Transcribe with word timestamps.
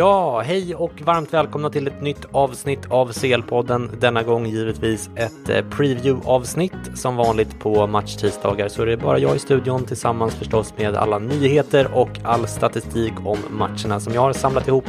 Ja, 0.00 0.40
hej 0.40 0.74
och 0.74 1.02
varmt 1.02 1.32
välkomna 1.32 1.70
till 1.70 1.86
ett 1.86 2.02
nytt 2.02 2.24
avsnitt 2.32 2.90
av 2.90 3.12
CL-podden. 3.12 3.90
Denna 4.00 4.22
gång 4.22 4.46
givetvis 4.46 5.10
ett 5.16 5.48
eh, 5.48 5.64
preview-avsnitt. 5.70 6.98
Som 6.98 7.16
vanligt 7.16 7.60
på 7.60 7.86
matchtisdagar 7.86 8.68
så 8.68 8.82
är 8.82 8.86
det 8.86 8.96
bara 8.96 9.18
jag 9.18 9.36
i 9.36 9.38
studion 9.38 9.84
tillsammans 9.84 10.34
förstås 10.34 10.74
med 10.76 10.96
alla 10.96 11.18
nyheter 11.18 11.88
och 11.94 12.08
all 12.24 12.48
statistik 12.48 13.12
om 13.24 13.38
matcherna 13.50 14.00
som 14.00 14.14
jag 14.14 14.20
har 14.20 14.32
samlat 14.32 14.68
ihop 14.68 14.86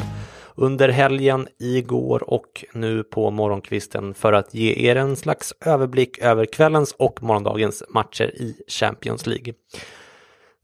under 0.56 0.89
helgen, 0.89 1.48
igår 1.59 2.34
och 2.34 2.66
nu 2.73 3.04
på 3.04 3.32
morgonkvisten 3.32 4.14
för 4.14 4.34
att 4.34 4.54
ge 4.54 4.89
er 4.89 4.95
en 4.95 5.16
slags 5.16 5.54
överblick 5.66 6.20
över 6.20 6.45
kvällens 6.45 6.95
och 6.98 7.23
morgondagens 7.23 7.84
matcher 7.89 8.32
i 8.36 8.56
Champions 8.67 9.28
League. 9.28 9.54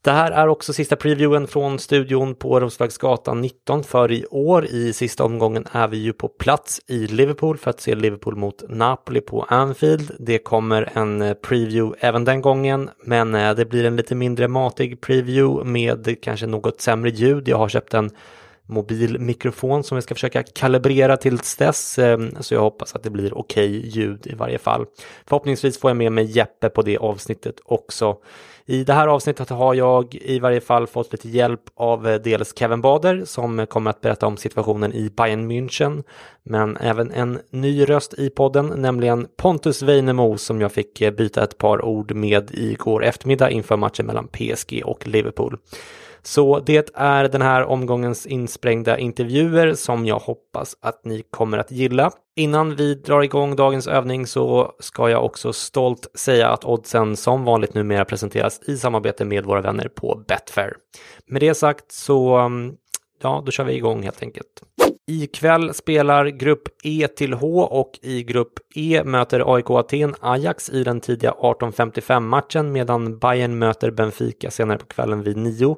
Det 0.08 0.14
här 0.14 0.32
är 0.32 0.48
också 0.48 0.74
sista 0.74 0.96
previewen 0.96 1.48
från 1.48 1.80
studion 1.80 2.36
på 2.36 2.60
Roslagsgatan 2.60 3.42
19 3.42 3.84
för 3.84 4.12
i 4.12 4.26
år. 4.26 4.66
I 4.66 4.94
sista 4.94 5.24
omgången 5.24 5.68
är 5.72 5.88
vi 5.88 5.98
ju 5.98 6.14
på 6.14 6.28
plats 6.28 6.82
i 6.88 7.08
Liverpool 7.08 7.58
för 7.58 7.70
att 7.70 7.82
se 7.82 7.96
Liverpool 7.96 8.36
mot 8.36 8.64
Napoli 8.70 9.22
på 9.22 9.42
Anfield. 9.42 10.12
Det 10.20 10.38
kommer 10.38 10.90
en 10.94 11.22
eh, 11.22 11.34
preview 11.34 12.08
även 12.08 12.26
den 12.26 12.42
gången, 12.42 12.90
men 13.04 13.36
eh, 13.36 13.54
det 13.54 13.66
blir 13.66 13.86
en 13.86 13.96
lite 13.96 14.16
mindre 14.16 14.48
matig 14.48 15.02
preview 15.02 15.70
med 15.72 16.22
kanske 16.22 16.48
något 16.48 16.82
sämre 16.82 17.10
ljud. 17.10 17.48
Jag 17.48 17.58
har 17.58 17.70
köpt 17.70 17.94
en 17.94 18.12
mobilmikrofon 18.66 19.84
som 19.84 19.96
vi 19.96 20.02
ska 20.02 20.16
försöka 20.16 20.44
kalibrera 20.44 21.18
tills 21.18 21.56
dess. 21.56 22.00
Eh, 22.00 22.20
så 22.40 22.54
jag 22.54 22.62
hoppas 22.62 22.96
att 22.96 23.04
det 23.04 23.10
blir 23.10 23.38
okej 23.38 23.80
okay 23.80 23.90
ljud 23.90 24.28
i 24.28 24.36
varje 24.36 24.58
fall. 24.58 24.86
Förhoppningsvis 25.26 25.80
får 25.80 25.90
jag 25.90 25.98
med 25.98 26.12
mig 26.12 26.26
Jeppe 26.38 26.70
på 26.70 26.82
det 26.82 26.98
avsnittet 26.98 27.56
också. 27.66 28.18
I 28.70 28.84
det 28.84 28.94
här 28.94 29.08
avsnittet 29.08 29.50
har 29.50 29.74
jag 29.74 30.16
i 30.16 30.40
varje 30.40 30.62
fall 30.62 30.88
fått 30.88 31.12
lite 31.12 31.30
hjälp 31.30 31.62
av 31.76 32.08
eh, 32.08 32.22
dels 32.22 32.58
Kevin 32.58 32.82
Bader 32.82 33.26
som 33.26 33.68
kommer 33.68 33.90
att 33.90 34.02
berätta 34.02 34.28
om 34.28 34.38
situationen 34.38 34.94
i 34.94 35.10
Bayern 35.10 35.52
München, 35.52 36.04
men 36.44 36.78
även 36.78 37.12
en 37.12 37.40
ny 37.50 37.86
röst 37.86 38.14
i 38.14 38.30
podden, 38.30 38.74
nämligen 38.78 39.28
Pontus 39.38 39.82
Weinemo 39.82 40.38
som 40.38 40.62
jag 40.62 40.72
fick 40.72 41.02
eh, 41.02 41.12
byta 41.12 41.44
ett 41.44 41.58
par 41.58 41.86
ord 41.86 42.12
med 42.12 42.52
igår 42.54 43.04
eftermiddag 43.04 43.50
inför 43.50 43.78
matchen 43.78 44.06
mellan 44.06 44.28
PSG 44.28 44.82
och 44.86 45.08
Liverpool. 45.08 45.58
Så 46.28 46.60
det 46.60 46.90
är 46.94 47.28
den 47.28 47.42
här 47.42 47.64
omgångens 47.64 48.26
insprängda 48.26 48.98
intervjuer 48.98 49.74
som 49.74 50.06
jag 50.06 50.20
hoppas 50.20 50.76
att 50.82 51.06
ni 51.06 51.24
kommer 51.30 51.58
att 51.58 51.72
gilla. 51.72 52.12
Innan 52.36 52.76
vi 52.76 52.96
drar 52.96 53.22
igång 53.22 53.56
dagens 53.56 53.88
övning 53.88 54.28
så 54.28 54.72
ska 54.80 55.10
jag 55.10 55.26
också 55.26 55.54
stolt 55.54 56.08
säga 56.16 56.50
att 56.50 56.66
oddsen 56.66 57.18
som 57.18 57.44
vanligt 57.44 57.74
numera 57.74 58.06
presenteras 58.06 58.62
i 58.68 58.78
samarbete 58.78 59.26
med 59.26 59.46
våra 59.46 59.62
vänner 59.62 59.88
på 59.88 60.24
Betfair. 60.28 60.74
Med 61.28 61.42
det 61.42 61.54
sagt 61.54 61.92
så, 61.92 62.36
mm, 62.36 62.76
ja, 63.22 63.44
då 63.46 63.52
kör 63.52 63.64
vi 63.64 63.74
igång 63.74 64.04
helt 64.04 64.22
enkelt. 64.22 64.62
Ikväll 65.10 65.74
spelar 65.74 66.26
grupp 66.26 66.68
E 66.84 67.08
till 67.08 67.34
H 67.34 67.64
och 67.64 68.00
i 68.02 68.24
grupp 68.24 68.54
E 68.76 69.02
möter 69.06 69.56
AIK 69.56 69.70
Aten 69.70 70.16
Ajax 70.20 70.70
i 70.70 70.84
den 70.84 71.00
tidiga 71.00 71.32
18.55 71.32 72.20
matchen 72.20 72.72
medan 72.72 73.20
Bayern 73.20 73.60
möter 73.60 73.92
Benfica 73.92 74.52
senare 74.52 74.78
på 74.78 74.86
kvällen 74.86 75.24
vid 75.24 75.38
9. 75.38 75.78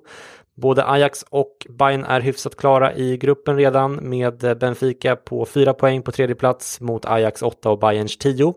Både 0.55 0.85
Ajax 0.85 1.25
och 1.29 1.67
Bayern 1.69 2.03
är 2.03 2.21
hyfsat 2.21 2.55
klara 2.55 2.95
i 2.95 3.17
gruppen 3.17 3.57
redan 3.57 3.95
med 3.95 4.57
Benfica 4.59 5.15
på 5.15 5.45
4 5.45 5.73
poäng 5.73 6.01
på 6.01 6.11
tredje 6.11 6.35
plats 6.35 6.81
mot 6.81 7.05
Ajax 7.05 7.41
8 7.41 7.69
och 7.69 7.79
Bayerns 7.79 8.17
10. 8.17 8.53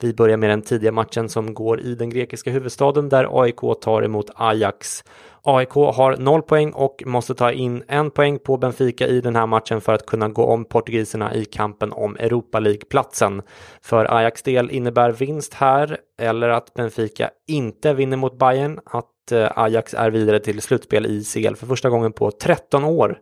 Vi 0.00 0.14
börjar 0.14 0.36
med 0.36 0.50
den 0.50 0.62
tidiga 0.62 0.92
matchen 0.92 1.28
som 1.28 1.54
går 1.54 1.80
i 1.80 1.94
den 1.94 2.10
grekiska 2.10 2.50
huvudstaden 2.50 3.08
där 3.08 3.42
AIK 3.42 3.60
tar 3.80 4.02
emot 4.02 4.30
Ajax. 4.34 5.04
AIK 5.42 5.72
har 5.72 6.16
0 6.16 6.42
poäng 6.42 6.72
och 6.72 7.02
måste 7.06 7.34
ta 7.34 7.52
in 7.52 7.84
en 7.88 8.10
poäng 8.10 8.38
på 8.38 8.56
Benfica 8.56 9.06
i 9.06 9.20
den 9.20 9.36
här 9.36 9.46
matchen 9.46 9.80
för 9.80 9.92
att 9.92 10.06
kunna 10.06 10.28
gå 10.28 10.44
om 10.44 10.64
portugiserna 10.64 11.34
i 11.34 11.44
kampen 11.44 11.92
om 11.92 12.16
Europa 12.16 12.60
League-platsen. 12.60 13.42
För 13.82 14.16
Ajax 14.16 14.42
del 14.42 14.70
innebär 14.70 15.10
vinst 15.10 15.54
här 15.54 15.98
eller 16.18 16.48
att 16.48 16.74
Benfica 16.74 17.30
inte 17.48 17.94
vinner 17.94 18.16
mot 18.16 18.38
Bayern 18.38 18.80
att 18.84 19.32
eh, 19.32 19.58
Ajax 19.58 19.94
är 19.94 20.10
vidare 20.10 20.40
till 20.40 20.62
slutspel 20.62 21.06
i 21.06 21.24
CL 21.24 21.54
för 21.54 21.66
första 21.66 21.90
gången 21.90 22.12
på 22.12 22.30
13 22.30 22.84
år. 22.84 23.18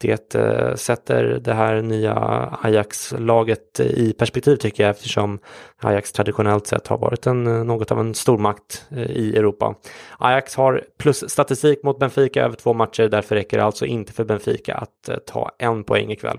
Det 0.00 0.34
eh, 0.34 0.74
sätter 0.74 1.24
det 1.24 1.54
här 1.54 1.82
nya 1.82 2.14
Ajax-laget 2.62 3.80
i 3.80 4.12
perspektiv 4.12 4.56
tycker 4.56 4.82
jag 4.82 4.90
eftersom 4.90 5.38
Ajax 5.76 6.12
traditionellt 6.12 6.66
sett 6.66 6.86
har 6.86 6.98
varit 6.98 7.26
en, 7.26 7.44
något 7.44 7.92
av 7.92 8.00
en 8.00 8.14
stormakt 8.14 8.84
eh, 8.90 9.10
i 9.10 9.36
Europa. 9.36 9.74
Ajax 10.18 10.54
har 10.54 10.84
plusstatistik 10.98 11.82
mot 11.82 11.98
Benfica 11.98 12.44
över 12.44 12.56
två 12.56 12.74
matcher, 12.74 13.08
därför 13.08 13.34
räcker 13.34 13.58
det 13.58 13.64
alltså 13.64 13.86
inte 13.86 14.12
för 14.12 14.24
Benfica 14.24 14.74
att 14.74 15.08
eh, 15.08 15.16
ta 15.16 15.50
en 15.58 15.84
poäng 15.84 16.10
ikväll. 16.10 16.38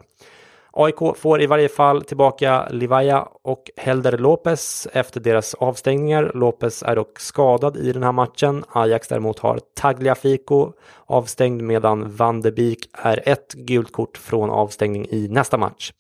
AIK 0.74 1.18
får 1.18 1.42
i 1.42 1.48
varje 1.48 1.70
fall 1.70 2.02
tillbaka 2.02 2.68
Livaja 2.70 3.28
och 3.42 3.72
Helder 3.78 4.18
Lopez 4.18 4.88
efter 4.94 5.20
deras 5.20 5.54
avstängningar. 5.54 6.32
Lopez 6.36 6.84
är 6.84 6.96
dock 6.96 7.20
skadad 7.20 7.78
i 7.78 7.94
den 7.94 8.04
här 8.04 8.12
matchen. 8.12 8.64
Ajax 8.70 9.08
däremot 9.08 9.40
har 9.40 9.60
Tagliafico 9.76 10.72
avstängd 11.06 11.62
medan 11.62 12.16
Van 12.16 12.42
de 12.42 12.52
Beek 12.52 12.90
är 12.94 13.30
ett 13.30 13.54
gult 13.54 13.92
kort 13.92 14.18
från 14.18 14.50
avstängning 14.50 15.08
i 15.10 15.28
nästa 15.28 15.58
match. 15.58 15.92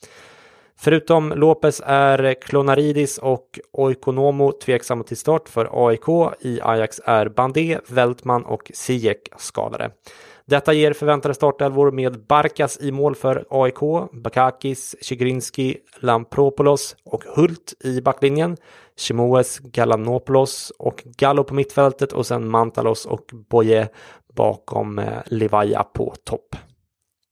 Förutom 0.77 1.33
Lopez 1.35 1.81
är 1.85 2.33
Klonaridis 2.33 3.17
och 3.17 3.59
Oikonomo 3.71 4.51
tveksamma 4.51 5.03
till 5.03 5.17
start 5.17 5.49
för 5.49 5.87
AIK. 5.87 6.33
I 6.39 6.59
Ajax 6.61 7.01
är 7.05 7.29
Bandé, 7.29 7.79
Veltman 7.87 8.45
och 8.45 8.71
Ziyech 8.73 9.17
skadade. 9.37 9.91
Detta 10.45 10.73
ger 10.73 10.93
förväntade 10.93 11.33
startelvor 11.33 11.91
med 11.91 12.25
Barkas 12.25 12.77
i 12.81 12.91
mål 12.91 13.15
för 13.15 13.45
AIK, 13.49 14.09
Bakakis, 14.13 14.95
Chigrinski, 15.01 15.77
Lampropoulos 15.99 16.95
och 17.03 17.23
Hult 17.35 17.73
i 17.83 18.01
backlinjen, 18.01 18.57
Chimoes, 18.97 19.59
Galanopoulos 19.59 20.71
och 20.79 21.03
Gallo 21.05 21.43
på 21.43 21.53
mittfältet 21.53 22.13
och 22.13 22.25
sen 22.25 22.49
Mantalos 22.49 23.05
och 23.05 23.25
Boye 23.49 23.89
bakom 24.35 24.99
eh, 24.99 25.19
Livaja 25.25 25.83
på 25.83 26.15
topp. 26.23 26.55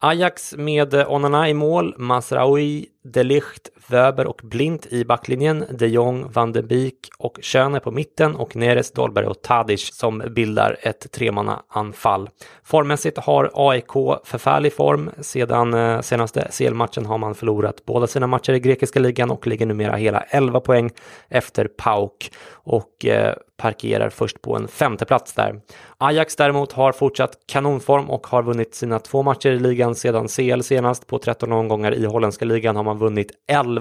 Ajax 0.01 0.55
med 0.57 0.93
eh, 0.93 1.11
Onana 1.11 1.49
i 1.49 1.53
mål, 1.53 1.95
Masraoui, 1.97 2.85
Delicht, 3.03 3.69
Wöber 3.89 4.27
och 4.27 4.41
Blint 4.43 4.85
i 4.85 5.05
backlinjen, 5.05 5.65
de 5.69 5.87
Jong, 5.87 6.31
van 6.31 6.51
de 6.51 6.61
Beek 6.61 6.95
och 7.17 7.39
Schöne 7.41 7.79
på 7.79 7.91
mitten 7.91 8.35
och 8.35 8.55
Neres, 8.55 8.91
Dolberg 8.91 9.25
och 9.25 9.41
Tadic 9.41 9.95
som 9.95 10.23
bildar 10.29 10.77
ett 10.81 11.11
tremanna-anfall. 11.11 12.29
Formmässigt 12.63 13.17
har 13.17 13.51
AIK 13.53 13.91
förfärlig 14.23 14.73
form. 14.73 15.11
Sedan 15.19 15.73
eh, 15.73 16.01
senaste 16.01 16.47
CL-matchen 16.51 17.05
har 17.05 17.17
man 17.17 17.35
förlorat 17.35 17.85
båda 17.85 18.07
sina 18.07 18.27
matcher 18.27 18.53
i 18.53 18.59
grekiska 18.59 18.99
ligan 18.99 19.31
och 19.31 19.47
ligger 19.47 19.65
numera 19.65 19.95
hela 19.95 20.21
11 20.21 20.59
poäng 20.59 20.91
efter 21.29 21.67
PAOK 21.67 22.31
och 22.51 23.05
eh, 23.05 23.33
parkerar 23.59 24.09
först 24.09 24.41
på 24.41 24.55
en 24.55 24.67
femteplats 24.67 25.33
där. 25.33 25.61
Ajax 25.97 26.35
däremot 26.35 26.71
har 26.71 26.91
fortsatt 26.91 27.31
kanonform 27.47 28.09
och 28.09 28.27
har 28.27 28.43
vunnit 28.43 28.75
sina 28.75 28.99
två 28.99 29.23
matcher 29.23 29.49
i 29.49 29.59
ligan 29.59 29.95
sedan 29.95 30.27
CL 30.27 30.61
senast. 30.61 31.07
På 31.07 31.19
13 31.19 31.51
omgångar 31.51 31.93
i 31.93 32.05
holländska 32.05 32.45
ligan 32.45 32.75
har 32.75 32.83
man 32.83 32.97
vunnit 32.97 33.31
11, 33.47 33.78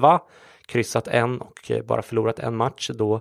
kryssat 0.67 1.09
en 1.09 1.41
och 1.41 1.71
eh, 1.71 1.83
bara 1.83 2.03
förlorat 2.03 2.39
en 2.39 2.57
match. 2.57 2.91
Då 2.95 3.21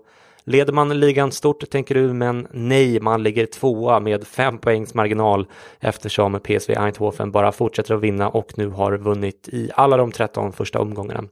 Leder 0.50 0.74
man 0.74 1.00
ligan 1.00 1.31
stort 1.31 1.69
tänker 1.69 1.95
du, 1.95 2.13
men 2.13 2.47
nej, 2.51 3.00
man 3.00 3.24
ligger 3.24 3.45
tvåa 3.45 4.00
med 4.00 4.27
fem 4.27 4.57
poängs 4.57 4.94
marginal 4.94 5.47
eftersom 5.79 6.39
PSV 6.39 6.74
Eindhoven 6.77 7.31
bara 7.31 7.51
fortsätter 7.51 7.95
att 7.95 8.01
vinna 8.01 8.29
och 8.29 8.57
nu 8.57 8.69
har 8.69 8.97
vunnit 8.97 9.50
i 9.51 9.69
alla 9.75 9.97
de 9.97 10.12
13 10.12 10.53
första 10.53 10.79
omgångarna. 10.79 11.24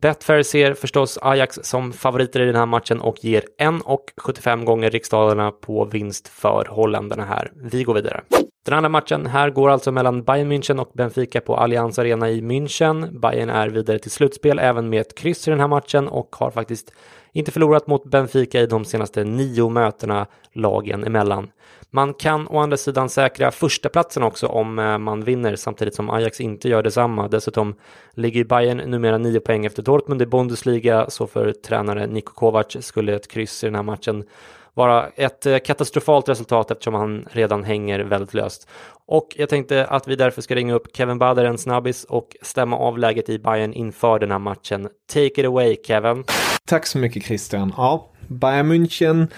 Betfair 0.00 0.42
ser 0.42 0.74
förstås 0.74 1.18
Ajax 1.22 1.58
som 1.62 1.92
favoriter 1.92 2.40
i 2.40 2.46
den 2.46 2.56
här 2.56 2.66
matchen 2.66 3.00
och 3.00 3.24
ger 3.24 3.44
1,75 3.58 4.64
gånger 4.64 4.90
riksdalerna 4.90 5.50
på 5.50 5.84
vinst 5.84 6.28
för 6.28 6.66
holländarna 6.70 7.24
här. 7.24 7.52
Vi 7.54 7.82
går 7.82 7.94
vidare. 7.94 8.20
Den 8.64 8.74
andra 8.74 8.88
matchen 8.88 9.26
här 9.26 9.50
går 9.50 9.70
alltså 9.70 9.92
mellan 9.92 10.22
Bayern 10.22 10.52
München 10.52 10.80
och 10.80 10.90
Benfica 10.94 11.40
på 11.40 11.56
Allianz 11.56 11.98
Arena 11.98 12.30
i 12.30 12.40
München. 12.40 13.20
Bayern 13.20 13.50
är 13.50 13.68
vidare 13.68 13.98
till 13.98 14.10
slutspel 14.10 14.58
även 14.58 14.88
med 14.88 15.00
ett 15.00 15.14
kryss 15.14 15.48
i 15.48 15.50
den 15.50 15.60
här 15.60 15.68
matchen 15.68 16.08
och 16.08 16.36
har 16.38 16.50
faktiskt 16.50 16.92
inte 17.32 17.50
förlorat 17.50 17.86
mot 17.86 18.04
Benfica 18.04 18.60
i 18.60 18.66
de 18.66 18.84
senaste 18.84 19.24
nio 19.24 19.68
mötena 19.68 20.26
lagen 20.52 21.04
emellan. 21.04 21.50
Man 21.90 22.14
kan 22.14 22.48
å 22.48 22.58
andra 22.58 22.76
sidan 22.76 23.08
säkra 23.08 23.50
förstaplatsen 23.50 24.22
också 24.22 24.46
om 24.46 24.78
eh, 24.78 24.98
man 24.98 25.24
vinner 25.24 25.56
samtidigt 25.56 25.94
som 25.94 26.10
Ajax 26.10 26.40
inte 26.40 26.68
gör 26.68 26.82
detsamma. 26.82 27.28
Dessutom 27.28 27.74
ligger 28.14 28.44
Bayern 28.44 28.90
numera 28.90 29.18
nio 29.18 29.40
poäng 29.40 29.66
efter 29.66 29.82
Dortmund 29.82 30.22
i 30.22 30.26
Bundesliga 30.26 31.10
så 31.10 31.26
för 31.26 31.52
tränare 31.52 32.06
Niko 32.06 32.32
Kovac 32.32 32.76
skulle 32.80 33.14
ett 33.14 33.28
kryss 33.28 33.64
i 33.64 33.66
den 33.66 33.74
här 33.74 33.82
matchen 33.82 34.24
vara 34.74 35.08
ett 35.08 35.46
eh, 35.46 35.58
katastrofalt 35.58 36.28
resultat 36.28 36.70
eftersom 36.70 36.94
han 36.94 37.26
redan 37.30 37.64
hänger 37.64 38.00
väldigt 38.00 38.34
löst. 38.34 38.68
Och 39.06 39.34
jag 39.36 39.48
tänkte 39.48 39.86
att 39.86 40.08
vi 40.08 40.16
därför 40.16 40.42
ska 40.42 40.54
ringa 40.54 40.74
upp 40.74 40.96
Kevin 40.96 41.18
Bader 41.18 41.44
en 41.44 41.58
snabbis 41.58 42.04
och 42.04 42.36
stämma 42.42 42.76
av 42.76 42.98
läget 42.98 43.28
i 43.28 43.38
Bayern 43.38 43.72
inför 43.72 44.18
den 44.18 44.30
här 44.30 44.38
matchen. 44.38 44.88
Take 45.12 45.26
it 45.40 45.46
away 45.46 45.76
Kevin. 45.86 46.24
Tack 46.66 46.86
så 46.86 46.98
mycket 46.98 47.24
Christian. 47.24 47.72
Ja, 47.76 48.10
Bayern 48.28 48.72
München 48.72 49.28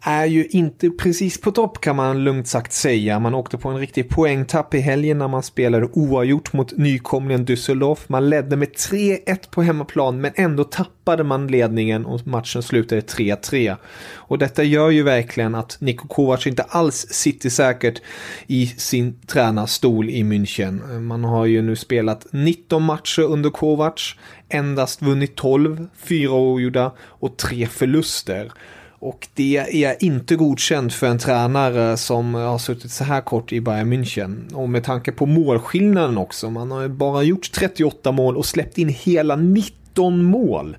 är 0.00 0.26
ju 0.26 0.46
inte 0.46 0.90
precis 0.90 1.40
på 1.40 1.50
topp 1.50 1.80
kan 1.80 1.96
man 1.96 2.24
lugnt 2.24 2.48
sagt 2.48 2.72
säga. 2.72 3.18
Man 3.18 3.34
åkte 3.34 3.58
på 3.58 3.68
en 3.68 3.78
riktig 3.78 4.08
poängtapp 4.08 4.74
i 4.74 4.78
helgen 4.78 5.18
när 5.18 5.28
man 5.28 5.42
spelade 5.42 5.88
oavgjort 5.92 6.52
mot 6.52 6.76
nykomlingen 6.76 7.46
Düsseldorf. 7.46 7.98
Man 8.06 8.30
ledde 8.30 8.56
med 8.56 8.68
3-1 8.68 9.50
på 9.50 9.62
hemmaplan 9.62 10.20
men 10.20 10.32
ändå 10.34 10.64
tappade 10.64 11.24
man 11.24 11.46
ledningen 11.46 12.06
och 12.06 12.26
matchen 12.26 12.62
slutade 12.62 13.00
3-3. 13.00 13.76
Och 14.14 14.38
detta 14.38 14.62
gör 14.62 14.90
ju 14.90 15.02
verkligen 15.02 15.54
att 15.54 15.76
Niko 15.80 16.08
Kovac 16.08 16.46
inte 16.46 16.62
alls 16.62 17.06
sitter 17.10 17.50
säkert 17.50 18.02
i 18.46 18.66
sin 18.66 19.20
tränarstol 19.26 20.10
i 20.10 20.22
München. 20.22 21.00
Man 21.00 21.24
har 21.24 21.46
ju 21.46 21.62
nu 21.62 21.76
spelat 21.76 22.26
19 22.30 22.82
matcher 22.82 23.22
under 23.22 23.50
Kovac, 23.50 24.14
endast 24.48 25.02
vunnit 25.02 25.36
12, 25.36 25.86
fyra 25.96 26.32
oavgjorda 26.32 26.92
och 27.00 27.36
tre 27.36 27.66
förluster. 27.66 28.52
Och 29.00 29.28
det 29.34 29.56
är 29.84 30.04
inte 30.04 30.36
godkänt 30.36 30.94
för 30.94 31.06
en 31.06 31.18
tränare 31.18 31.96
som 31.96 32.34
har 32.34 32.58
suttit 32.58 32.90
så 32.90 33.04
här 33.04 33.20
kort 33.20 33.52
i 33.52 33.60
Bayern 33.60 33.92
München. 33.92 34.54
Och 34.54 34.68
med 34.68 34.84
tanke 34.84 35.12
på 35.12 35.26
målskillnaden 35.26 36.18
också. 36.18 36.50
Man 36.50 36.70
har 36.70 36.88
bara 36.88 37.22
gjort 37.22 37.52
38 37.52 38.12
mål 38.12 38.36
och 38.36 38.46
släppt 38.46 38.78
in 38.78 38.88
hela 38.88 39.36
19 39.36 40.24
mål. 40.24 40.76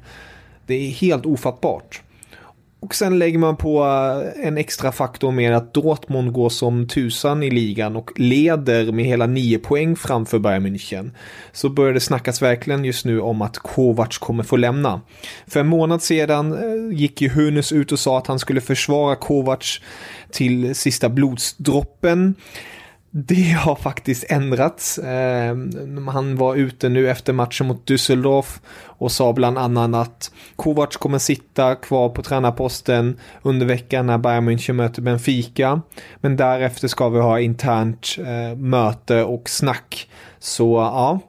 Det 0.65 0.73
är 0.73 0.91
helt 0.91 1.25
ofattbart. 1.25 2.01
Och 2.81 2.95
sen 2.95 3.19
lägger 3.19 3.39
man 3.39 3.55
på 3.55 3.83
eh, 3.83 4.47
en 4.47 4.57
extra 4.57 4.91
faktor 4.91 5.31
med 5.31 5.55
att 5.55 5.73
Dortmund 5.73 6.33
går 6.33 6.49
som 6.49 6.87
tusan 6.87 7.43
i 7.43 7.49
ligan 7.49 7.95
och 7.95 8.11
leder 8.15 8.91
med 8.91 9.05
hela 9.05 9.25
nio 9.25 9.59
poäng 9.59 9.95
framför 9.95 10.39
Bayern 10.39 10.65
München. 10.65 11.11
Så 11.51 11.69
börjar 11.69 11.93
det 11.93 11.99
snackas 11.99 12.41
verkligen 12.41 12.85
just 12.85 13.05
nu 13.05 13.21
om 13.21 13.41
att 13.41 13.57
Kovac 13.57 14.17
kommer 14.17 14.43
få 14.43 14.57
lämna. 14.57 15.01
För 15.47 15.59
en 15.59 15.67
månad 15.67 16.01
sedan 16.01 16.53
eh, 16.53 16.97
gick 16.97 17.21
ju 17.21 17.29
Hunes 17.29 17.71
ut 17.71 17.91
och 17.91 17.99
sa 17.99 18.17
att 18.17 18.27
han 18.27 18.39
skulle 18.39 18.61
försvara 18.61 19.15
Kovac 19.15 19.79
till 20.31 20.75
sista 20.75 21.09
blodsdroppen. 21.09 22.35
Det 23.11 23.51
har 23.51 23.75
faktiskt 23.75 24.25
ändrats. 24.31 24.97
Eh, 24.97 25.57
han 26.07 26.35
var 26.35 26.55
ute 26.55 26.89
nu 26.89 27.09
efter 27.09 27.33
matchen 27.33 27.67
mot 27.67 27.89
Düsseldorf 27.89 28.59
och 28.85 29.11
sa 29.11 29.33
bland 29.33 29.57
annat 29.57 29.95
att 29.95 30.31
Kovac 30.55 30.97
kommer 30.97 31.17
sitta 31.17 31.75
kvar 31.75 32.09
på 32.09 32.21
tränarposten 32.21 33.17
under 33.41 33.65
veckan 33.65 34.05
när 34.05 34.17
Bayern 34.17 34.49
München 34.49 34.73
möter 34.73 35.01
Benfica. 35.01 35.81
Men 36.21 36.35
därefter 36.37 36.87
ska 36.87 37.09
vi 37.09 37.19
ha 37.19 37.39
internt 37.39 38.15
eh, 38.19 38.57
möte 38.57 39.23
och 39.23 39.49
snack. 39.49 40.09
Så 40.39 40.77
ja, 40.77 41.19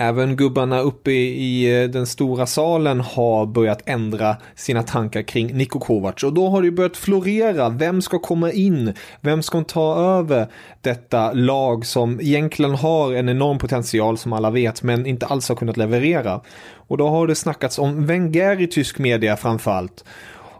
Även 0.00 0.36
gubbarna 0.36 0.80
uppe 0.80 1.10
i 1.10 1.82
eh, 1.82 1.90
den 1.90 2.06
stora 2.06 2.46
salen 2.46 3.00
har 3.00 3.46
börjat 3.46 3.82
ändra 3.86 4.36
sina 4.54 4.82
tankar 4.82 5.22
kring 5.22 5.56
Niko 5.56 5.80
Kovac 5.80 6.22
och 6.22 6.32
då 6.32 6.48
har 6.48 6.62
det 6.62 6.70
börjat 6.70 6.96
florera. 6.96 7.68
Vem 7.68 8.02
ska 8.02 8.18
komma 8.18 8.52
in? 8.52 8.94
Vem 9.20 9.42
ska 9.42 9.64
ta 9.64 10.18
över 10.18 10.46
detta 10.80 11.32
lag 11.32 11.86
som 11.86 12.20
egentligen 12.20 12.74
har 12.74 13.14
en 13.14 13.28
enorm 13.28 13.58
potential 13.58 14.18
som 14.18 14.32
alla 14.32 14.50
vet 14.50 14.82
men 14.82 15.06
inte 15.06 15.26
alls 15.26 15.48
har 15.48 15.56
kunnat 15.56 15.76
leverera? 15.76 16.40
Och 16.74 16.96
då 16.96 17.08
har 17.08 17.26
det 17.26 17.34
snackats 17.34 17.78
om 17.78 18.06
Wenger 18.06 18.62
i 18.62 18.66
tysk 18.66 18.98
media 18.98 19.36
framförallt. 19.36 20.04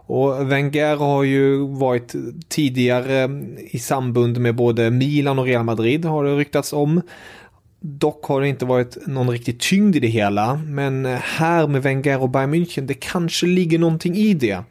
Och 0.05 0.51
Wenger 0.51 0.95
har 0.95 1.23
ju 1.23 1.67
varit 1.67 2.15
tidigare 2.47 3.29
i 3.71 3.79
sambund 3.79 4.37
med 4.37 4.55
både 4.55 4.91
Milan 4.91 5.39
och 5.39 5.45
Real 5.45 5.63
Madrid 5.63 6.05
har 6.05 6.23
det 6.23 6.35
ryktats 6.35 6.73
om. 6.73 7.01
Dock 7.81 8.25
har 8.25 8.41
det 8.41 8.47
inte 8.47 8.65
varit 8.65 9.07
någon 9.07 9.29
riktig 9.29 9.59
tyngd 9.59 9.95
i 9.95 9.99
det 9.99 10.07
hela, 10.07 10.55
men 10.55 11.05
här 11.05 11.67
med 11.67 11.83
Wenger 11.83 12.21
och 12.21 12.29
Bayern 12.29 12.53
München, 12.53 12.81
det 12.81 12.93
kanske 12.93 13.45
ligger 13.45 13.79
någonting 13.79 14.15
i 14.15 14.33
det. 14.33 14.63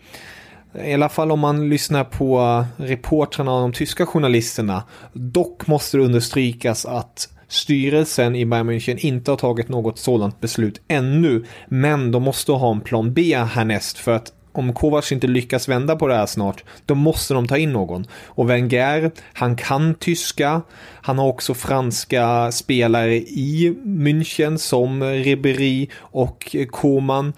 I 0.84 0.94
alla 0.94 1.08
fall 1.08 1.32
om 1.32 1.40
man 1.40 1.68
lyssnar 1.68 2.04
på 2.04 2.64
reportrarna 2.76 3.54
och 3.54 3.60
de 3.60 3.72
tyska 3.72 4.06
journalisterna. 4.06 4.82
Dock 5.12 5.66
måste 5.66 5.96
det 5.96 6.02
understrykas 6.02 6.86
att 6.86 7.28
styrelsen 7.48 8.36
i 8.36 8.46
Bayern 8.46 8.70
München 8.70 8.98
inte 8.98 9.30
har 9.30 9.36
tagit 9.36 9.68
något 9.68 9.98
sådant 9.98 10.40
beslut 10.40 10.80
ännu. 10.88 11.44
Men 11.68 12.12
de 12.12 12.22
måste 12.22 12.52
ha 12.52 12.72
en 12.72 12.80
plan 12.80 13.12
B 13.12 13.36
härnäst 13.36 13.98
för 13.98 14.12
att 14.12 14.32
om 14.58 14.72
Kovac 14.72 15.12
inte 15.12 15.26
lyckas 15.26 15.68
vända 15.68 15.96
på 15.96 16.08
det 16.08 16.14
här 16.14 16.26
snart, 16.26 16.64
då 16.86 16.94
måste 16.94 17.34
de 17.34 17.48
ta 17.48 17.58
in 17.58 17.72
någon. 17.72 18.06
Och 18.26 18.50
Wenger, 18.50 19.10
han 19.32 19.56
kan 19.56 19.94
tyska. 19.94 20.62
Han 21.02 21.18
har 21.18 21.26
också 21.26 21.54
franska 21.54 22.52
spelare 22.52 23.16
i 23.16 23.76
München 23.84 24.56
som 24.56 25.02
Ribéry 25.04 25.88
och 25.96 26.56
Koman. 26.70 27.32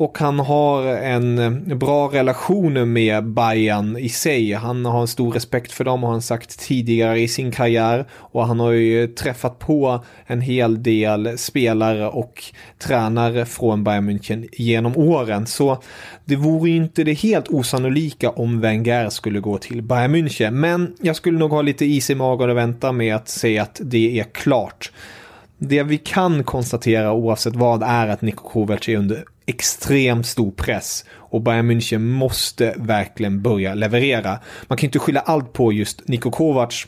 Och 0.00 0.18
han 0.18 0.38
har 0.38 0.86
en 0.86 1.78
bra 1.78 2.08
relation 2.08 2.92
med 2.92 3.24
Bayern 3.24 3.96
i 3.96 4.08
sig. 4.08 4.52
Han 4.52 4.84
har 4.84 5.00
en 5.00 5.08
stor 5.08 5.32
respekt 5.32 5.72
för 5.72 5.84
dem 5.84 6.02
har 6.02 6.10
han 6.10 6.22
sagt 6.22 6.58
tidigare 6.60 7.20
i 7.20 7.28
sin 7.28 7.52
karriär. 7.52 8.04
Och 8.12 8.46
han 8.46 8.60
har 8.60 8.70
ju 8.70 9.06
träffat 9.06 9.58
på 9.58 10.04
en 10.26 10.40
hel 10.40 10.82
del 10.82 11.38
spelare 11.38 12.08
och 12.08 12.44
tränare 12.78 13.46
från 13.46 13.84
Bayern 13.84 14.10
München 14.10 14.48
genom 14.52 14.96
åren. 14.96 15.46
Så 15.46 15.82
det 16.24 16.36
vore 16.36 16.70
ju 16.70 16.76
inte 16.76 17.04
det 17.04 17.14
helt 17.14 17.48
osannolika 17.48 18.30
om 18.30 18.60
Wenger 18.60 19.08
skulle 19.08 19.40
gå 19.40 19.58
till 19.58 19.82
Bayern 19.82 20.14
München. 20.14 20.50
Men 20.50 20.94
jag 21.00 21.16
skulle 21.16 21.38
nog 21.38 21.50
ha 21.50 21.62
lite 21.62 21.84
is 21.84 22.10
i 22.10 22.14
magen 22.14 22.50
och 22.50 22.56
vänta 22.56 22.92
med 22.92 23.16
att 23.16 23.28
säga 23.28 23.62
att 23.62 23.80
det 23.84 24.20
är 24.20 24.24
klart. 24.24 24.92
Det 25.62 25.82
vi 25.82 25.98
kan 25.98 26.44
konstatera 26.44 27.12
oavsett 27.12 27.56
vad 27.56 27.82
är 27.82 28.08
att 28.08 28.22
Niko 28.22 28.48
Kovac 28.48 28.88
är 28.88 28.96
under 28.96 29.24
extremt 29.46 30.26
stor 30.26 30.50
press 30.50 31.04
och 31.12 31.42
Bayern 31.42 31.70
München 31.70 31.98
måste 31.98 32.74
verkligen 32.76 33.42
börja 33.42 33.74
leverera. 33.74 34.38
Man 34.66 34.78
kan 34.78 34.86
inte 34.86 34.98
skylla 34.98 35.20
allt 35.20 35.52
på 35.52 35.72
just 35.72 36.08
Niko 36.08 36.30
Kovac 36.30 36.86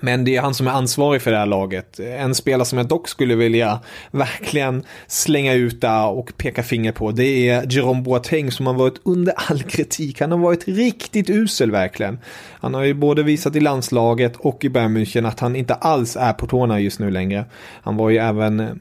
men 0.00 0.24
det 0.24 0.36
är 0.36 0.40
han 0.40 0.54
som 0.54 0.66
är 0.66 0.70
ansvarig 0.70 1.22
för 1.22 1.30
det 1.30 1.36
här 1.36 1.46
laget. 1.46 2.00
En 2.00 2.34
spelare 2.34 2.64
som 2.64 2.78
jag 2.78 2.88
dock 2.88 3.08
skulle 3.08 3.34
vilja 3.34 3.80
verkligen 4.10 4.84
slänga 5.06 5.54
ut 5.54 5.80
där 5.80 6.06
och 6.06 6.32
peka 6.36 6.62
finger 6.62 6.92
på 6.92 7.10
det 7.10 7.48
är 7.48 7.72
Jerome 7.72 8.02
Boateng 8.02 8.50
som 8.50 8.66
har 8.66 8.74
varit 8.74 9.00
under 9.02 9.34
all 9.50 9.62
kritik. 9.62 10.20
Han 10.20 10.30
har 10.30 10.38
varit 10.38 10.68
riktigt 10.68 11.30
usel 11.30 11.70
verkligen. 11.70 12.18
Han 12.50 12.74
har 12.74 12.82
ju 12.82 12.94
både 12.94 13.22
visat 13.22 13.56
i 13.56 13.60
landslaget 13.60 14.36
och 14.36 14.64
i 14.64 14.68
Bayern 14.68 14.96
München 14.96 15.28
att 15.28 15.40
han 15.40 15.56
inte 15.56 15.74
alls 15.74 16.16
är 16.16 16.32
på 16.32 16.46
tårna 16.46 16.80
just 16.80 16.98
nu 16.98 17.10
längre. 17.10 17.44
Han 17.82 17.96
var 17.96 18.10
ju 18.10 18.18
även 18.18 18.80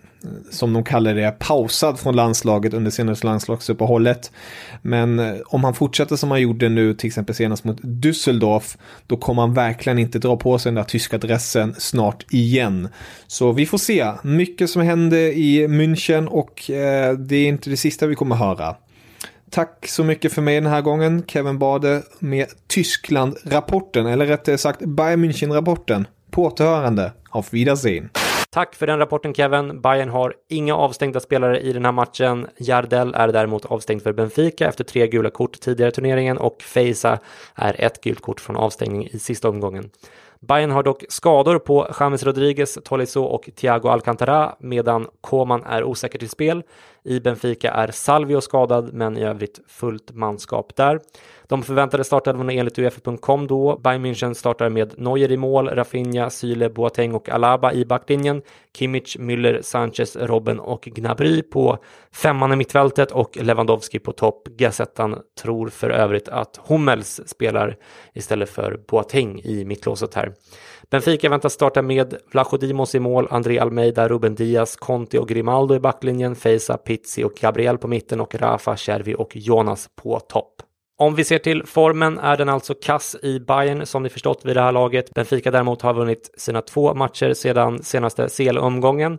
som 0.50 0.74
de 0.74 0.84
kallar 0.84 1.16
det, 1.16 1.40
pausad 1.40 2.00
från 2.00 2.16
landslaget 2.16 2.74
under 2.74 2.92
senaste 2.92 3.26
landslagsuppehållet. 3.28 4.32
Men 4.82 5.20
eh, 5.20 5.36
om 5.46 5.64
han 5.64 5.74
fortsätter 5.74 6.16
som 6.16 6.32
han 6.32 6.42
gjorde 6.42 6.70
nu, 6.70 6.94
till 6.94 7.08
exempel 7.08 7.36
senast 7.36 7.64
mot 7.64 7.82
Düsseldorf, 7.82 8.78
då 9.08 9.18
kommer 9.18 9.42
han 9.42 9.54
verkligen 9.54 10.00
inte 10.00 10.20
dra 10.20 10.38
på 10.38 10.60
sig 10.60 10.70
den 10.70 10.76
där 10.76 10.84
tyska 10.84 11.18
dressen 11.18 11.76
snart 11.78 12.26
igen. 12.34 12.90
Så 13.28 13.52
vi 13.52 13.66
får 13.66 13.78
se. 13.78 14.12
Mycket 14.24 14.70
som 14.70 14.82
hände 14.82 15.34
i 15.34 15.68
München 15.68 16.28
och 16.28 16.70
eh, 16.70 17.14
det 17.14 17.36
är 17.36 17.48
inte 17.48 17.70
det 17.70 17.78
sista 17.78 18.08
vi 18.08 18.16
kommer 18.16 18.36
höra. 18.36 18.76
Tack 19.50 19.88
så 19.88 20.04
mycket 20.04 20.34
för 20.34 20.42
mig 20.42 20.62
den 20.62 20.72
här 20.72 20.82
gången, 20.82 21.24
Kevin 21.28 21.60
Bade 21.60 22.02
med 22.20 22.48
Tyskland-rapporten, 22.68 24.06
eller 24.06 24.26
rättare 24.26 24.58
sagt 24.58 24.86
Bayern 24.86 25.26
München-rapporten. 25.26 26.06
På 26.32 26.46
återhörande. 26.46 27.12
Auf 27.30 27.54
Wiedersehen. 27.54 28.10
Tack 28.54 28.76
för 28.76 28.88
den 28.88 29.00
rapporten 29.00 29.34
Kevin. 29.34 29.82
Bayern 29.82 30.10
har 30.10 30.34
inga 30.48 30.76
avstängda 30.76 31.20
spelare 31.20 31.60
i 31.60 31.74
den 31.74 31.86
här 31.86 31.92
matchen. 31.92 32.48
Jardel 32.58 33.14
är 33.14 33.28
däremot 33.28 33.66
avstängd 33.66 34.04
för 34.04 34.14
Benfica 34.14 34.68
efter 34.68 34.84
tre 34.84 35.08
gula 35.08 35.30
kort 35.30 35.60
tidigare 35.60 35.90
i 35.90 35.92
turneringen 35.92 36.38
och 36.38 36.62
Feisa 36.62 37.20
är 37.56 37.76
ett 37.82 38.02
gult 38.02 38.22
kort 38.22 38.40
från 38.40 38.56
avstängning 38.56 39.08
i 39.12 39.20
sista 39.20 39.50
omgången. 39.50 39.90
Bayern 40.40 40.72
har 40.72 40.84
dock 40.84 41.04
skador 41.10 41.60
på 41.60 41.88
James 42.00 42.24
Rodriguez, 42.24 42.78
Tolisso 42.84 43.24
och 43.24 43.50
Thiago 43.56 43.88
Alcantara 43.90 44.56
medan 44.60 45.08
Koman 45.22 45.64
är 45.64 45.84
osäker 45.84 46.20
till 46.20 46.30
spel. 46.30 46.64
I 47.04 47.20
Benfica 47.20 47.72
är 47.72 47.92
Salvio 47.92 48.42
skadad 48.42 48.94
men 48.94 49.18
i 49.18 49.24
övrigt 49.24 49.60
fullt 49.68 50.12
manskap 50.12 50.76
där. 50.76 51.00
De 51.44 51.64
förväntade 51.64 52.04
startelvorna 52.04 52.54
enligt 52.54 52.80
Uefa.com 52.80 53.48
då. 53.48 53.78
Bayern 53.78 54.06
München 54.06 54.34
startar 54.34 54.70
med 54.70 54.94
Neuer 54.98 55.32
i 55.32 55.38
mål, 55.38 55.70
Rafinha, 55.70 56.30
Syle, 56.30 56.70
Boateng 56.70 57.14
och 57.14 57.30
Alaba 57.30 57.74
i 57.74 57.86
backlinjen. 57.86 58.42
Kimmich, 58.78 59.18
Müller, 59.18 59.62
Sanchez, 59.62 60.16
Robben 60.16 60.60
och 60.60 60.82
Gnabry 60.82 61.42
på 61.42 61.78
femman 62.12 62.54
i 62.54 62.56
mittfältet 62.56 63.12
och 63.12 63.38
Lewandowski 63.42 64.00
på 64.00 64.12
topp. 64.12 64.48
Gazettan 64.48 65.20
tror 65.42 65.70
för 65.70 65.90
övrigt 65.90 66.30
att 66.30 66.60
Hummels 66.68 67.22
spelar 67.26 67.78
istället 68.14 68.50
för 68.50 68.80
Boateng 68.88 69.42
i 69.44 69.66
mittlåset 69.66 70.14
här. 70.14 70.34
Benfica 70.92 71.30
väntas 71.30 71.54
starta 71.54 71.82
med 71.82 72.16
Vlachodimos 72.32 72.96
i 72.96 73.00
mål, 73.00 73.28
André 73.30 73.60
Almeida, 73.60 74.08
Ruben 74.08 74.36
Diaz, 74.36 74.76
Conti 74.76 75.18
och 75.18 75.28
Grimaldo 75.28 75.76
i 75.76 75.80
backlinjen, 75.80 76.36
Feisa, 76.36 76.78
Pizzi 76.78 77.24
och 77.24 77.34
Gabriel 77.34 77.78
på 77.78 77.88
mitten 77.88 78.22
och 78.22 78.36
Rafa, 78.36 78.78
Cervi 78.78 79.16
och 79.16 79.36
Jonas 79.36 79.90
på 80.02 80.20
topp. 80.20 80.54
Om 80.98 81.16
vi 81.16 81.24
ser 81.24 81.40
till 81.40 81.66
formen 81.66 82.20
är 82.20 82.38
den 82.38 82.50
alltså 82.50 82.74
kass 82.74 83.16
i 83.24 83.40
Bayern 83.40 83.86
som 83.86 84.04
ni 84.04 84.10
förstått 84.10 84.46
vid 84.46 84.56
det 84.56 84.62
här 84.62 84.72
laget. 84.72 85.14
Benfica 85.14 85.52
däremot 85.52 85.82
har 85.82 85.94
vunnit 85.94 86.32
sina 86.38 86.62
två 86.62 86.94
matcher 86.94 87.34
sedan 87.34 87.84
senaste 87.84 88.28
CL-omgången 88.28 89.18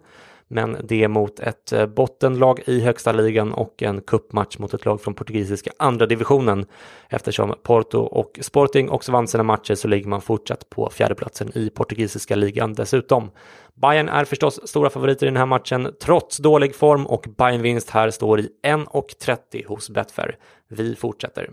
men 0.53 0.77
det 0.85 1.05
är 1.05 1.09
mot 1.09 1.41
ett 1.41 1.73
eh, 1.73 1.87
bottenlag 1.87 2.61
i 2.67 2.81
högsta 2.81 3.13
ligan 3.13 3.53
och 3.53 3.83
en 3.83 4.01
kuppmatch 4.01 4.59
mot 4.59 4.75
ett 4.75 4.85
lag 4.85 5.01
från 5.01 5.15
portugisiska 5.15 5.71
andra 5.79 6.07
divisionen. 6.07 6.67
Eftersom 7.09 7.55
Porto 7.63 7.99
och 7.99 8.39
Sporting 8.43 8.91
också 8.91 9.13
vann 9.13 9.29
sina 9.29 9.43
matcher 9.43 9.75
så 9.75 9.89
ligger 9.89 10.09
man 10.09 10.21
fortsatt 10.21 10.71
på 10.71 10.91
fjärdeplatsen 10.91 11.51
i 11.55 11.71
portugisiska 11.71 12.37
ligan 12.37 12.73
dessutom. 12.73 13.31
Bayern 13.75 14.09
är 14.09 14.25
förstås 14.25 14.69
stora 14.69 14.91
favoriter 14.91 15.27
i 15.27 15.31
den 15.31 15.37
här 15.37 15.47
matchen 15.47 15.89
trots 16.03 16.37
dålig 16.37 16.75
form 16.75 17.07
och 17.07 17.27
Bayern 17.37 17.63
vinst 17.63 17.91
här 17.91 18.11
står 18.11 18.41
i 18.41 18.49
1,30 18.63 19.67
hos 19.67 19.91
Betfair. 19.91 20.37
Vi 20.69 20.97
fortsätter. 20.97 21.51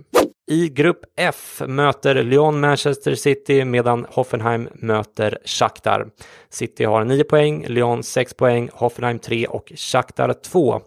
I 0.52 0.70
grupp 0.70 1.06
F 1.16 1.62
möter 1.68 2.24
Lyon 2.24 2.60
Manchester 2.60 3.16
City 3.16 3.66
medan 3.66 4.06
Hoffenheim 4.10 4.70
möter 4.74 5.38
Shakhtar. 5.46 6.08
City 6.50 6.84
har 6.84 7.04
9 7.06 7.24
poäng, 7.24 7.66
Lyon 7.68 8.04
6 8.04 8.34
poäng, 8.34 8.70
Hoffenheim 8.74 9.20
3 9.20 9.48
och 9.48 9.72
Shakhtar 9.76 10.34
2. 10.34 10.82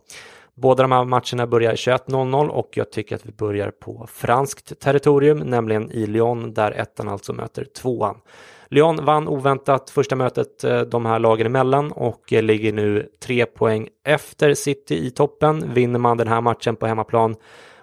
Båda 0.54 0.83
de 0.83 0.92
här 0.92 1.04
matcherna 1.04 1.47
börjar 1.47 1.75
21.00 1.75 2.49
och 2.49 2.69
jag 2.73 2.92
tycker 2.92 3.16
att 3.16 3.26
vi 3.26 3.33
börjar 3.33 3.71
på 3.71 4.07
franskt 4.12 4.81
territorium, 4.81 5.38
nämligen 5.38 5.90
i 5.90 6.07
Lyon 6.07 6.54
där 6.54 6.71
ettan 6.73 7.09
alltså 7.09 7.33
möter 7.33 7.64
tvåan. 7.64 8.16
Lyon 8.69 9.04
vann 9.04 9.28
oväntat 9.28 9.90
första 9.90 10.16
mötet 10.16 10.64
eh, 10.64 10.81
de 10.81 11.07
här 11.07 11.19
lagen 11.19 11.47
emellan 11.47 11.92
och 11.92 12.33
eh, 12.33 12.42
ligger 12.42 12.73
nu 12.73 13.09
tre 13.25 13.47
poäng 13.47 13.88
efter 14.04 14.54
City 14.54 15.07
i 15.07 15.11
toppen. 15.11 15.75
Vinner 15.75 15.99
man 15.99 16.16
den 16.16 16.28
här 16.28 16.40
matchen 16.40 16.76
på 16.76 16.87
hemmaplan 16.87 17.37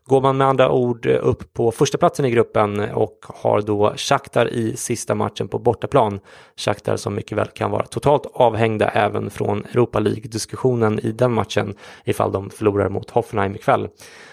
går 0.09 0.21
man 0.21 0.37
med 0.37 0.47
andra 0.47 0.71
ord 0.71 1.05
eh, 1.05 1.17
upp 1.21 1.53
på 1.53 1.71
första 1.71 1.97
platsen 1.97 2.25
i 2.25 2.31
gruppen 2.31 2.79
och 2.79 3.25
har 3.25 3.61
då 3.61 3.93
Shakhtar 3.95 4.53
i 4.53 4.75
sista 4.75 5.15
matchen 5.15 5.47
på 5.47 5.59
bortaplan. 5.59 6.19
Shakhtar 6.55 6.97
som 6.97 7.15
mycket 7.15 7.37
väl 7.37 7.47
kan 7.47 7.71
vara 7.71 7.85
totalt 7.85 8.25
avhängda 8.33 8.89
även 8.89 9.29
från 9.29 9.65
Europa 9.65 9.99
League-diskussionen 9.99 10.99
i 10.99 11.11
den 11.11 11.31
matchen 11.33 11.75
ifall 12.05 12.31
de 12.31 12.49
förlorar 12.49 12.89
mot 12.89 13.09
Hoffenheim 13.09 13.55
ikväll. 13.55 13.87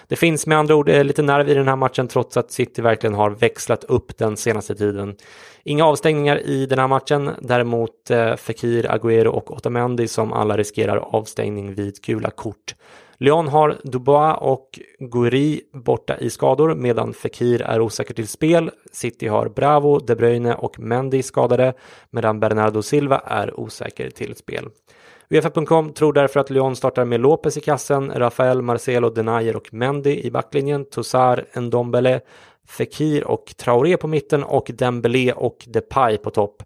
Det 0.07 0.15
finns 0.15 0.47
med 0.47 0.57
andra 0.57 0.75
ord 0.75 0.89
eh, 0.89 1.03
lite 1.03 1.21
nerv 1.21 1.49
i 1.49 1.53
den 1.53 1.67
här 1.67 1.75
matchen 1.75 2.07
trots 2.07 2.37
att 2.37 2.51
City 2.51 2.81
verkligen 2.81 3.15
har 3.15 3.29
växlat 3.29 3.83
upp 3.83 4.17
den 4.17 4.37
senaste 4.37 4.75
tiden. 4.75 5.15
Inga 5.63 5.85
avstängningar 5.85 6.37
i 6.37 6.65
den 6.65 6.79
här 6.79 6.87
matchen, 6.87 7.31
däremot 7.41 8.11
eh, 8.11 8.35
Fekir, 8.35 8.87
Agüero 8.87 9.27
och 9.27 9.51
Otamendi 9.51 10.07
som 10.07 10.33
alla 10.33 10.57
riskerar 10.57 10.97
avstängning 10.97 11.73
vid 11.73 12.01
gula 12.01 12.29
kort. 12.29 12.75
Lyon 13.19 13.47
har 13.47 13.77
Dubois 13.83 14.37
och 14.39 14.79
Gouiri 14.99 15.61
borta 15.73 16.17
i 16.17 16.29
skador 16.29 16.75
medan 16.75 17.13
Fekir 17.13 17.61
är 17.61 17.81
osäker 17.81 18.13
till 18.13 18.27
spel. 18.27 18.71
City 18.91 19.27
har 19.27 19.49
Bravo, 19.49 19.99
De 19.99 20.15
Bruyne 20.15 20.55
och 20.55 20.79
Mendy 20.79 21.23
skadade 21.23 21.73
medan 22.09 22.39
Bernardo 22.39 22.81
Silva 22.81 23.19
är 23.19 23.59
osäker 23.59 24.09
till 24.09 24.35
spel. 24.35 24.69
Uefa.com 25.29 25.93
tror 25.93 26.13
därför 26.13 26.39
att 26.39 26.49
Lyon 26.49 26.75
startar 26.75 27.05
med 27.05 27.19
Lopez 27.19 27.57
i 27.57 27.61
kassen, 27.61 28.11
Rafael, 28.15 28.61
Marcelo, 28.61 29.09
Denayer 29.09 29.55
och 29.55 29.73
Mendy 29.73 30.21
i 30.21 30.31
backlinjen, 30.31 30.85
Tossar, 30.85 31.45
Ndombele, 31.59 32.21
Fekir 32.67 33.27
och 33.27 33.53
Traoré 33.57 33.97
på 33.97 34.07
mitten 34.07 34.43
och 34.43 34.71
Dembélé 34.73 35.33
och 35.33 35.65
Depay 35.67 36.17
på 36.17 36.29
topp. 36.29 36.63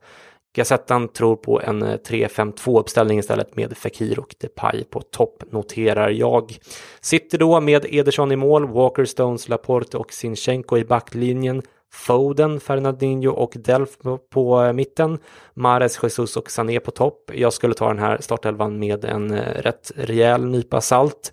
Gazettan 0.54 1.08
tror 1.08 1.36
på 1.36 1.62
en 1.62 1.82
eh, 1.82 1.98
3-5-2-uppställning 1.98 3.20
istället 3.20 3.56
med 3.56 3.78
Fekir 3.78 4.20
och 4.20 4.36
Depay 4.40 4.84
på 4.84 5.02
topp 5.02 5.44
noterar 5.52 6.10
jag. 6.10 6.58
Sitter 7.02 7.38
då 7.38 7.62
med 7.62 7.86
Ederson 7.90 8.32
i 8.32 8.36
mål, 8.36 8.68
Walker, 8.68 9.06
Stones, 9.06 9.50
Laporte 9.50 9.98
och 9.98 10.14
Sinchenko 10.14 10.78
i 10.78 10.86
backlinjen. 10.86 11.62
Foden, 11.94 12.60
Fernandinho 12.60 13.32
och 13.32 13.54
Delf 13.56 13.90
på 14.30 14.64
eh, 14.64 14.74
mitten. 14.74 15.20
Mares, 15.54 16.00
Jesus 16.04 16.38
och 16.38 16.52
Sané 16.52 16.80
på 16.80 16.92
topp. 16.92 17.32
Jag 17.34 17.54
skulle 17.54 17.74
ta 17.74 17.88
den 17.88 18.00
här 18.00 18.18
startelvan 18.22 18.80
med 18.80 19.06
en 19.06 19.32
eh, 19.32 19.62
rätt 19.62 19.92
rejäl 19.96 20.46
nypa 20.46 20.82
salt. 20.82 21.32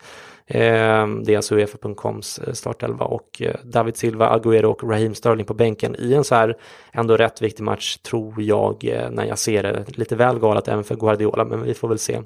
Ehm, 0.51 1.25
det 1.25 1.33
är 1.33 1.37
alltså 1.37 1.55
Uefa.coms 1.55 2.39
eh, 2.39 2.53
startelva 2.53 3.05
och 3.05 3.43
eh, 3.43 3.55
David 3.65 3.97
Silva, 3.97 4.39
Agüero 4.39 4.65
och 4.65 4.91
Raheem 4.91 5.15
Sterling 5.15 5.47
på 5.47 5.55
bänken 5.55 5.97
i 5.99 6.15
en 6.15 6.25
så 6.25 6.35
här 6.35 6.57
ändå 6.93 7.17
rätt 7.17 7.43
viktig 7.43 7.65
match 7.65 7.97
tror 7.97 8.43
jag 8.43 8.85
eh, 8.85 9.11
när 9.11 9.25
jag 9.25 9.39
ser 9.39 9.63
det. 9.63 9.99
Lite 9.99 10.17
väl 10.17 10.39
galet 10.39 10.69
även 10.69 10.85
för 10.85 10.97
Guardiola 10.97 11.45
men 11.45 11.63
vi 11.63 11.75
får 11.75 11.89
väl 11.89 11.99
se. 11.99 12.21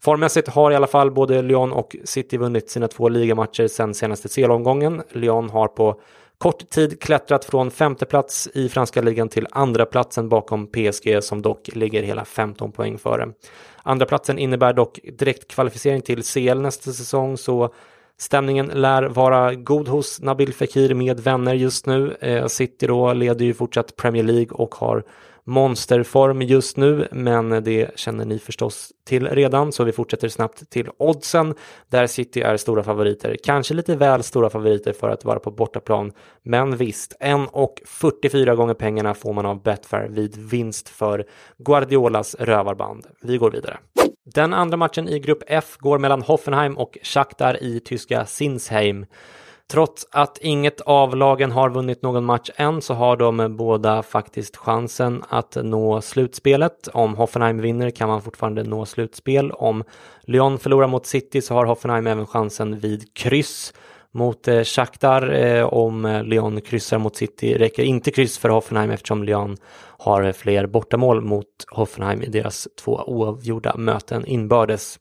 Formmässigt 0.00 0.48
har 0.48 0.70
i 0.70 0.74
alla 0.74 0.86
fall 0.86 1.10
både 1.10 1.42
Lyon 1.42 1.72
och 1.72 1.96
City 2.04 2.36
vunnit 2.36 2.70
sina 2.70 2.88
två 2.88 3.08
ligamatcher 3.08 3.68
sen 3.68 3.94
senaste 3.94 4.28
CL-omgången. 4.28 5.02
Lyon 5.12 5.50
har 5.50 5.68
på 5.68 6.00
kort 6.38 6.70
tid 6.70 7.00
klättrat 7.00 7.44
från 7.44 7.70
femte 7.70 8.06
plats 8.06 8.48
i 8.54 8.68
franska 8.68 9.02
ligan 9.02 9.28
till 9.28 9.46
andra 9.50 9.86
platsen 9.86 10.28
bakom 10.28 10.66
PSG 10.66 11.22
som 11.22 11.42
dock 11.42 11.68
ligger 11.74 12.02
hela 12.02 12.24
15 12.24 12.72
poäng 12.72 12.98
före. 12.98 13.28
Andra 13.82 14.06
platsen 14.06 14.38
innebär 14.38 14.72
dock 14.72 15.00
direkt 15.18 15.48
kvalificering 15.48 16.02
till 16.02 16.22
CL 16.22 16.60
nästa 16.60 16.92
säsong 16.92 17.36
så 17.36 17.74
stämningen 18.18 18.66
lär 18.66 19.02
vara 19.02 19.54
god 19.54 19.88
hos 19.88 20.20
Nabil 20.20 20.54
Fekir 20.54 20.94
med 20.94 21.20
vänner 21.20 21.54
just 21.54 21.86
nu. 21.86 22.16
Eh, 22.20 22.46
City 22.46 22.86
då 22.86 23.12
leder 23.12 23.44
ju 23.44 23.54
fortsatt 23.54 23.96
Premier 23.96 24.24
League 24.24 24.50
och 24.50 24.74
har 24.74 25.04
monsterform 25.46 26.42
just 26.42 26.76
nu, 26.76 27.08
men 27.12 27.64
det 27.64 27.98
känner 27.98 28.24
ni 28.24 28.38
förstås 28.38 28.92
till 29.04 29.28
redan, 29.28 29.72
så 29.72 29.84
vi 29.84 29.92
fortsätter 29.92 30.28
snabbt 30.28 30.70
till 30.70 30.88
oddsen 30.98 31.54
där 31.88 32.06
City 32.06 32.40
är 32.40 32.56
stora 32.56 32.82
favoriter. 32.82 33.36
Kanske 33.44 33.74
lite 33.74 33.96
väl 33.96 34.22
stora 34.22 34.50
favoriter 34.50 34.92
för 34.92 35.10
att 35.10 35.24
vara 35.24 35.38
på 35.38 35.50
bortaplan, 35.50 36.12
men 36.42 36.76
visst, 36.76 37.16
1,44 37.20 38.54
gånger 38.54 38.74
pengarna 38.74 39.14
får 39.14 39.32
man 39.32 39.46
av 39.46 39.62
Betfair 39.62 40.08
vid 40.08 40.36
vinst 40.36 40.88
för 40.88 41.24
Guardiolas 41.58 42.34
rövarband. 42.34 43.06
Vi 43.22 43.36
går 43.36 43.50
vidare. 43.50 43.78
Den 44.24 44.54
andra 44.54 44.76
matchen 44.76 45.08
i 45.08 45.18
grupp 45.18 45.42
F 45.46 45.76
går 45.78 45.98
mellan 45.98 46.22
Hoffenheim 46.22 46.78
och 46.78 46.98
Shakhtar 47.02 47.62
i 47.62 47.80
tyska 47.80 48.26
Sinsheim. 48.26 49.06
Trots 49.68 50.06
att 50.10 50.38
inget 50.38 50.80
av 50.80 51.16
lagen 51.16 51.52
har 51.52 51.70
vunnit 51.70 52.02
någon 52.02 52.24
match 52.24 52.50
än 52.56 52.82
så 52.82 52.94
har 52.94 53.16
de 53.16 53.56
båda 53.56 54.02
faktiskt 54.02 54.56
chansen 54.56 55.24
att 55.28 55.56
nå 55.62 56.00
slutspelet. 56.00 56.88
Om 56.92 57.14
Hoffenheim 57.14 57.60
vinner 57.60 57.90
kan 57.90 58.08
man 58.08 58.22
fortfarande 58.22 58.62
nå 58.62 58.86
slutspel. 58.86 59.52
Om 59.52 59.84
Lyon 60.22 60.58
förlorar 60.58 60.88
mot 60.88 61.06
City 61.06 61.42
så 61.42 61.54
har 61.54 61.64
Hoffenheim 61.64 62.06
även 62.06 62.26
chansen 62.26 62.78
vid 62.78 63.14
kryss 63.14 63.74
mot 64.12 64.48
eh, 64.48 64.62
Shakhtar. 64.62 65.34
Eh, 65.34 65.64
om 65.64 66.22
Lyon 66.24 66.60
kryssar 66.60 66.98
mot 66.98 67.16
City 67.16 67.54
räcker 67.54 67.82
inte 67.82 68.10
kryss 68.10 68.38
för 68.38 68.48
Hoffenheim 68.48 68.90
eftersom 68.90 69.24
Lyon 69.24 69.56
har 69.98 70.32
fler 70.32 70.66
bortamål 70.66 71.20
mot 71.20 71.46
Hoffenheim 71.68 72.22
i 72.22 72.26
deras 72.26 72.68
två 72.84 73.00
oavgjorda 73.06 73.76
möten 73.76 74.26
inbördes. 74.26 74.98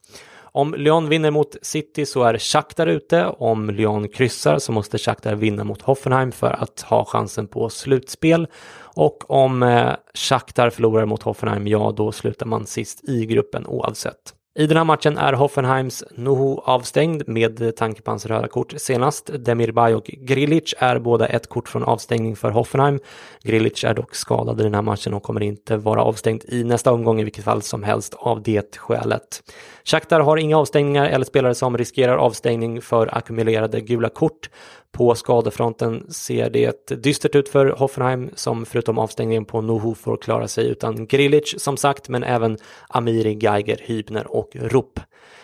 Om 0.55 0.74
Lyon 0.74 1.09
vinner 1.09 1.31
mot 1.31 1.55
City 1.62 2.05
så 2.05 2.24
är 2.24 2.38
Shakhtar 2.38 2.88
ute. 2.88 3.25
Om 3.25 3.69
Lyon 3.69 4.07
kryssar 4.07 4.59
så 4.59 4.71
måste 4.71 4.97
Shakhtar 4.97 5.35
vinna 5.35 5.63
mot 5.63 5.81
Hoffenheim 5.81 6.31
för 6.31 6.51
att 6.51 6.81
ha 6.81 7.05
chansen 7.05 7.47
på 7.47 7.69
slutspel. 7.69 8.47
Och 8.77 9.31
om 9.31 9.63
eh, 9.63 9.93
Shakhtar 10.13 10.69
förlorar 10.69 11.05
mot 11.05 11.24
Hoffenheim, 11.24 11.67
ja 11.67 11.93
då 11.97 12.12
slutar 12.12 12.45
man 12.45 12.65
sist 12.65 13.09
i 13.09 13.25
gruppen 13.25 13.65
oavsett. 13.65 14.33
I 14.57 14.67
den 14.67 14.77
här 14.77 14.83
matchen 14.83 15.17
är 15.17 15.33
Hoffenheims 15.33 16.03
Nuhu 16.12 16.57
avstängd 16.63 17.27
med 17.27 17.75
tanke 17.75 18.01
på 18.01 18.12
hans 18.12 18.25
röda 18.25 18.47
kort 18.47 18.74
senast. 18.77 19.29
Demirbay 19.39 19.93
och 19.93 20.03
Grilic 20.05 20.74
är 20.77 21.00
båda 21.00 21.27
ett 21.27 21.50
kort 21.50 21.69
från 21.69 21.83
avstängning 21.83 22.35
för 22.35 22.51
Hoffenheim. 22.51 23.00
Grilic 23.43 23.83
är 23.83 23.93
dock 23.93 24.15
skadad 24.15 24.59
i 24.59 24.63
den 24.63 24.74
här 24.74 24.81
matchen 24.81 25.13
och 25.13 25.24
kommer 25.24 25.43
inte 25.43 25.77
vara 25.77 26.03
avstängd 26.03 26.43
i 26.47 26.63
nästa 26.63 26.91
omgång 26.91 27.19
i 27.19 27.24
vilket 27.24 27.43
fall 27.43 27.62
som 27.62 27.83
helst 27.83 28.13
av 28.13 28.43
det 28.43 28.77
skälet. 28.77 29.43
Shakhtar 29.85 30.19
har 30.19 30.38
inga 30.38 30.57
avstängningar 30.57 31.05
eller 31.05 31.25
spelare 31.25 31.55
som 31.55 31.77
riskerar 31.77 32.17
avstängning 32.17 32.81
för 32.81 33.17
ackumulerade 33.17 33.81
gula 33.81 34.09
kort. 34.09 34.50
På 34.96 35.16
skadefronten 35.16 36.12
ser 36.12 36.50
det 36.50 37.04
dystert 37.04 37.36
ut 37.36 37.50
för 37.50 37.66
Hoffenheim 37.66 38.30
som 38.36 38.66
förutom 38.66 38.98
avstängningen 38.98 39.46
på 39.46 39.62
Nuhu 39.62 39.96
får 39.96 40.18
klara 40.18 40.48
sig 40.48 40.68
utan 40.68 41.08
Grilic 41.08 41.56
som 41.58 41.78
sagt 41.78 42.10
men 42.10 42.24
även 42.24 42.58
Amiri, 42.90 43.34
Geiger, 43.34 43.80
Hybner 43.84 44.32
och 44.32 44.50
Rupp. 44.54 45.00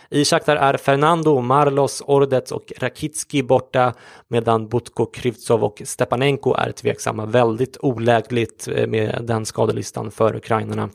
I 0.09 0.25
Shakhtar 0.25 0.55
är 0.55 0.77
Fernando, 0.77 1.41
Marlos, 1.41 2.03
Ordets 2.05 2.51
och 2.51 2.71
Rakitski 2.77 3.43
borta 3.43 3.93
medan 4.27 4.67
Butko, 4.67 5.05
Kryvtsov 5.05 5.63
och 5.63 5.81
Stepanenko 5.85 6.53
är 6.53 6.71
tveksamma. 6.71 7.25
Väldigt 7.25 7.77
olägligt 7.81 8.67
eh, 8.67 8.87
med 8.87 9.23
den 9.23 9.45
skadelistan 9.45 10.11
för 10.11 10.35
ukrainarna. 10.35 10.89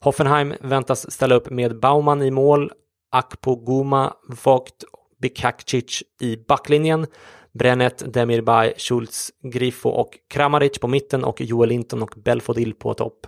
Hoffenheim 0.00 0.54
väntas 0.60 1.10
ställa 1.10 1.34
upp 1.34 1.50
med 1.50 1.80
Baumann 1.80 2.22
i 2.22 2.30
mål, 2.30 2.70
Akpoguma, 3.12 4.12
Vogt, 4.44 4.84
Bikakcic 5.20 6.02
i 6.20 6.36
backlinjen. 6.36 7.06
Brennet, 7.58 8.14
Demirbay, 8.14 8.72
Schultz, 8.76 9.30
Grifo 9.42 9.88
och 9.88 10.18
Kramaric 10.28 10.78
på 10.78 10.88
mitten 10.88 11.24
och 11.24 11.40
Joel 11.40 11.68
Linton 11.68 12.02
och 12.02 12.14
Belfodil 12.16 12.74
på 12.74 12.94
topp. 12.94 13.26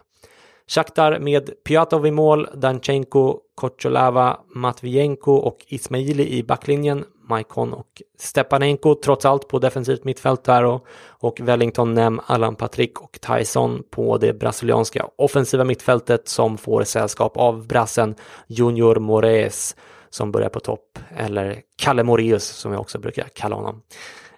Shakhtar 0.66 1.18
med 1.18 1.50
Pyatov 1.64 2.06
i 2.06 2.10
mål, 2.10 2.48
Danchenko, 2.54 3.38
Kocholava, 3.54 4.40
Matvienko 4.54 5.32
och 5.32 5.64
Ismaili 5.68 6.28
i 6.28 6.42
backlinjen. 6.42 7.04
Maikon 7.28 7.72
och 7.72 8.02
Stepanenko 8.18 8.94
trots 8.94 9.24
allt 9.24 9.48
på 9.48 9.58
defensivt 9.58 10.04
mittfält 10.04 10.44
där 10.44 10.64
och, 10.64 10.86
och 11.08 11.40
Wellington, 11.40 11.94
Nem, 11.94 12.20
Allan 12.26 12.56
Patrick 12.56 13.00
och 13.00 13.18
Tyson 13.20 13.82
på 13.90 14.18
det 14.18 14.32
brasilianska 14.32 15.08
offensiva 15.16 15.64
mittfältet 15.64 16.28
som 16.28 16.58
får 16.58 16.84
sällskap 16.84 17.36
av 17.36 17.66
brassen 17.66 18.14
Junior 18.46 18.96
Moraes 18.96 19.76
som 20.10 20.32
börjar 20.32 20.48
på 20.48 20.60
topp, 20.60 20.98
eller 21.16 21.60
Kalle 21.82 22.02
Moreus 22.02 22.44
som 22.44 22.72
jag 22.72 22.80
också 22.80 22.98
brukar 22.98 23.28
kalla 23.34 23.56
honom. 23.56 23.82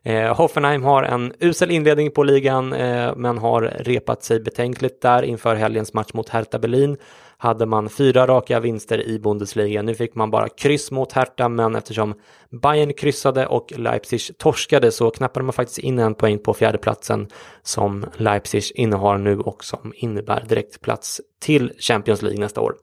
Eh, 0.05 0.37
Hoffenheim 0.37 0.83
har 0.83 1.03
en 1.03 1.33
usel 1.41 1.71
inledning 1.71 2.11
på 2.11 2.23
ligan 2.23 2.73
eh, 2.73 3.17
men 3.17 3.39
har 3.39 3.63
repat 3.63 4.23
sig 4.23 4.41
betänkligt 4.41 5.03
där 5.03 5.23
inför 5.23 5.55
helgens 5.55 5.95
match 5.95 6.11
mot 6.13 6.29
Hertha 6.29 6.59
Berlin. 6.59 6.97
Hade 7.43 7.67
man 7.67 7.89
fyra 7.89 8.27
raka 8.27 8.61
vinster 8.61 9.09
i 9.09 9.19
Bundesliga. 9.19 9.83
Nu 9.83 9.95
fick 9.95 10.15
man 10.15 10.31
bara 10.31 10.49
kryss 10.49 10.91
mot 10.91 11.13
Hertha 11.13 11.49
men 11.49 11.77
eftersom 11.77 12.15
Bayern 12.51 12.93
kryssade 12.93 13.47
och 13.47 13.73
Leipzig 13.77 14.39
torskade 14.39 14.93
så 14.93 15.11
knappade 15.11 15.45
man 15.45 15.53
faktiskt 15.53 15.79
in 15.79 15.99
en 15.99 16.15
poäng 16.15 16.39
på 16.39 16.55
fjärdeplatsen 16.55 17.29
som 17.63 18.07
Leipzig 18.17 18.63
innehar 18.75 19.19
nu 19.19 19.39
och 19.39 19.65
som 19.65 19.93
innebär 19.97 20.45
direktplats 20.49 21.21
till 21.41 21.73
Champions 21.79 22.23
League 22.23 22.41
nästa 22.41 22.61
år. 22.61 22.75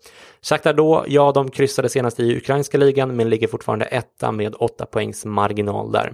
Shakhtar 0.41 0.73
då, 0.73 1.05
ja 1.07 1.31
de 1.31 1.51
kryssade 1.51 1.89
senast 1.89 2.19
i 2.19 2.37
ukrainska 2.37 2.77
ligan 2.77 3.15
men 3.15 3.29
ligger 3.29 3.47
fortfarande 3.47 3.85
etta 3.85 4.31
med 4.31 4.55
åtta 4.59 4.85
poängs 4.85 5.25
marginal 5.25 5.91
där. 5.91 6.13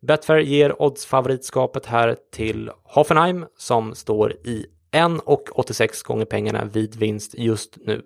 Betfair 0.00 0.38
ger 0.38 0.82
oddsfavoritskapet 0.82 1.86
här 1.86 2.16
till 2.32 2.70
Hoffenheim 2.82 3.46
som 3.56 3.94
står 3.94 4.32
i 4.32 4.66
1,86 4.92 6.04
gånger 6.06 6.24
pengarna 6.24 6.64
vid 6.64 6.96
vinst 6.96 7.34
just 7.38 7.78
nu. 7.86 8.02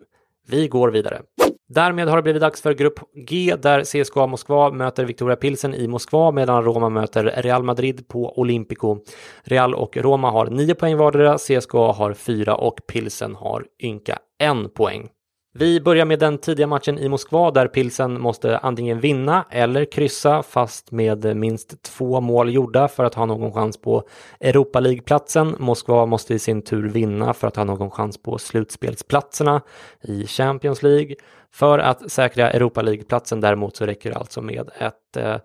Vi 0.49 0.69
går 0.69 0.91
vidare. 0.91 1.23
Därmed 1.69 2.09
har 2.09 2.17
det 2.17 2.23
blivit 2.23 2.43
dags 2.43 2.63
för 2.63 2.75
grupp 2.75 3.01
G 3.15 3.57
där 3.63 3.85
CSKA 3.85 4.27
Moskva 4.27 4.71
möter 4.71 5.05
Victoria 5.05 5.37
Pilsen 5.37 5.75
i 5.75 5.89
Moskva 5.89 6.31
medan 6.31 6.65
Roma 6.65 6.89
möter 6.89 7.25
Real 7.25 7.63
Madrid 7.63 8.09
på 8.09 8.39
Olympico. 8.39 8.99
Real 9.43 9.75
och 9.75 9.97
Roma 9.97 10.31
har 10.31 10.47
9 10.47 10.75
poäng 10.75 10.97
vardera, 10.97 11.39
CSKA 11.39 11.93
har 11.93 12.15
4 12.15 12.55
och 12.55 12.81
Pilsen 12.87 13.35
har 13.35 13.65
ynka 13.83 14.19
1 14.39 14.75
poäng. 14.75 15.09
Vi 15.55 15.81
börjar 15.81 16.05
med 16.05 16.19
den 16.19 16.39
tidiga 16.39 16.67
matchen 16.67 16.99
i 16.99 17.09
Moskva 17.09 17.51
där 17.51 17.69
Pilsen 17.69 18.21
måste 18.21 18.59
antingen 18.59 19.01
vinna 19.01 19.45
eller 19.51 19.85
kryssa 19.85 20.43
fast 20.43 20.91
med 20.91 21.37
minst 21.37 21.83
två 21.83 22.21
mål 22.21 22.55
gjorda 22.55 22.89
för 22.89 23.05
att 23.05 23.15
ha 23.15 23.27
någon 23.27 23.53
chans 23.53 23.77
på 23.77 24.03
Europa 24.41 24.81
League-platsen. 24.81 25.57
Moskva 25.59 26.07
måste 26.07 26.35
i 26.35 26.39
sin 26.39 26.63
tur 26.63 26.89
vinna 26.89 27.35
för 27.35 27.49
att 27.49 27.57
ha 27.57 27.65
någon 27.65 27.91
chans 27.91 28.23
på 28.23 28.39
slutspelsplatserna 28.39 29.61
i 30.01 30.27
Champions 30.27 30.83
League. 30.83 31.15
För 31.51 31.79
att 31.79 32.11
säkra 32.11 32.51
Europa 32.51 32.83
League-platsen 32.83 33.41
däremot 33.41 33.77
så 33.77 33.87
räcker 33.87 34.11
det 34.11 34.17
alltså 34.17 34.43
med 34.43 34.71
ett 34.79 35.17
eh, 35.17 35.37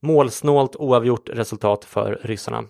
målsnålt 0.00 0.76
oavgjort 0.76 1.28
resultat 1.28 1.84
för 1.84 2.20
ryssarna. 2.22 2.64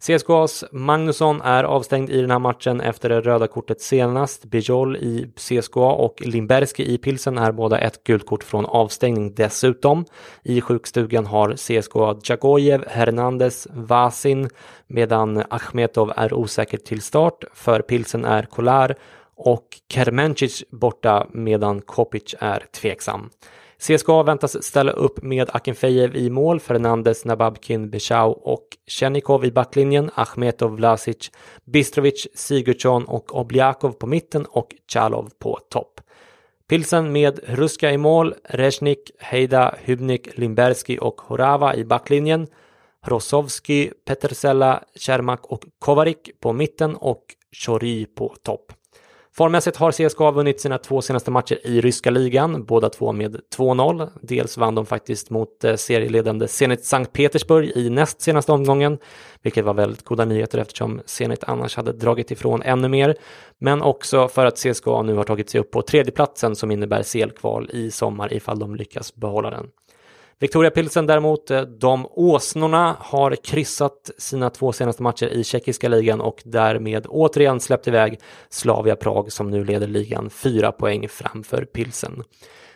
CSKAs 0.00 0.64
Magnusson 0.72 1.40
är 1.40 1.64
avstängd 1.64 2.10
i 2.10 2.20
den 2.20 2.30
här 2.30 2.38
matchen 2.38 2.80
efter 2.80 3.08
det 3.08 3.20
röda 3.20 3.46
kortet 3.46 3.80
senast. 3.80 4.44
Bijol 4.44 4.96
i 4.96 5.32
CSKA 5.36 5.80
och 5.80 6.20
Limberski 6.20 6.94
i 6.94 6.98
Pilsen 6.98 7.38
är 7.38 7.52
båda 7.52 7.78
ett 7.78 8.04
gult 8.04 8.26
kort 8.26 8.44
från 8.44 8.66
avstängning 8.66 9.34
dessutom. 9.34 10.04
I 10.42 10.60
sjukstugan 10.60 11.26
har 11.26 11.52
CSKA 11.52 12.16
Djagojev, 12.24 12.84
Hernandez, 12.88 13.66
Vasin 13.70 14.48
medan 14.86 15.42
Achmetov 15.50 16.12
är 16.16 16.32
osäker 16.32 16.78
till 16.78 17.02
start. 17.02 17.44
För 17.54 17.82
Pilsen 17.82 18.24
är 18.24 18.42
Kolar 18.42 18.94
och 19.34 19.66
Kermencic 19.92 20.64
borta 20.70 21.26
medan 21.32 21.80
Kopic 21.80 22.34
är 22.38 22.64
tveksam. 22.72 23.30
CSKA 23.80 24.22
väntas 24.22 24.62
ställa 24.64 24.92
upp 24.92 25.22
med 25.22 25.50
Akinfejev 25.52 26.16
i 26.16 26.30
mål, 26.30 26.60
Fernandes, 26.60 27.24
Nababkin, 27.24 27.90
Bechau 27.90 28.30
och 28.30 28.66
Chenikov 28.86 29.44
i 29.44 29.52
backlinjen, 29.52 30.10
Achmetov, 30.14 30.76
Vlasic, 30.76 31.30
Bistrovic, 31.64 32.26
Sigurdsson 32.34 33.04
och 33.04 33.36
Obliakov 33.36 33.92
på 33.92 34.06
mitten 34.06 34.46
och 34.50 34.68
Chalov 34.92 35.30
på 35.38 35.58
topp. 35.70 36.00
Pilsen 36.68 37.12
med 37.12 37.40
Ruska 37.46 37.92
i 37.92 37.98
mål, 37.98 38.34
Reznik, 38.44 39.10
Heida, 39.18 39.74
Hybnik, 39.82 40.38
Limberski 40.38 40.98
och 41.00 41.20
Horava 41.20 41.74
i 41.74 41.84
backlinjen, 41.84 42.46
Rosovski, 43.06 43.92
Petersella, 44.06 44.82
Cermak 44.94 45.46
och 45.46 45.64
Kovarik 45.78 46.30
på 46.40 46.52
mitten 46.52 46.96
och 46.96 47.24
Chori 47.52 48.06
på 48.06 48.34
topp. 48.42 48.72
Formmässigt 49.32 49.76
har 49.76 49.92
CSKA 49.92 50.30
vunnit 50.30 50.60
sina 50.60 50.78
två 50.78 51.02
senaste 51.02 51.30
matcher 51.30 51.58
i 51.66 51.80
ryska 51.80 52.10
ligan, 52.10 52.64
båda 52.64 52.88
två 52.88 53.12
med 53.12 53.40
2-0. 53.56 54.08
Dels 54.22 54.56
vann 54.56 54.74
de 54.74 54.86
faktiskt 54.86 55.30
mot 55.30 55.64
eh, 55.64 55.76
serieledande 55.76 56.48
Zenit 56.48 56.84
Sankt 56.84 57.12
Petersburg 57.12 57.72
i 57.74 57.90
näst 57.90 58.20
senaste 58.20 58.52
omgången, 58.52 58.98
vilket 59.42 59.64
var 59.64 59.74
väldigt 59.74 60.04
goda 60.04 60.24
nyheter 60.24 60.58
eftersom 60.58 61.00
Zenit 61.06 61.44
annars 61.44 61.76
hade 61.76 61.92
dragit 61.92 62.30
ifrån 62.30 62.62
ännu 62.62 62.88
mer. 62.88 63.16
Men 63.58 63.82
också 63.82 64.28
för 64.28 64.46
att 64.46 64.58
CSKA 64.58 65.02
nu 65.02 65.14
har 65.14 65.24
tagit 65.24 65.50
sig 65.50 65.60
upp 65.60 65.70
på 65.70 65.82
tredjeplatsen 65.82 66.56
som 66.56 66.70
innebär 66.70 67.02
selkval 67.02 67.70
i 67.72 67.90
sommar 67.90 68.32
ifall 68.32 68.58
de 68.58 68.76
lyckas 68.76 69.14
behålla 69.14 69.50
den. 69.50 69.66
Victoria 70.40 70.70
Pilsen 70.70 71.06
däremot, 71.06 71.50
eh, 71.50 71.60
de 71.60 72.06
åsnorna 72.10 72.96
har 73.00 73.36
kryssat 73.36 74.10
sina 74.18 74.50
två 74.50 74.72
senaste 74.72 75.02
matcher 75.02 75.26
i 75.26 75.44
tjeckiska 75.44 75.88
ligan 75.88 76.20
och 76.20 76.42
därmed 76.44 77.06
återigen 77.08 77.60
släppt 77.60 77.88
iväg 77.88 78.20
Slavia 78.48 78.96
Prag 78.96 79.32
som 79.32 79.50
nu 79.50 79.64
leder 79.64 79.86
ligan 79.86 80.30
fyra 80.30 80.72
poäng 80.72 81.08
framför 81.08 81.64
Pilsen. 81.64 82.22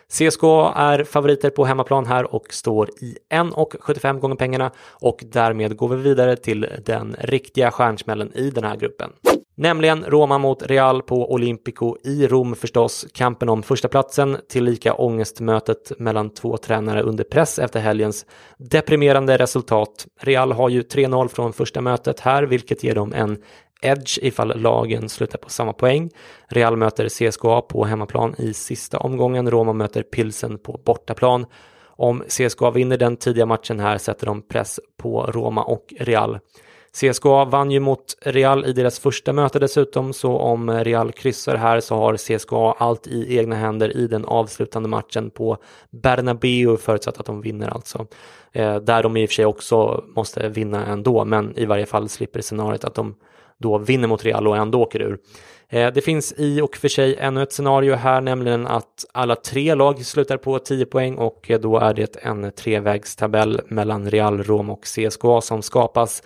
CSKA 0.07 0.73
är 0.75 1.03
favoriter 1.03 1.49
på 1.49 1.65
hemmaplan 1.65 2.05
här 2.05 2.35
och 2.35 2.53
står 2.53 2.89
i 2.89 3.17
1,75 3.29 4.19
gånger 4.19 4.35
pengarna 4.35 4.71
och 4.91 5.23
därmed 5.31 5.77
går 5.77 5.89
vi 5.89 5.95
vidare 5.95 6.35
till 6.35 6.67
den 6.85 7.15
riktiga 7.19 7.71
stjärnsmällen 7.71 8.33
i 8.33 8.49
den 8.49 8.63
här 8.63 8.75
gruppen. 8.75 9.09
Nämligen 9.57 10.03
Roma 10.03 10.37
mot 10.37 10.63
Real 10.63 11.01
på 11.01 11.31
Olympico 11.31 11.97
i 12.03 12.27
Rom 12.27 12.55
förstås. 12.55 13.05
Kampen 13.13 13.49
om 13.49 13.63
förstaplatsen, 13.63 14.37
tillika 14.49 14.93
ångestmötet 14.93 15.91
mellan 15.99 16.29
två 16.29 16.57
tränare 16.57 17.01
under 17.01 17.23
press 17.23 17.59
efter 17.59 17.79
helgens 17.79 18.25
deprimerande 18.57 19.37
resultat. 19.37 20.07
Real 20.21 20.51
har 20.51 20.69
ju 20.69 20.81
3-0 20.81 21.27
från 21.27 21.53
första 21.53 21.81
mötet 21.81 22.19
här, 22.19 22.43
vilket 22.43 22.83
ger 22.83 22.95
dem 22.95 23.13
en 23.13 23.37
edge 23.81 24.19
ifall 24.21 24.61
lagen 24.61 25.09
slutar 25.09 25.37
på 25.37 25.49
samma 25.49 25.73
poäng. 25.73 26.09
Real 26.47 26.77
möter 26.77 27.09
CSKA 27.09 27.61
på 27.61 27.85
hemmaplan 27.85 28.35
i 28.37 28.53
sista 28.53 28.99
omgången. 28.99 29.51
Roma 29.51 29.73
möter 29.73 30.03
Pilsen 30.03 30.57
på 30.57 30.79
bortaplan. 30.85 31.45
Om 31.97 32.23
CSKA 32.27 32.71
vinner 32.71 32.97
den 32.97 33.17
tidiga 33.17 33.45
matchen 33.45 33.79
här 33.79 33.97
sätter 33.97 34.25
de 34.25 34.41
press 34.41 34.79
på 34.97 35.21
Roma 35.21 35.63
och 35.63 35.93
Real. 35.99 36.39
CSKA 36.95 37.45
vann 37.45 37.71
ju 37.71 37.79
mot 37.79 38.17
Real 38.21 38.65
i 38.65 38.73
deras 38.73 38.99
första 38.99 39.33
möte 39.33 39.59
dessutom, 39.59 40.13
så 40.13 40.37
om 40.37 40.71
Real 40.71 41.11
kryssar 41.11 41.55
här 41.55 41.79
så 41.79 41.95
har 41.95 42.17
CSKA 42.17 42.75
allt 42.77 43.07
i 43.07 43.37
egna 43.37 43.55
händer 43.55 43.97
i 43.97 44.07
den 44.07 44.25
avslutande 44.25 44.89
matchen 44.89 45.29
på 45.29 45.57
Bernabeu, 45.89 46.77
förutsatt 46.77 47.19
att 47.19 47.25
de 47.25 47.41
vinner 47.41 47.69
alltså. 47.69 48.07
Eh, 48.51 48.75
där 48.75 49.03
de 49.03 49.17
i 49.17 49.25
och 49.25 49.29
för 49.29 49.33
sig 49.33 49.45
också 49.45 50.03
måste 50.15 50.49
vinna 50.49 50.85
ändå, 50.85 51.25
men 51.25 51.57
i 51.57 51.65
varje 51.65 51.85
fall 51.85 52.09
slipper 52.09 52.41
scenariot 52.41 52.83
att 52.83 52.95
de 52.95 53.15
då 53.57 53.77
vinner 53.77 54.07
mot 54.07 54.25
Real 54.25 54.47
och 54.47 54.57
ändå 54.57 54.81
åker 54.81 55.01
ur. 55.01 55.17
Eh, 55.69 55.93
det 55.93 56.01
finns 56.01 56.33
i 56.37 56.61
och 56.61 56.75
för 56.75 56.87
sig 56.87 57.15
ännu 57.19 57.43
ett 57.43 57.53
scenario 57.53 57.95
här, 57.95 58.21
nämligen 58.21 58.67
att 58.67 59.05
alla 59.13 59.35
tre 59.35 59.75
lag 59.75 60.05
slutar 60.05 60.37
på 60.37 60.59
10 60.59 60.85
poäng 60.85 61.15
och 61.15 61.51
då 61.61 61.77
är 61.77 61.93
det 61.93 62.15
en 62.15 62.51
trevägstabell 62.51 63.61
mellan 63.67 64.09
Real, 64.09 64.43
Rom 64.43 64.69
och 64.69 64.83
CSKA 64.83 65.41
som 65.41 65.61
skapas. 65.61 66.21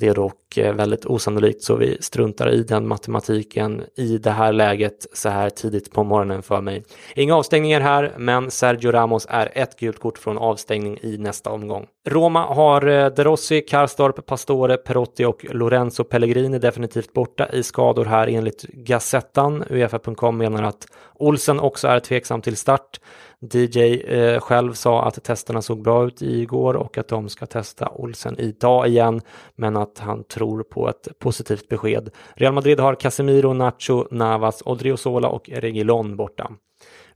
Det 0.00 0.08
är 0.08 0.14
och 0.50 0.58
eh, 0.58 0.74
väldigt 0.74 1.06
osannolikt 1.06 1.62
så 1.62 1.76
vi 1.76 1.96
struntar 2.00 2.50
i 2.50 2.62
den 2.62 2.88
matematiken 2.88 3.82
i 3.96 4.18
det 4.18 4.30
här 4.30 4.52
läget 4.52 5.06
så 5.12 5.28
här 5.28 5.50
tidigt 5.50 5.92
på 5.92 6.04
morgonen 6.04 6.42
för 6.42 6.60
mig. 6.60 6.84
Inga 7.14 7.36
avstängningar 7.36 7.80
här, 7.80 8.14
men 8.18 8.50
Sergio 8.50 8.92
Ramos 8.92 9.26
är 9.30 9.50
ett 9.54 9.78
gult 9.78 9.98
kort 9.98 10.18
från 10.18 10.38
avstängning 10.38 10.98
i 11.02 11.18
nästa 11.18 11.50
omgång. 11.50 11.86
Roma 12.08 12.44
har 12.46 12.86
eh, 12.86 13.06
De 13.06 13.24
Rossi, 13.24 13.60
Karstorp, 13.60 14.26
Pastore, 14.26 14.76
Perotti 14.76 15.24
och 15.24 15.46
Lorenzo 15.50 16.04
Pellegrini 16.04 16.58
definitivt 16.58 17.12
borta 17.12 17.48
i 17.52 17.62
skador 17.62 18.04
här 18.04 18.28
enligt 18.28 18.62
Gazettan. 18.62 19.64
Uefa.com 19.70 20.38
menar 20.38 20.62
att 20.62 20.86
Olsen 21.14 21.60
också 21.60 21.88
är 21.88 22.00
tveksam 22.00 22.42
till 22.42 22.56
start. 22.56 23.00
DJ 23.40 24.02
eh, 24.02 24.40
själv 24.40 24.72
sa 24.72 25.02
att 25.02 25.24
testerna 25.24 25.62
såg 25.62 25.82
bra 25.82 26.06
ut 26.06 26.22
igår 26.22 26.74
och 26.74 26.98
att 26.98 27.08
de 27.08 27.28
ska 27.28 27.46
testa 27.46 27.88
Olsen 27.88 28.38
idag 28.38 28.88
igen, 28.88 29.20
men 29.56 29.76
att 29.76 29.98
han 29.98 30.24
tror 30.24 30.39
tror 30.40 30.62
på 30.62 30.88
ett 30.88 31.08
positivt 31.18 31.68
besked. 31.68 32.10
Real 32.34 32.54
Madrid 32.54 32.80
har 32.80 32.94
Casemiro, 32.94 33.52
Nacho, 33.52 34.06
Navas, 34.10 34.62
Odriozola 34.64 35.28
och 35.28 35.48
Regilon 35.48 36.16
borta. 36.16 36.50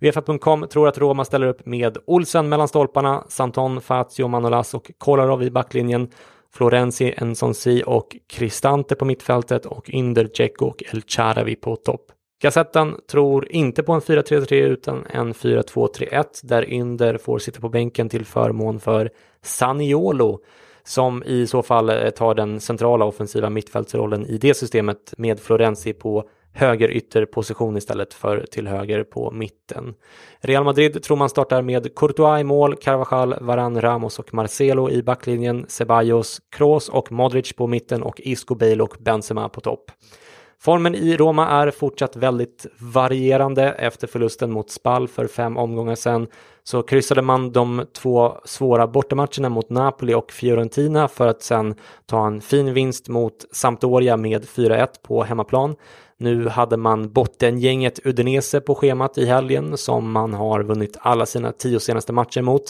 Uefa.com 0.01 0.67
tror 0.69 0.89
att 0.89 0.99
Roma 0.99 1.25
ställer 1.25 1.47
upp 1.47 1.67
med 1.67 1.99
Olsen 2.07 2.49
mellan 2.49 2.69
stolparna, 2.69 3.25
Santon, 3.29 3.81
Fazio, 3.81 4.29
Manolas 4.29 4.75
och 4.75 4.91
Kolarov 4.99 5.43
i 5.43 5.51
backlinjen, 5.51 6.11
Florenzi, 6.55 7.15
Ensonsi 7.17 7.83
och 7.87 8.17
Cristante 8.27 8.95
på 8.95 9.05
mittfältet 9.05 9.67
och 9.67 9.91
Inder, 9.91 10.25
Dzeko 10.25 10.67
och 10.67 10.83
El 10.93 11.03
Charavi 11.07 11.57
på 11.57 11.77
topp. 11.77 12.07
Gazetten 12.43 12.97
tror 13.11 13.53
inte 13.53 13.83
på 13.83 13.93
en 13.93 14.01
4-3-3 14.01 14.55
utan 14.55 15.07
en 15.11 15.33
4-2-3-1 15.33 16.25
där 16.43 16.71
Ynder 16.71 17.19
får 17.19 17.39
sitta 17.39 17.61
på 17.61 17.69
bänken 17.69 18.09
till 18.09 18.25
förmån 18.25 18.81
för 18.81 19.11
Saniolo 19.43 20.41
som 20.87 21.23
i 21.23 21.47
så 21.47 21.63
fall 21.63 21.91
eh, 21.91 22.11
tar 22.11 22.35
den 22.35 22.61
centrala 22.61 23.05
offensiva 23.05 23.51
mittfältsrollen 23.51 24.27
i 24.27 24.39
det 24.39 24.55
systemet 24.55 25.15
med 25.17 25.41
Florenzi 25.41 25.93
på 25.93 26.29
höger 26.53 26.91
ytterposition 26.91 27.77
istället 27.77 28.15
för 28.15 28.47
till 28.51 28.67
höger 28.67 29.05
på 29.05 29.31
mitten. 29.31 29.95
Real 30.41 30.65
Madrid 30.65 31.03
tror 31.03 31.17
man 31.17 31.29
startar 31.29 31.63
med 31.63 31.95
Courtois 31.95 32.41
i 32.41 32.45
mål, 32.45 32.77
Carvajal, 32.77 33.35
Varan, 33.41 33.81
Ramos 33.81 34.19
och 34.19 34.35
Marcelo 34.35 34.91
i 34.91 35.03
backlinjen, 35.03 35.65
Ceballos, 35.69 36.41
Kroos 36.51 36.89
och 36.89 37.13
Modric 37.13 37.53
på 37.53 37.67
mitten 37.67 38.03
och 38.03 38.21
Isco, 38.21 38.55
Bale 38.55 38.83
och 38.83 38.97
Benzema 39.01 39.49
på 39.49 39.61
topp. 39.61 39.91
Formen 40.61 40.95
i 40.95 41.17
Roma 41.17 41.49
är 41.49 41.71
fortsatt 41.71 42.17
väldigt 42.17 42.67
varierande. 42.79 43.73
Efter 43.73 44.07
förlusten 44.07 44.51
mot 44.51 44.71
Spal 44.71 45.09
för 45.09 45.27
fem 45.27 45.57
omgångar 45.57 45.95
sedan 45.95 46.27
så 46.65 46.83
kryssade 46.83 47.23
man 47.23 47.53
de 47.53 47.87
två 47.93 48.37
svåra 48.45 48.87
bortamatcherna 48.87 49.49
mot 49.49 49.71
Napoli 49.71 50.15
och 50.15 50.33
Fiorentina 50.33 51.09
för 51.09 51.27
att 51.27 51.43
sen 51.43 51.75
ta 52.07 52.27
en 52.27 52.41
fin 52.41 52.75
vinst 52.75 53.09
mot 53.09 53.35
Sampdoria 53.53 54.17
med 54.17 54.45
4-1 54.45 54.87
på 55.03 55.23
hemmaplan. 55.23 55.77
Nu 56.19 56.49
hade 56.49 56.77
man 56.77 57.13
bottengänget 57.13 58.07
Udinese 58.07 58.61
på 58.61 58.75
schemat 58.75 59.19
i 59.19 59.27
helgen 59.27 59.77
som 59.77 60.13
man 60.13 60.35
har 60.35 60.63
vunnit 60.63 60.97
alla 61.01 61.27
sina 61.27 61.53
tio 61.53 61.81
senaste 61.81 62.13
matcher 62.13 62.43
mot. 62.43 62.63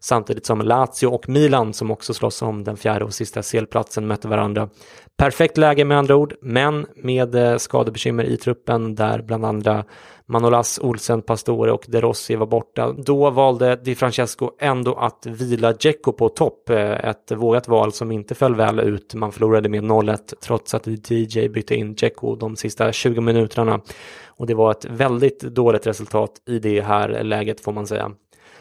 Samtidigt 0.00 0.46
som 0.46 0.60
Lazio 0.60 1.06
och 1.06 1.28
Milan 1.28 1.72
som 1.72 1.90
också 1.90 2.14
slåss 2.14 2.42
om 2.42 2.64
den 2.64 2.76
fjärde 2.76 3.04
och 3.04 3.14
sista 3.14 3.42
selplatsen 3.42 4.06
mötte 4.06 4.28
varandra. 4.28 4.68
Perfekt 5.16 5.56
läge 5.56 5.84
med 5.84 5.98
andra 5.98 6.16
ord, 6.16 6.34
men 6.42 6.86
med 6.96 7.34
eh, 7.34 7.56
skadebekymmer 7.56 8.24
i 8.24 8.36
truppen 8.36 8.94
där 8.94 9.22
bland 9.22 9.44
andra 9.44 9.84
Manolas, 10.32 10.78
Olsen, 10.82 11.22
Pastore 11.22 11.72
och 11.72 11.84
De 11.88 12.00
Rossi 12.00 12.36
var 12.36 12.46
borta. 12.46 12.92
Då 12.92 13.30
valde 13.30 13.76
Di 13.76 13.94
Francesco 13.94 14.50
ändå 14.58 14.94
att 14.94 15.26
vila 15.26 15.72
Dzeko 15.72 16.12
på 16.12 16.28
topp. 16.28 16.70
Eh, 16.70 17.08
ett 17.08 17.32
vågat 17.32 17.68
val 17.68 17.92
som 17.92 18.12
inte 18.12 18.34
föll 18.34 18.54
väl 18.54 18.80
ut. 18.80 19.14
Man 19.14 19.32
förlorade 19.32 19.68
med 19.68 19.84
0-1 19.84 20.34
trots 20.42 20.74
att 20.74 20.86
DJ 20.86 21.48
bytte 21.48 21.74
in 21.74 21.94
Dzeko 21.94 22.36
de 22.36 22.56
sista 22.56 22.92
20 22.92 23.20
minuterna. 23.20 23.80
Och 24.26 24.46
det 24.46 24.54
var 24.54 24.70
ett 24.70 24.84
väldigt 24.84 25.40
dåligt 25.40 25.86
resultat 25.86 26.32
i 26.46 26.58
det 26.58 26.80
här 26.80 27.24
läget 27.24 27.60
får 27.60 27.72
man 27.72 27.86
säga. 27.86 28.12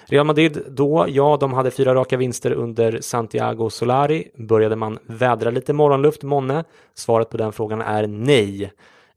Real 0.05 0.25
Madrid 0.25 0.63
då, 0.67 1.05
ja, 1.09 1.37
de 1.39 1.53
hade 1.53 1.71
fyra 1.71 1.95
raka 1.95 2.17
vinster 2.17 2.51
under 2.51 3.01
Santiago 3.01 3.69
Solari. 3.69 4.27
Började 4.35 4.75
man 4.75 4.99
vädra 5.03 5.51
lite 5.51 5.73
morgonluft 5.73 6.23
månne? 6.23 6.63
Svaret 6.93 7.29
på 7.29 7.37
den 7.37 7.51
frågan 7.51 7.81
är 7.81 8.07
nej. 8.07 8.71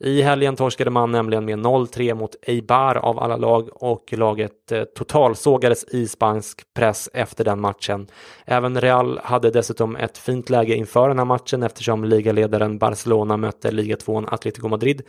I 0.07 0.23
helgen 0.23 0.57
torskade 0.57 0.91
man 0.91 1.13
nämligen 1.13 1.45
med 1.45 1.59
0-3 1.59 2.15
mot 2.15 2.37
Eibar 2.43 2.95
av 2.95 3.19
alla 3.19 3.37
lag 3.37 3.69
och 3.75 4.13
laget 4.13 4.73
eh, 4.73 4.85
totalsågades 4.85 5.85
i 5.85 6.09
spansk 6.09 6.75
press 6.75 7.09
efter 7.13 7.45
den 7.45 7.61
matchen. 7.61 8.07
Även 8.45 8.81
Real 8.81 9.21
hade 9.25 9.51
dessutom 9.51 9.97
ett 9.97 10.19
fint 10.19 10.51
läge 10.51 10.75
inför 10.75 11.09
den 11.09 11.19
här 11.19 11.25
matchen 11.25 11.63
eftersom 11.63 12.05
ligaledaren 12.05 12.79
Barcelona 12.79 13.37
mötte 13.37 13.71
ligatvåan 13.71 14.29
Atletico 14.29 14.69
Madrid 14.69 15.03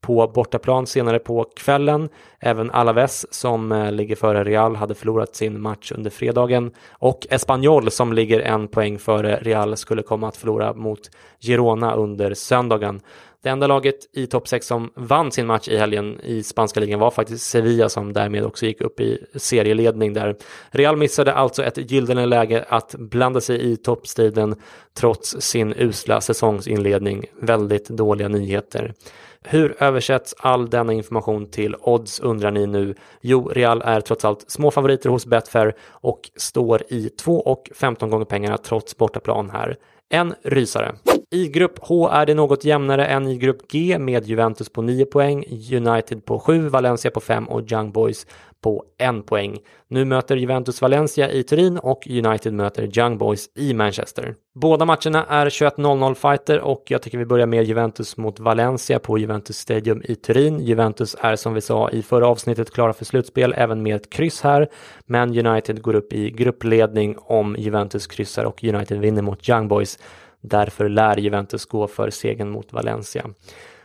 på 0.00 0.30
bortaplan 0.34 0.86
senare 0.86 1.18
på 1.18 1.44
kvällen. 1.56 2.08
Även 2.40 2.70
Alaves 2.70 3.34
som 3.34 3.72
eh, 3.72 3.92
ligger 3.92 4.16
före 4.16 4.44
Real 4.44 4.76
hade 4.76 4.94
förlorat 4.94 5.34
sin 5.34 5.60
match 5.60 5.92
under 5.92 6.10
fredagen 6.10 6.70
och 6.90 7.26
Espanyol 7.30 7.90
som 7.90 8.12
ligger 8.12 8.40
en 8.40 8.68
poäng 8.68 8.98
före 8.98 9.36
Real 9.36 9.76
skulle 9.76 10.02
komma 10.02 10.28
att 10.28 10.36
förlora 10.36 10.74
mot 10.74 11.00
Girona 11.40 11.94
under 11.94 12.34
söndagen. 12.34 13.00
Det 13.42 13.48
enda 13.48 13.66
laget 13.66 13.94
i 14.12 14.26
topp 14.26 14.48
6 14.48 14.66
som 14.66 14.90
vann 14.94 15.32
sin 15.32 15.46
match 15.46 15.68
i 15.68 15.76
helgen 15.76 16.20
i 16.20 16.42
spanska 16.42 16.80
ligan 16.80 17.00
var 17.00 17.10
faktiskt 17.10 17.46
Sevilla 17.46 17.88
som 17.88 18.12
därmed 18.12 18.44
också 18.44 18.66
gick 18.66 18.80
upp 18.80 19.00
i 19.00 19.26
serieledning 19.34 20.12
där. 20.12 20.36
Real 20.70 20.96
missade 20.96 21.34
alltså 21.34 21.64
ett 21.64 21.90
gyllene 21.90 22.26
läge 22.26 22.64
att 22.68 22.94
blanda 22.94 23.40
sig 23.40 23.72
i 23.72 23.76
toppstriden 23.76 24.54
trots 24.94 25.36
sin 25.40 25.74
usla 25.76 26.20
säsongsinledning. 26.20 27.24
Väldigt 27.40 27.88
dåliga 27.88 28.28
nyheter. 28.28 28.94
Hur 29.42 29.82
översätts 29.82 30.34
all 30.38 30.70
denna 30.70 30.92
information 30.92 31.50
till 31.50 31.76
odds 31.80 32.20
undrar 32.20 32.50
ni 32.50 32.66
nu? 32.66 32.94
Jo, 33.20 33.48
Real 33.48 33.82
är 33.84 34.00
trots 34.00 34.24
allt 34.24 34.50
små 34.50 34.70
favoriter 34.70 35.10
hos 35.10 35.26
Betfair 35.26 35.74
och 35.90 36.30
står 36.36 36.82
i 36.88 37.08
2 37.08 37.40
och 37.40 37.70
15 37.74 38.10
gånger 38.10 38.24
pengarna 38.24 38.58
trots 38.58 38.96
bortaplan 38.96 39.50
här. 39.50 39.76
En 40.08 40.34
rysare. 40.42 40.94
I 41.30 41.48
grupp 41.48 41.78
H 41.82 42.08
är 42.08 42.26
det 42.26 42.34
något 42.34 42.64
jämnare 42.64 43.06
än 43.06 43.28
i 43.28 43.38
grupp 43.38 43.70
G 43.70 43.98
med 43.98 44.26
Juventus 44.26 44.68
på 44.68 44.82
9 44.82 45.04
poäng, 45.04 45.44
United 45.72 46.24
på 46.24 46.38
7, 46.38 46.68
Valencia 46.68 47.10
på 47.10 47.20
5 47.20 47.48
och 47.48 47.72
Young 47.72 47.92
Boys 47.92 48.26
på 48.62 48.84
1 48.98 49.26
poäng. 49.26 49.58
Nu 49.88 50.04
möter 50.04 50.36
Juventus 50.36 50.82
Valencia 50.82 51.30
i 51.30 51.42
Turin 51.42 51.78
och 51.78 52.06
United 52.06 52.52
möter 52.52 52.98
Young 52.98 53.18
Boys 53.18 53.50
i 53.54 53.74
Manchester. 53.74 54.34
Båda 54.54 54.84
matcherna 54.84 55.24
är 55.28 55.46
21.00 55.46 56.14
fighter 56.14 56.60
och 56.60 56.82
jag 56.86 57.02
tycker 57.02 57.18
vi 57.18 57.26
börjar 57.26 57.46
med 57.46 57.64
Juventus 57.64 58.16
mot 58.16 58.40
Valencia 58.40 58.98
på 58.98 59.18
Juventus 59.18 59.56
Stadium 59.56 60.02
i 60.04 60.14
Turin. 60.14 60.60
Juventus 60.60 61.16
är 61.20 61.36
som 61.36 61.54
vi 61.54 61.60
sa 61.60 61.90
i 61.90 62.02
förra 62.02 62.26
avsnittet 62.28 62.70
klara 62.70 62.92
för 62.92 63.04
slutspel 63.04 63.54
även 63.56 63.82
med 63.82 63.96
ett 63.96 64.10
kryss 64.10 64.40
här, 64.40 64.68
men 65.06 65.46
United 65.46 65.82
går 65.82 65.94
upp 65.94 66.12
i 66.12 66.30
gruppledning 66.30 67.16
om 67.18 67.56
Juventus 67.58 68.06
kryssar 68.06 68.44
och 68.44 68.64
United 68.64 69.00
vinner 69.00 69.22
mot 69.22 69.48
Young 69.48 69.68
Boys. 69.68 69.98
Därför 70.40 70.88
lär 70.88 71.16
Juventus 71.16 71.66
gå 71.66 71.86
för 71.86 72.10
segern 72.10 72.50
mot 72.50 72.72
Valencia. 72.72 73.26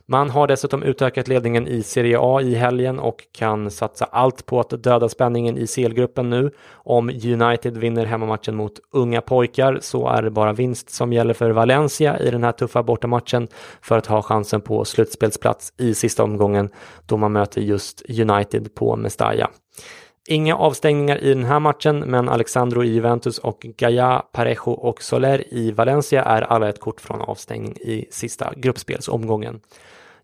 Man 0.06 0.30
har 0.30 0.48
dessutom 0.48 0.84
utökat 0.84 1.28
ledningen 1.28 1.68
i 1.68 1.84
Serie 1.84 2.18
A 2.20 2.42
i 2.42 2.56
helgen 2.56 3.00
och 3.00 3.24
kan 3.32 3.72
satsa 3.72 4.06
allt 4.06 4.46
på 4.46 4.60
att 4.60 4.84
döda 4.84 5.10
spänningen 5.10 5.58
i 5.58 5.68
CL-gruppen 5.68 6.30
nu. 6.30 6.52
Om 6.74 7.10
United 7.10 7.78
vinner 7.78 8.06
hemmamatchen 8.06 8.56
mot 8.56 8.74
unga 8.92 9.22
pojkar 9.22 9.78
så 9.82 10.08
är 10.08 10.22
det 10.22 10.32
bara 10.32 10.54
vinst 10.54 10.90
som 10.90 11.14
gäller 11.14 11.34
för 11.34 11.52
Valencia 11.52 12.20
i 12.20 12.32
den 12.32 12.44
här 12.44 12.52
tuffa 12.52 12.84
bortamatchen 12.84 13.48
för 13.82 13.98
att 13.98 14.06
ha 14.06 14.22
chansen 14.22 14.62
på 14.62 14.86
slutspelsplats 14.86 15.74
i 15.78 15.94
sista 15.94 16.24
omgången 16.24 16.70
då 17.06 17.18
man 17.18 17.32
möter 17.32 17.62
just 17.62 18.02
United 18.10 18.76
på 18.76 18.96
Mestalla. 18.96 19.50
Inga 20.28 20.56
avstängningar 20.56 21.24
i 21.24 21.34
den 21.34 21.44
här 21.44 21.60
matchen, 21.60 22.00
men 22.00 22.30
Alexandro 22.30 22.84
i 22.84 22.88
Juventus 22.88 23.38
och 23.38 23.66
Gaia, 23.78 24.24
Parejo 24.32 24.72
och 24.72 25.04
Soler 25.04 25.54
i 25.54 25.72
Valencia 25.72 26.24
är 26.24 26.42
alla 26.42 26.70
ett 26.70 26.80
kort 26.80 27.02
från 27.02 27.22
avstängning 27.22 27.74
i 27.74 28.06
sista 28.12 28.54
gruppspelsomgången. 28.56 29.60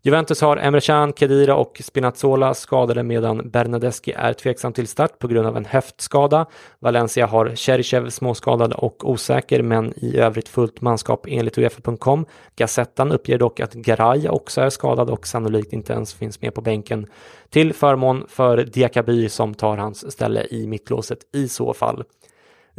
Juventus 0.02 0.40
har 0.40 0.56
Emre 0.56 0.80
Can, 0.80 1.12
Kedira 1.12 1.56
och 1.56 1.80
Spinazzola 1.84 2.54
skadade 2.54 3.02
medan 3.02 3.50
Bernadeschi 3.50 4.12
är 4.12 4.32
tveksam 4.32 4.72
till 4.72 4.88
start 4.88 5.18
på 5.18 5.28
grund 5.28 5.46
av 5.46 5.56
en 5.56 5.64
höftskada. 5.64 6.46
Valencia 6.78 7.26
har 7.26 7.56
Cherchev 7.56 8.10
småskadad 8.10 8.72
och 8.72 9.10
osäker 9.10 9.62
men 9.62 9.94
i 9.96 10.16
övrigt 10.16 10.48
fullt 10.48 10.80
manskap 10.80 11.26
enligt 11.28 11.58
Uefa.com. 11.58 12.26
Gazettan 12.56 13.12
uppger 13.12 13.38
dock 13.38 13.60
att 13.60 13.74
Garay 13.74 14.28
också 14.28 14.60
är 14.60 14.70
skadad 14.70 15.10
och 15.10 15.26
sannolikt 15.26 15.72
inte 15.72 15.92
ens 15.92 16.14
finns 16.14 16.40
med 16.40 16.54
på 16.54 16.60
bänken 16.60 17.06
till 17.50 17.72
förmån 17.72 18.24
för 18.28 18.56
Diakaby 18.56 19.28
som 19.28 19.54
tar 19.54 19.76
hans 19.76 20.12
ställe 20.12 20.46
i 20.50 20.66
mittlåset 20.66 21.18
i 21.34 21.48
så 21.48 21.74
fall. 21.74 22.04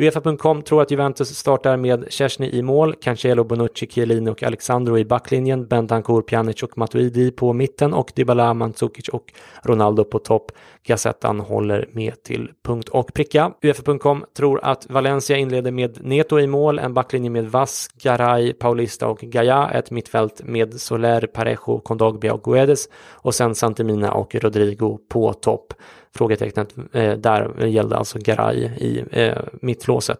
Uefa.com 0.02 0.62
tror 0.62 0.82
att 0.82 0.92
Juventus 0.92 1.38
startar 1.38 1.78
med 1.78 2.06
Szczesny 2.10 2.50
i 2.50 2.62
mål, 2.62 2.96
Cancelo, 2.96 3.44
Bonucci, 3.44 3.88
Chiellini 3.88 4.30
och 4.30 4.44
Alexandro 4.44 4.98
i 4.98 5.06
backlinjen, 5.06 5.68
Bentancur, 5.68 6.22
Pjanic 6.22 6.64
och 6.64 6.78
Matuidi 6.78 7.32
på 7.32 7.54
mitten 7.54 7.94
och 7.94 8.12
Dybala, 8.16 8.54
Mandzukic 8.54 9.08
och 9.08 9.34
Ronaldo 9.64 10.04
på 10.04 10.20
topp. 10.20 10.52
Gazettan 10.84 11.40
håller 11.40 11.90
med 11.94 12.24
till 12.24 12.52
punkt 12.64 12.90
och 12.90 13.14
pricka. 13.14 13.52
Uefa.com 13.64 14.26
tror 14.38 14.60
att 14.64 14.90
Valencia 14.90 15.38
inleder 15.38 15.72
med 15.72 16.06
Neto 16.06 16.40
i 16.40 16.48
mål, 16.48 16.80
en 16.80 16.94
backlinje 16.94 17.30
med 17.30 17.52
Vass, 17.52 17.88
Garay, 18.04 18.54
Paulista 18.54 19.08
och 19.08 19.20
Gaia, 19.20 19.70
ett 19.70 19.92
mittfält 19.92 20.42
med 20.44 20.82
Soler, 20.82 21.28
Parejo, 21.28 21.80
Kondogbia 21.80 22.34
och 22.34 22.44
Guedes 22.44 22.90
och 23.12 23.36
sen 23.36 23.56
Santemina 23.56 24.12
och 24.12 24.36
Rodrigo 24.36 24.98
på 25.10 25.34
topp. 25.34 25.74
Frågetecknet 26.16 26.76
eh, 26.94 27.14
där 27.14 27.66
gällde 27.66 27.98
alltså 27.98 28.20
Garay 28.22 28.58
i 28.58 29.04
eh, 29.12 29.38
mittflåset. 29.62 30.20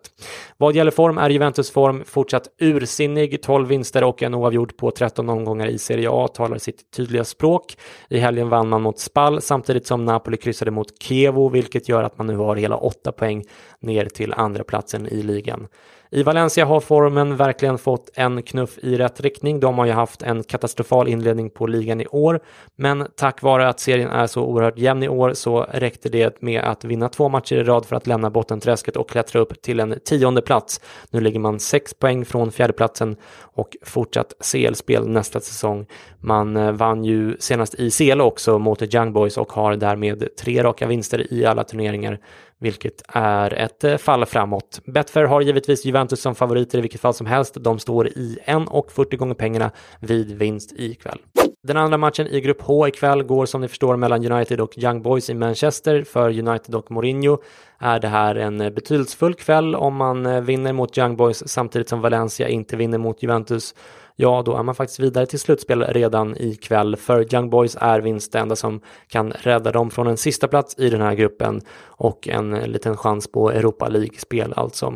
Vad 0.58 0.76
gäller 0.76 0.92
form 0.92 1.18
är 1.18 1.30
Juventus 1.30 1.72
form 1.72 2.04
fortsatt 2.06 2.48
ursinnig. 2.60 3.42
12 3.42 3.68
vinster 3.68 4.04
och 4.04 4.24
en 4.24 4.34
oavgjord 4.34 4.78
på 4.78 4.92
13 4.92 5.30
omgångar 5.30 5.68
i 5.68 5.78
Serie 5.78 6.10
A 6.12 6.28
talar 6.28 6.58
sitt 6.58 6.92
tydliga 6.92 7.24
språk. 7.24 7.78
I 8.10 8.18
helgen 8.20 8.50
vann 8.50 8.70
man 8.70 8.82
mot 8.82 9.00
Spal 9.00 9.42
samtidigt 9.42 9.88
som 9.88 10.06
Napoli 10.06 10.38
kryssade 10.52 10.72
mot 10.72 11.04
Kevo 11.04 11.50
vilket 11.50 11.90
gör 11.90 12.04
att 12.04 12.18
man 12.18 12.28
nu 12.28 12.36
har 12.36 12.56
hela 12.56 12.78
8 12.78 13.12
poäng 13.12 13.44
ner 13.80 14.06
till 14.06 14.34
andra 14.34 14.64
platsen 14.64 15.08
i 15.08 15.24
ligan. 15.24 15.68
I 16.14 16.24
Valencia 16.24 16.66
har 16.66 16.80
formen 16.80 17.36
verkligen 17.36 17.78
fått 17.78 18.10
en 18.14 18.44
knuff 18.44 18.78
i 18.78 18.98
rätt 18.98 19.22
riktning. 19.22 19.60
De 19.60 19.78
har 19.78 19.86
ju 19.86 19.92
haft 19.92 20.24
en 20.24 20.44
katastrofal 20.44 21.08
inledning 21.08 21.50
på 21.50 21.68
ligan 21.68 22.02
i 22.02 22.08
år, 22.08 22.40
men 22.76 23.08
tack 23.16 23.42
vare 23.42 23.70
att 23.70 23.80
serien 23.80 24.10
är 24.10 24.28
så 24.28 24.44
oerhört 24.44 24.78
jämn 24.78 25.04
i 25.04 25.10
år 25.10 25.34
så 25.34 25.66
räckte 25.72 26.10
det 26.10 26.42
med 26.42 26.62
att 26.62 26.84
vinna 26.84 27.10
två 27.10 27.30
matcher 27.30 27.56
i 27.56 27.64
rad 27.64 27.86
för 27.86 27.96
att 27.96 28.08
lämna 28.08 28.30
bottenträsket 28.30 28.96
och 28.98 29.10
klättra 29.10 29.40
upp 29.40 29.62
till 29.62 29.80
en 29.80 30.00
tionde 30.06 30.42
plats. 30.42 30.82
Nu 31.10 31.22
ligger 31.22 31.40
man 31.40 31.60
sex 31.60 31.94
poäng 31.94 32.26
från 32.26 32.52
fjärdeplatsen 32.52 33.16
och 33.54 33.78
fortsatt 33.86 34.34
CL-spel 34.52 35.08
nästa 35.08 35.40
säsong. 35.40 35.86
Man 36.20 36.58
eh, 36.58 36.72
vann 36.72 37.06
ju 37.06 37.38
senast 37.40 37.76
i 37.76 37.92
CL 37.92 38.22
också 38.22 38.60
mot 38.60 38.96
Young 38.96 39.14
Boys 39.14 39.38
och 39.38 39.52
har 39.52 39.76
därmed 39.76 40.28
tre 40.42 40.64
raka 40.64 40.88
vinster 40.88 41.34
i 41.34 41.46
alla 41.46 41.64
turneringar 41.64 42.20
vilket 42.62 43.02
är 43.08 43.54
ett 43.54 43.84
eh, 43.84 43.98
fall 43.98 44.26
framåt. 44.26 44.82
Betfair 44.86 45.26
har 45.26 45.42
givetvis 45.42 45.86
Juventus 45.86 46.22
som 46.22 46.36
favoriter 46.36 46.78
i 46.78 46.82
vilket 46.82 47.02
fall 47.02 47.14
som 47.14 47.28
helst. 47.28 47.58
De 47.60 47.80
står 47.80 48.08
i 48.08 48.38
1,40 48.46 49.16
gånger 49.16 49.34
pengarna 49.34 49.72
vid 50.00 50.32
vinst 50.38 50.74
ikväll. 50.76 51.20
Den 51.64 51.78
andra 51.78 51.98
matchen 51.98 52.28
i 52.28 52.42
grupp 52.42 52.62
H 52.62 52.88
ikväll 52.88 53.24
går 53.24 53.46
som 53.46 53.62
ni 53.62 53.68
förstår 53.68 53.96
mellan 53.96 54.32
United 54.32 54.62
och 54.62 54.78
Young 54.78 55.02
Boys 55.02 55.30
i 55.30 55.34
Manchester. 55.34 56.04
För 56.04 56.40
United 56.40 56.76
och 56.76 56.92
Mourinho 56.92 57.38
är 57.80 58.00
det 58.00 58.08
här 58.08 58.36
en 58.36 58.62
eh, 58.62 58.70
betydelsefull 58.70 59.34
kväll 59.34 59.76
om 59.76 59.96
man 59.96 60.26
eh, 60.26 60.42
vinner 60.42 60.74
mot 60.74 60.98
Young 60.98 61.16
Boys 61.16 61.50
samtidigt 61.50 61.90
som 61.90 62.02
Valencia 62.02 62.48
inte 62.48 62.78
vinner 62.78 62.98
mot 62.98 63.24
Juventus 63.24 63.76
ja 64.22 64.42
då 64.46 64.58
är 64.58 64.64
man 64.64 64.76
faktiskt 64.76 65.00
vidare 65.00 65.26
till 65.26 65.40
slutspel 65.40 65.84
redan 65.84 66.38
ikväll. 66.38 66.96
För 66.96 67.34
Young 67.36 67.50
Boys 67.50 67.78
är 67.80 68.00
vinst 68.00 68.32
det 68.32 68.40
enda 68.40 68.56
som 68.56 68.82
kan 69.08 69.32
rädda 69.32 69.72
dem 69.72 69.92
från 69.92 70.08
en 70.08 70.18
sista 70.18 70.48
plats 70.48 70.76
i 70.78 70.90
den 70.90 71.02
här 71.02 71.14
gruppen 71.14 71.62
och 71.84 72.28
en 72.28 72.52
liten 72.52 72.98
chans 72.98 73.32
på 73.32 73.52
Europa 73.52 73.88
League-spel 73.88 74.54
alltså. 74.56 74.94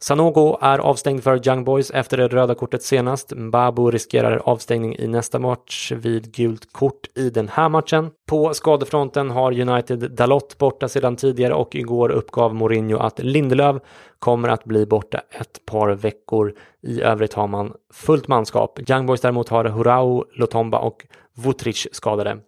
Sanogo 0.00 0.58
är 0.60 0.78
avstängd 0.78 1.24
för 1.24 1.48
Young 1.48 1.64
Boys 1.64 1.90
efter 1.90 2.16
det 2.16 2.28
röda 2.28 2.54
kortet 2.54 2.82
senast. 2.82 3.32
Mbabu 3.36 3.90
riskerar 3.90 4.42
avstängning 4.44 4.96
i 4.96 5.06
nästa 5.06 5.38
match 5.38 5.92
vid 5.92 6.34
gult 6.34 6.72
kort 6.72 7.08
i 7.14 7.30
den 7.30 7.48
här 7.48 7.68
matchen. 7.68 8.10
På 8.28 8.54
skadefronten 8.54 9.30
har 9.30 9.60
United 9.60 10.10
Dalot 10.10 10.58
borta 10.58 10.88
sedan 10.88 11.16
tidigare 11.16 11.54
och 11.54 11.74
igår 11.74 12.10
uppgav 12.10 12.54
Mourinho 12.54 12.98
att 12.98 13.18
Lindelöf 13.18 13.76
kommer 14.18 14.48
att 14.48 14.64
bli 14.64 14.86
borta 14.86 15.20
ett 15.30 15.66
par 15.66 15.90
veckor. 15.90 16.54
I 16.82 17.02
övrigt 17.02 17.34
har 17.34 17.46
man 17.46 17.72
fullt 17.92 18.28
manskap. 18.28 18.90
Young 18.90 19.06
Boys 19.06 19.20
däremot 19.20 19.48
har 19.48 19.64
Hurao, 19.64 20.24
Lotomba 20.32 20.78
och 20.78 21.06
Vutric 21.34 21.88
skadade. 21.92 22.38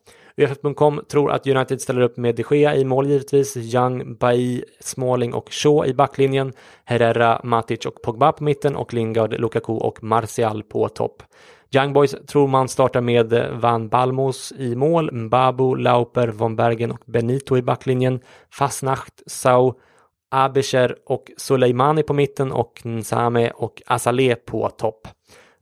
Uefa.com 0.41 1.01
tror 1.09 1.31
att 1.31 1.47
United 1.47 1.81
ställer 1.81 2.01
upp 2.01 2.17
med 2.17 2.35
de 2.35 2.45
Gea 2.51 2.77
i 2.77 2.85
mål 2.85 3.09
givetvis, 3.09 3.57
Young, 3.57 4.15
Bai, 4.15 4.65
Smalling 4.81 5.35
och 5.35 5.53
Shaw 5.53 5.87
i 5.91 5.95
backlinjen, 5.95 6.53
Herrera, 6.85 7.41
Matic 7.45 7.87
och 7.87 8.03
Pogba 8.03 8.33
på 8.33 8.45
mitten 8.45 8.77
och 8.77 8.95
Lingard, 8.95 9.41
Lukaku 9.41 9.73
och 9.73 10.03
Martial 10.03 10.63
på 10.63 10.89
topp. 10.89 11.23
Young 11.75 11.93
Boys 11.93 12.15
tror 12.27 12.49
man 12.49 12.69
startar 12.69 13.01
med 13.01 13.49
Van 13.53 13.89
Balmos 13.89 14.53
i 14.59 14.77
mål, 14.77 15.13
Mbabu, 15.13 15.75
Lauper, 15.77 16.29
Von 16.29 16.57
Bergen 16.57 16.91
och 16.91 17.03
Benito 17.07 17.57
i 17.57 17.63
backlinjen, 17.63 18.21
Fasnacht, 18.51 19.23
Sau, 19.27 19.75
Abischer 20.31 20.97
och 21.07 21.31
Soleimani 21.37 22.03
på 22.03 22.15
mitten 22.15 22.53
och 22.53 22.81
Nsame 22.85 23.51
och 23.51 23.83
Azaleh 23.87 24.35
på 24.35 24.69
topp. 24.69 25.09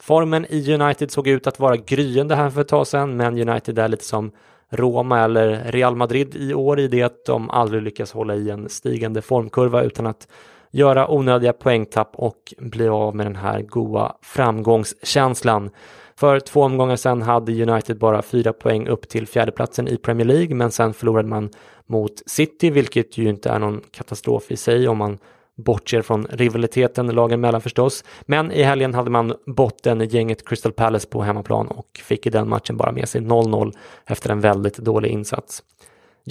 Formen 0.00 0.46
i 0.48 0.74
United 0.74 1.10
såg 1.10 1.28
ut 1.28 1.46
att 1.46 1.60
vara 1.60 1.76
gryende 1.76 2.34
här 2.34 2.50
för 2.50 2.60
ett 2.60 2.68
tag 2.68 2.86
sedan, 2.86 3.16
men 3.16 3.48
United 3.48 3.78
är 3.78 3.88
lite 3.88 4.04
som 4.04 4.32
Roma 4.70 5.20
eller 5.20 5.72
Real 5.72 5.96
Madrid 5.96 6.34
i 6.34 6.54
år 6.54 6.80
i 6.80 6.88
det 6.88 7.02
att 7.02 7.24
de 7.24 7.50
aldrig 7.50 7.82
lyckas 7.82 8.12
hålla 8.12 8.34
i 8.34 8.50
en 8.50 8.68
stigande 8.68 9.22
formkurva 9.22 9.82
utan 9.82 10.06
att 10.06 10.28
göra 10.70 11.10
onödiga 11.10 11.52
poängtapp 11.52 12.10
och 12.14 12.54
bli 12.58 12.88
av 12.88 13.16
med 13.16 13.26
den 13.26 13.36
här 13.36 13.62
goa 13.62 14.16
framgångskänslan. 14.22 15.70
För 16.16 16.40
två 16.40 16.62
omgångar 16.62 16.96
sedan 16.96 17.22
hade 17.22 17.62
United 17.62 17.98
bara 17.98 18.22
fyra 18.22 18.52
poäng 18.52 18.88
upp 18.88 19.08
till 19.08 19.26
fjärdeplatsen 19.26 19.88
i 19.88 19.96
Premier 19.96 20.26
League 20.26 20.54
men 20.54 20.70
sen 20.70 20.94
förlorade 20.94 21.28
man 21.28 21.50
mot 21.86 22.22
City 22.26 22.70
vilket 22.70 23.18
ju 23.18 23.28
inte 23.28 23.50
är 23.50 23.58
någon 23.58 23.80
katastrof 23.90 24.50
i 24.50 24.56
sig 24.56 24.88
om 24.88 24.98
man 24.98 25.18
bortser 25.58 26.02
från 26.02 26.26
rivaliteten 26.30 27.06
lagen 27.06 27.40
mellan 27.40 27.60
förstås. 27.60 28.04
Men 28.22 28.52
i 28.52 28.62
helgen 28.62 28.94
hade 28.94 29.10
man 29.10 29.34
botten 29.46 30.08
gänget 30.08 30.48
Crystal 30.48 30.72
Palace 30.72 31.08
på 31.08 31.22
hemmaplan 31.22 31.68
och 31.68 32.00
fick 32.04 32.26
i 32.26 32.30
den 32.30 32.48
matchen 32.48 32.76
bara 32.76 32.92
med 32.92 33.08
sig 33.08 33.20
0-0 33.20 33.72
efter 34.06 34.30
en 34.30 34.40
väldigt 34.40 34.76
dålig 34.76 35.10
insats. 35.10 35.62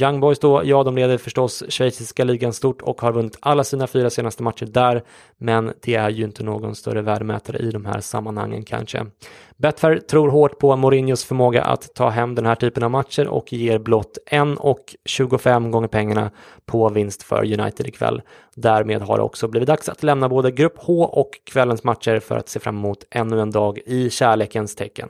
Young 0.01 0.19
Boys 0.19 0.39
då, 0.39 0.61
ja 0.65 0.83
de 0.83 0.95
leder 0.95 1.17
förstås 1.17 1.63
schweiziska 1.69 2.23
ligan 2.23 2.53
stort 2.53 2.81
och 2.81 3.01
har 3.01 3.11
vunnit 3.11 3.37
alla 3.39 3.63
sina 3.63 3.87
fyra 3.87 4.09
senaste 4.09 4.43
matcher 4.43 4.65
där, 4.65 5.03
men 5.37 5.73
det 5.81 5.95
är 5.95 6.09
ju 6.09 6.23
inte 6.23 6.43
någon 6.43 6.75
större 6.75 7.01
värdemätare 7.01 7.57
i 7.57 7.71
de 7.71 7.85
här 7.85 7.99
sammanhangen 7.99 8.63
kanske. 8.63 9.05
Betfair 9.57 9.99
tror 9.99 10.29
hårt 10.29 10.59
på 10.59 10.75
Mourinhos 10.75 11.25
förmåga 11.25 11.63
att 11.63 11.93
ta 11.95 12.09
hem 12.09 12.35
den 12.35 12.45
här 12.45 12.55
typen 12.55 12.83
av 12.83 12.91
matcher 12.91 13.27
och 13.27 13.53
ger 13.53 13.79
blott 13.79 14.17
1,25 14.31 15.69
gånger 15.69 15.87
pengarna 15.87 16.31
på 16.65 16.89
vinst 16.89 17.23
för 17.23 17.59
United 17.59 17.87
ikväll. 17.87 18.21
Därmed 18.55 19.01
har 19.01 19.17
det 19.17 19.23
också 19.23 19.47
blivit 19.47 19.67
dags 19.67 19.89
att 19.89 20.03
lämna 20.03 20.29
både 20.29 20.51
Grupp 20.51 20.77
H 20.77 21.03
och 21.03 21.29
kvällens 21.43 21.83
matcher 21.83 22.19
för 22.19 22.37
att 22.37 22.49
se 22.49 22.59
fram 22.59 22.77
emot 22.77 23.03
ännu 23.09 23.41
en 23.41 23.51
dag 23.51 23.79
i 23.85 24.09
kärlekens 24.09 24.75
tecken. 24.75 25.09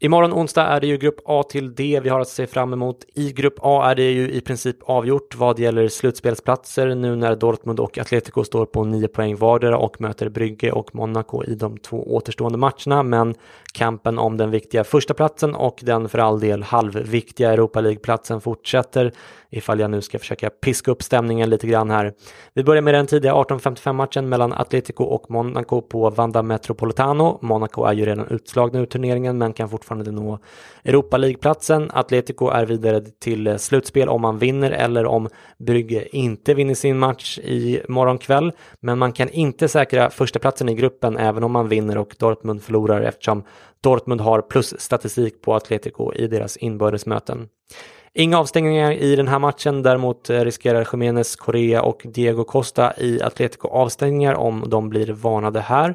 Imorgon 0.00 0.32
onsdag 0.32 0.62
är 0.62 0.80
det 0.80 0.86
ju 0.86 0.96
grupp 0.96 1.20
A 1.24 1.42
till 1.42 1.74
D 1.74 2.00
vi 2.02 2.08
har 2.08 2.20
att 2.20 2.28
se 2.28 2.46
fram 2.46 2.72
emot. 2.72 3.04
I 3.14 3.32
grupp 3.32 3.54
A 3.58 3.90
är 3.90 3.94
det 3.94 4.10
ju 4.10 4.30
i 4.30 4.40
princip 4.40 4.76
avgjort 4.82 5.34
vad 5.36 5.58
gäller 5.58 5.88
slutspelsplatser 5.88 6.94
nu 6.94 7.16
när 7.16 7.36
Dortmund 7.36 7.80
och 7.80 7.98
Atletico 7.98 8.44
står 8.44 8.66
på 8.66 8.84
9 8.84 9.08
poäng 9.08 9.36
vardera 9.36 9.78
och 9.78 10.00
möter 10.00 10.28
Brygge 10.28 10.72
och 10.72 10.94
Monaco 10.94 11.44
i 11.44 11.54
de 11.54 11.78
två 11.78 12.14
återstående 12.14 12.58
matcherna. 12.58 13.02
Men 13.02 13.34
kampen 13.76 14.18
om 14.18 14.36
den 14.36 14.50
viktiga 14.50 14.84
första 14.84 15.14
platsen 15.14 15.54
och 15.54 15.78
den 15.82 16.08
för 16.08 16.18
all 16.18 16.40
del 16.40 16.62
halvviktiga 16.62 17.52
Europa 17.52 17.80
League-platsen 17.80 18.40
fortsätter 18.40 19.12
ifall 19.50 19.80
jag 19.80 19.90
nu 19.90 20.02
ska 20.02 20.18
försöka 20.18 20.50
piska 20.50 20.90
upp 20.90 21.02
stämningen 21.02 21.50
lite 21.50 21.66
grann 21.66 21.90
här. 21.90 22.12
Vi 22.54 22.64
börjar 22.64 22.82
med 22.82 22.94
den 22.94 23.06
tidiga 23.06 23.32
18.55-matchen 23.32 24.28
mellan 24.28 24.52
Atletico 24.52 25.04
och 25.04 25.30
Monaco 25.30 25.82
på 25.82 26.10
Vanda 26.10 26.42
Metropolitano. 26.42 27.38
Monaco 27.42 27.84
är 27.84 27.92
ju 27.92 28.06
redan 28.06 28.26
utslagna 28.28 28.80
ur 28.80 28.86
turneringen 28.86 29.38
men 29.38 29.52
kan 29.52 29.68
fortfarande 29.68 30.10
nå 30.10 30.38
Europa 30.84 31.16
League-platsen. 31.16 31.90
Atletico 31.94 32.48
är 32.48 32.66
vidare 32.66 33.00
till 33.00 33.58
slutspel 33.58 34.08
om 34.08 34.20
man 34.20 34.38
vinner 34.38 34.70
eller 34.70 35.06
om 35.06 35.28
Brygge 35.58 36.16
inte 36.16 36.54
vinner 36.54 36.74
sin 36.74 36.98
match 36.98 37.38
i 37.38 37.80
morgon 37.88 38.18
kväll. 38.18 38.52
Men 38.80 38.98
man 38.98 39.12
kan 39.12 39.28
inte 39.28 39.68
säkra 39.68 40.10
första 40.10 40.38
platsen 40.38 40.68
i 40.68 40.74
gruppen 40.74 41.16
även 41.16 41.44
om 41.44 41.52
man 41.52 41.68
vinner 41.68 41.98
och 41.98 42.16
Dortmund 42.18 42.62
förlorar 42.62 43.00
eftersom 43.00 43.44
Dortmund 43.80 44.20
har 44.20 44.42
plusstatistik 44.42 45.42
på 45.42 45.54
Atletico 45.54 46.14
i 46.14 46.26
deras 46.26 46.56
inbördesmöten. 46.56 47.48
Inga 48.14 48.38
avstängningar 48.38 48.92
i 48.92 49.16
den 49.16 49.28
här 49.28 49.38
matchen, 49.38 49.82
däremot 49.82 50.30
riskerar 50.30 50.88
Jiménez, 50.92 51.36
Correa 51.36 51.82
och 51.82 52.02
Diego 52.04 52.44
Costa 52.44 52.92
i 52.98 53.22
Atletico 53.22 53.68
avstängningar 53.68 54.34
om 54.34 54.64
de 54.66 54.88
blir 54.88 55.12
varnade 55.12 55.60
här. 55.60 55.94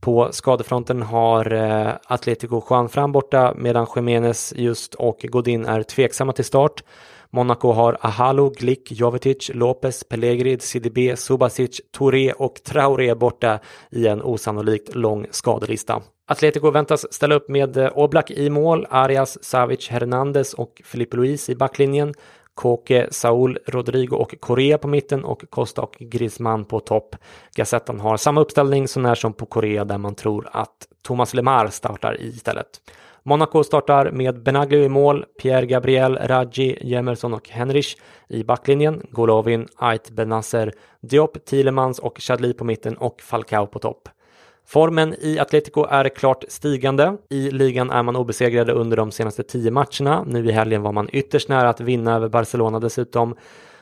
På 0.00 0.28
skadefronten 0.32 1.02
har 1.02 1.52
eh, 1.52 1.92
Atletico 2.06 2.62
Juan 2.70 2.88
Fram 2.88 3.12
borta 3.12 3.54
medan 3.56 3.86
Jiménez 3.96 4.52
just 4.56 4.94
och 4.94 5.26
Godin 5.28 5.66
är 5.66 5.82
tveksamma 5.82 6.32
till 6.32 6.44
start. 6.44 6.82
Monaco 7.30 7.72
har 7.72 7.98
Ahalo, 8.00 8.50
Glick, 8.50 8.92
Jovetic, 8.92 9.50
Lopez, 9.54 10.04
Pellegrid, 10.04 10.62
CDB, 10.62 11.16
Subasic, 11.16 11.80
Touré 11.92 12.32
och 12.32 12.54
Traoré 12.64 13.14
borta 13.14 13.58
i 13.90 14.06
en 14.06 14.22
osannolikt 14.22 14.94
lång 14.94 15.26
skadelista. 15.30 16.02
Atletico 16.26 16.70
väntas 16.70 17.12
ställa 17.12 17.34
upp 17.34 17.48
med 17.48 17.76
eh, 17.76 17.90
Oblak 17.94 18.30
i 18.30 18.50
mål, 18.50 18.86
Arias, 18.90 19.44
Savic, 19.44 19.88
Hernandez 19.88 20.54
och 20.54 20.82
Felipe 20.84 21.16
Luis 21.16 21.48
i 21.48 21.54
backlinjen. 21.54 22.14
Koke, 22.54 23.08
Saul, 23.10 23.58
Rodrigo 23.66 24.16
och 24.16 24.34
Correa 24.40 24.78
på 24.78 24.88
mitten 24.88 25.24
och 25.24 25.44
Costa 25.50 25.82
och 25.82 25.96
Griezmann 25.98 26.64
på 26.64 26.80
topp. 26.80 27.16
Gazettan 27.56 28.00
har 28.00 28.16
samma 28.16 28.40
uppställning 28.40 28.88
så 28.88 29.00
när 29.00 29.14
som 29.14 29.32
på 29.32 29.46
Korea 29.46 29.84
där 29.84 29.98
man 29.98 30.14
tror 30.14 30.48
att 30.52 30.88
Thomas 31.02 31.34
Lemar 31.34 31.68
startar 31.68 32.20
istället. 32.20 32.66
Monaco 33.22 33.64
startar 33.64 34.10
med 34.10 34.42
Benaglio 34.42 34.84
i 34.84 34.88
mål, 34.88 35.24
Pierre 35.42 35.66
Gabriel, 35.66 36.16
Raji, 36.16 36.78
Jemerson 36.80 37.34
och 37.34 37.48
Henrich 37.48 37.96
i 38.28 38.44
backlinjen, 38.44 39.02
Golovin, 39.10 39.68
Ait 39.76 40.10
Benasser, 40.10 40.72
Diop, 41.00 41.44
Thielemans 41.44 41.98
och 41.98 42.18
Chadli 42.20 42.52
på 42.52 42.64
mitten 42.64 42.96
och 42.96 43.20
Falcao 43.20 43.66
på 43.66 43.78
topp. 43.78 44.08
Formen 44.66 45.14
i 45.20 45.38
Atletico 45.38 45.86
är 45.90 46.08
klart 46.08 46.44
stigande. 46.48 47.16
I 47.30 47.50
ligan 47.50 47.90
är 47.90 48.02
man 48.02 48.16
obesegrade 48.16 48.72
under 48.72 48.96
de 48.96 49.10
senaste 49.10 49.42
tio 49.42 49.70
matcherna. 49.70 50.24
Nu 50.26 50.48
i 50.48 50.52
helgen 50.52 50.82
var 50.82 50.92
man 50.92 51.08
ytterst 51.12 51.48
nära 51.48 51.68
att 51.68 51.80
vinna 51.80 52.14
över 52.14 52.28
Barcelona 52.28 52.80
dessutom. 52.80 53.34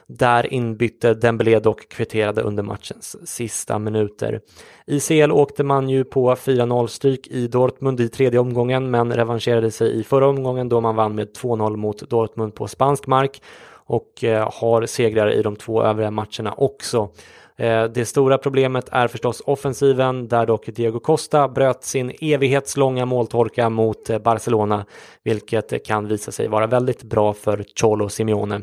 Där 0.07 0.55
inbytte 0.55 1.15
Dembélé 1.15 1.61
dock 1.61 1.89
kvitterade 1.89 2.43
under 2.43 2.63
matchens 2.63 3.29
sista 3.29 3.79
minuter. 3.79 4.41
I 4.87 5.01
CL 5.01 5.33
åkte 5.33 5.65
man 5.65 5.89
ju 5.89 6.05
på 6.05 6.35
4-0 6.35 6.87
stryk 6.87 7.27
i 7.27 7.47
Dortmund 7.47 8.01
i 8.01 8.09
tredje 8.09 8.41
omgången 8.41 8.91
men 8.91 9.13
revanscherade 9.13 9.71
sig 9.71 10.01
i 10.01 10.05
förra 10.05 10.29
omgången 10.29 10.69
då 10.69 10.81
man 10.81 10.97
vann 10.97 11.15
med 11.15 11.29
2-0 11.37 11.77
mot 11.77 12.11
Dortmund 12.11 12.55
på 12.55 12.69
spansk 12.69 13.07
mark 13.07 13.43
och 13.75 14.25
eh, 14.25 14.51
har 14.53 14.87
segrar 14.87 15.33
i 15.33 15.43
de 15.43 15.57
två 15.57 15.83
övriga 15.83 16.11
matcherna 16.11 16.55
också. 16.57 17.11
Eh, 17.57 17.85
det 17.85 18.05
stora 18.05 18.39
problemet 18.39 18.89
är 18.93 19.09
förstås 19.09 19.43
offensiven 19.47 20.29
där 20.29 20.47
dock 20.47 20.67
Diego 20.67 21.01
Costa 21.01 21.49
bröt 21.49 21.85
sin 21.85 22.13
evighetslånga 22.21 23.07
måltorka 23.07 23.69
mot 23.69 24.11
eh, 24.11 24.19
Barcelona, 24.19 24.87
vilket 25.25 25.87
kan 25.87 26.09
visa 26.09 26.33
sig 26.33 26.49
vara 26.49 26.67
väldigt 26.67 27.03
bra 27.03 27.33
för 27.33 27.65
Cholo 27.81 28.09
Simeone. 28.09 28.61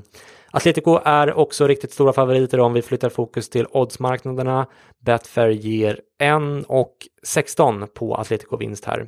Atletico 0.52 1.00
är 1.06 1.34
också 1.34 1.68
riktigt 1.68 1.94
stora 1.94 2.14
favoriter 2.14 2.60
om 2.60 2.74
vi 2.74 2.82
flyttar 2.82 3.10
fokus 3.10 3.50
till 3.50 3.66
oddsmarknaderna. 3.72 4.66
Betfair 5.06 5.50
ger 5.50 6.00
1 6.20 6.66
och 6.68 6.94
16 7.24 7.88
på 7.94 8.16
Atletico 8.16 8.58
vinst 8.58 8.86
här. 8.86 9.08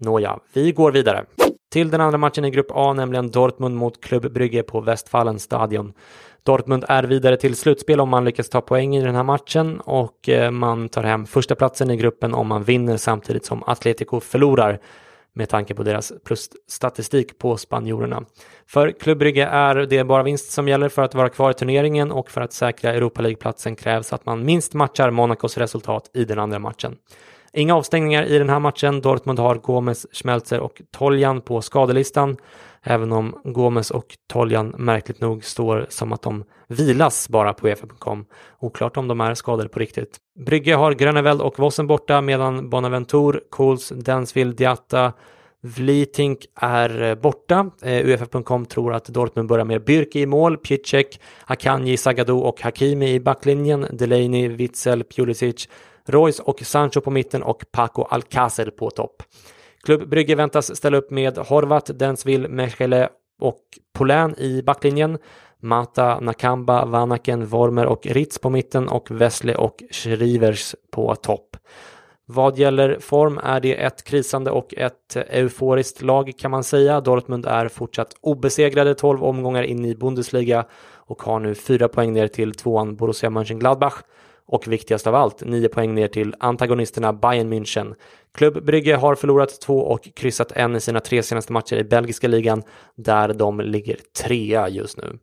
Nåja, 0.00 0.38
vi 0.52 0.72
går 0.72 0.92
vidare. 0.92 1.24
Till 1.72 1.90
den 1.90 2.00
andra 2.00 2.18
matchen 2.18 2.44
i 2.44 2.50
Grupp 2.50 2.70
A, 2.70 2.92
nämligen 2.92 3.30
Dortmund 3.30 3.76
mot 3.76 4.00
Club 4.04 4.32
Brygge 4.32 4.62
på 4.62 4.80
Westfalen 4.80 5.38
stadion. 5.38 5.92
Dortmund 6.42 6.84
är 6.88 7.02
vidare 7.02 7.36
till 7.36 7.56
slutspel 7.56 8.00
om 8.00 8.08
man 8.08 8.24
lyckas 8.24 8.48
ta 8.48 8.60
poäng 8.60 8.96
i 8.96 9.04
den 9.04 9.14
här 9.14 9.22
matchen 9.22 9.80
och 9.80 10.28
eh, 10.28 10.50
man 10.50 10.88
tar 10.88 11.02
hem 11.02 11.26
första 11.26 11.54
platsen 11.54 11.90
i 11.90 11.96
gruppen 11.96 12.34
om 12.34 12.46
man 12.46 12.64
vinner 12.64 12.96
samtidigt 12.96 13.44
som 13.44 13.62
Atletico 13.66 14.20
förlorar 14.20 14.78
med 15.32 15.48
tanke 15.48 15.74
på 15.74 15.82
deras 15.82 16.12
plusstatistik 16.24 17.38
på 17.38 17.56
spanjorerna. 17.56 18.24
För 18.66 18.90
Club 18.90 19.18
Brygge 19.18 19.44
är 19.44 19.74
det 19.74 20.04
bara 20.04 20.22
vinst 20.22 20.52
som 20.52 20.68
gäller 20.68 20.88
för 20.88 21.02
att 21.02 21.14
vara 21.14 21.28
kvar 21.28 21.50
i 21.50 21.54
turneringen 21.54 22.12
och 22.12 22.30
för 22.30 22.40
att 22.40 22.52
säkra 22.52 22.92
Europa 22.92 23.22
League-platsen 23.22 23.76
krävs 23.76 24.12
att 24.12 24.26
man 24.26 24.44
minst 24.44 24.74
matchar 24.74 25.10
Monacos 25.10 25.58
resultat 25.58 26.10
i 26.14 26.24
den 26.24 26.38
andra 26.38 26.58
matchen. 26.58 26.96
Inga 27.54 27.76
avstängningar 27.76 28.24
i 28.24 28.38
den 28.38 28.48
här 28.48 28.58
matchen. 28.58 29.00
Dortmund 29.00 29.38
har 29.38 29.54
Gomes, 29.54 30.06
Schmelzer 30.12 30.60
och 30.60 30.82
Toljan 30.90 31.40
på 31.40 31.60
skadelistan. 31.60 32.36
Även 32.82 33.12
om 33.12 33.40
Gomes 33.44 33.90
och 33.90 34.06
Toljan 34.32 34.74
märkligt 34.78 35.20
nog 35.20 35.44
står 35.44 35.86
som 35.88 36.12
att 36.12 36.22
de 36.22 36.44
vilas 36.68 37.28
bara 37.28 37.52
på 37.52 37.66
Uefa.com. 37.66 38.24
Oklart 38.58 38.96
om 38.96 39.08
de 39.08 39.20
är 39.20 39.34
skadade 39.34 39.68
på 39.68 39.78
riktigt. 39.78 40.16
Brygge 40.38 40.74
har 40.74 40.92
Gröneveld 40.92 41.40
och 41.40 41.58
Vossen 41.58 41.86
borta 41.86 42.20
medan 42.20 42.70
Bonaventur, 42.70 43.40
Kools, 43.50 43.88
Densville, 43.88 44.52
Diatta, 44.52 45.12
Vlitink 45.60 46.46
är 46.54 47.02
eh, 47.02 47.14
borta. 47.14 47.70
Eh, 47.82 48.06
Uefa.com 48.06 48.66
tror 48.66 48.94
att 48.94 49.04
Dortmund 49.04 49.48
börjar 49.48 49.64
med 49.64 49.84
Bürki 49.84 50.16
i 50.16 50.26
mål, 50.26 50.56
Pjicek, 50.56 51.20
Akanji, 51.46 51.96
Sagado 51.96 52.38
och 52.38 52.62
Hakimi 52.62 53.12
i 53.12 53.20
backlinjen, 53.20 53.86
Delaney, 53.92 54.48
Witzel, 54.48 55.04
Pulisic, 55.04 55.68
Royce 56.06 56.42
och 56.42 56.60
Sancho 56.60 57.00
på 57.00 57.10
mitten 57.10 57.42
och 57.42 57.64
Paco 57.72 58.02
Alcacer 58.02 58.70
på 58.70 58.90
topp. 58.90 59.22
Klubb 59.82 60.08
Brygge 60.08 60.34
väntas 60.34 60.76
ställa 60.76 60.96
upp 60.96 61.10
med 61.10 61.38
Horvat, 61.38 61.90
Densville, 61.98 62.48
Mechele 62.48 63.08
och 63.40 63.60
Polän 63.92 64.34
i 64.38 64.62
backlinjen. 64.62 65.18
Mata, 65.60 66.20
Nakamba, 66.20 66.84
Vanaken, 66.84 67.46
Vormer 67.46 67.86
och 67.86 68.06
Ritz 68.06 68.38
på 68.38 68.50
mitten 68.50 68.88
och 68.88 69.10
Wesley 69.10 69.54
och 69.54 69.82
Schrivers 69.90 70.74
på 70.90 71.14
topp. 71.14 71.56
Vad 72.26 72.58
gäller 72.58 72.98
form 73.00 73.40
är 73.44 73.60
det 73.60 73.82
ett 73.82 74.04
krisande 74.04 74.50
och 74.50 74.74
ett 74.74 75.16
euforiskt 75.16 76.02
lag 76.02 76.32
kan 76.38 76.50
man 76.50 76.64
säga. 76.64 77.00
Dortmund 77.00 77.46
är 77.46 77.68
fortsatt 77.68 78.16
obesegrade 78.20 78.94
12 78.94 79.24
omgångar 79.24 79.62
in 79.62 79.84
i 79.84 79.94
Bundesliga 79.94 80.64
och 80.94 81.22
har 81.22 81.40
nu 81.40 81.54
fyra 81.54 81.88
poäng 81.88 82.12
ner 82.12 82.28
till 82.28 82.54
tvåan 82.54 82.96
Borussia 82.96 83.30
Mönchengladbach 83.30 84.02
och 84.52 84.68
viktigast 84.68 85.06
av 85.06 85.14
allt, 85.14 85.44
9 85.44 85.68
poäng 85.68 85.94
ner 85.94 86.08
till 86.08 86.34
antagonisterna 86.38 87.12
Bayern 87.12 87.52
München. 87.52 87.94
Klubb 88.34 88.64
Brygge 88.64 88.96
har 88.96 89.14
förlorat 89.14 89.60
två 89.60 89.78
och 89.78 90.08
kryssat 90.14 90.52
en 90.52 90.76
i 90.76 90.80
sina 90.80 91.00
tre 91.00 91.22
senaste 91.22 91.52
matcher 91.52 91.76
i 91.76 91.84
belgiska 91.84 92.28
ligan, 92.28 92.62
där 92.94 93.32
de 93.32 93.60
ligger 93.60 93.96
trea 94.24 94.68
just 94.68 94.96
nu. 94.96 95.18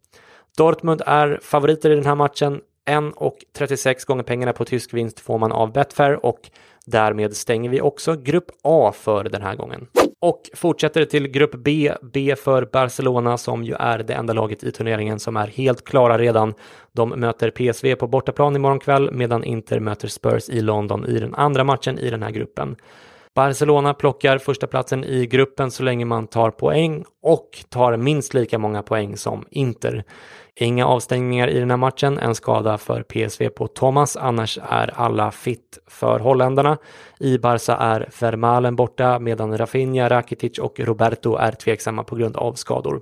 Dortmund 0.57 1.01
är 1.05 1.39
favoriter 1.41 1.89
i 1.89 1.95
den 1.95 2.05
här 2.05 2.15
matchen. 2.15 2.61
1,36 2.89 4.07
gånger 4.07 4.23
pengarna 4.23 4.53
på 4.53 4.65
tysk 4.65 4.93
vinst 4.93 5.19
får 5.19 5.37
man 5.37 5.51
av 5.51 5.73
Betfair 5.73 6.25
och 6.25 6.49
därmed 6.85 7.35
stänger 7.35 7.69
vi 7.69 7.81
också 7.81 8.15
grupp 8.15 8.51
A 8.63 8.93
för 8.95 9.23
den 9.23 9.41
här 9.41 9.55
gången. 9.55 9.87
Och 10.21 10.41
fortsätter 10.53 11.05
till 11.05 11.27
grupp 11.27 11.55
B, 11.55 11.93
B 12.13 12.35
för 12.35 12.69
Barcelona 12.71 13.37
som 13.37 13.63
ju 13.63 13.73
är 13.73 13.97
det 13.97 14.13
enda 14.13 14.33
laget 14.33 14.63
i 14.63 14.71
turneringen 14.71 15.19
som 15.19 15.37
är 15.37 15.47
helt 15.47 15.85
klara 15.85 16.17
redan. 16.17 16.53
De 16.91 17.09
möter 17.09 17.49
PSV 17.51 17.95
på 17.95 18.07
bortaplan 18.07 18.55
imorgon 18.55 18.79
kväll 18.79 19.11
medan 19.11 19.43
Inter 19.43 19.79
möter 19.79 20.07
Spurs 20.07 20.49
i 20.49 20.61
London 20.61 21.05
i 21.05 21.19
den 21.19 21.35
andra 21.35 21.63
matchen 21.63 21.99
i 21.99 22.09
den 22.09 22.23
här 22.23 22.31
gruppen. 22.31 22.75
Barcelona 23.35 23.93
plockar 23.93 24.37
första 24.37 24.67
platsen 24.67 25.03
i 25.03 25.25
gruppen 25.25 25.71
så 25.71 25.83
länge 25.83 26.05
man 26.05 26.27
tar 26.27 26.51
poäng 26.51 27.03
och 27.21 27.65
tar 27.69 27.97
minst 27.97 28.33
lika 28.33 28.59
många 28.59 28.83
poäng 28.83 29.17
som 29.17 29.45
Inter. 29.51 30.03
Inga 30.61 30.85
avstängningar 30.85 31.47
i 31.47 31.59
den 31.59 31.69
här 31.69 31.77
matchen, 31.77 32.17
en 32.17 32.35
skada 32.35 32.77
för 32.77 33.03
PSV 33.03 33.49
på 33.49 33.67
Thomas, 33.67 34.17
annars 34.17 34.59
är 34.69 34.93
alla 34.95 35.31
fit 35.31 35.79
för 35.87 36.19
holländarna. 36.19 36.77
I 37.19 37.37
Barca 37.37 37.75
är 37.75 38.09
Vermalen 38.21 38.75
borta 38.75 39.19
medan 39.19 39.57
Rafinha, 39.57 40.09
Rakitic 40.09 40.59
och 40.59 40.79
Roberto 40.79 41.35
är 41.35 41.51
tveksamma 41.51 42.03
på 42.03 42.15
grund 42.15 42.37
av 42.37 42.53
skador. 42.53 43.01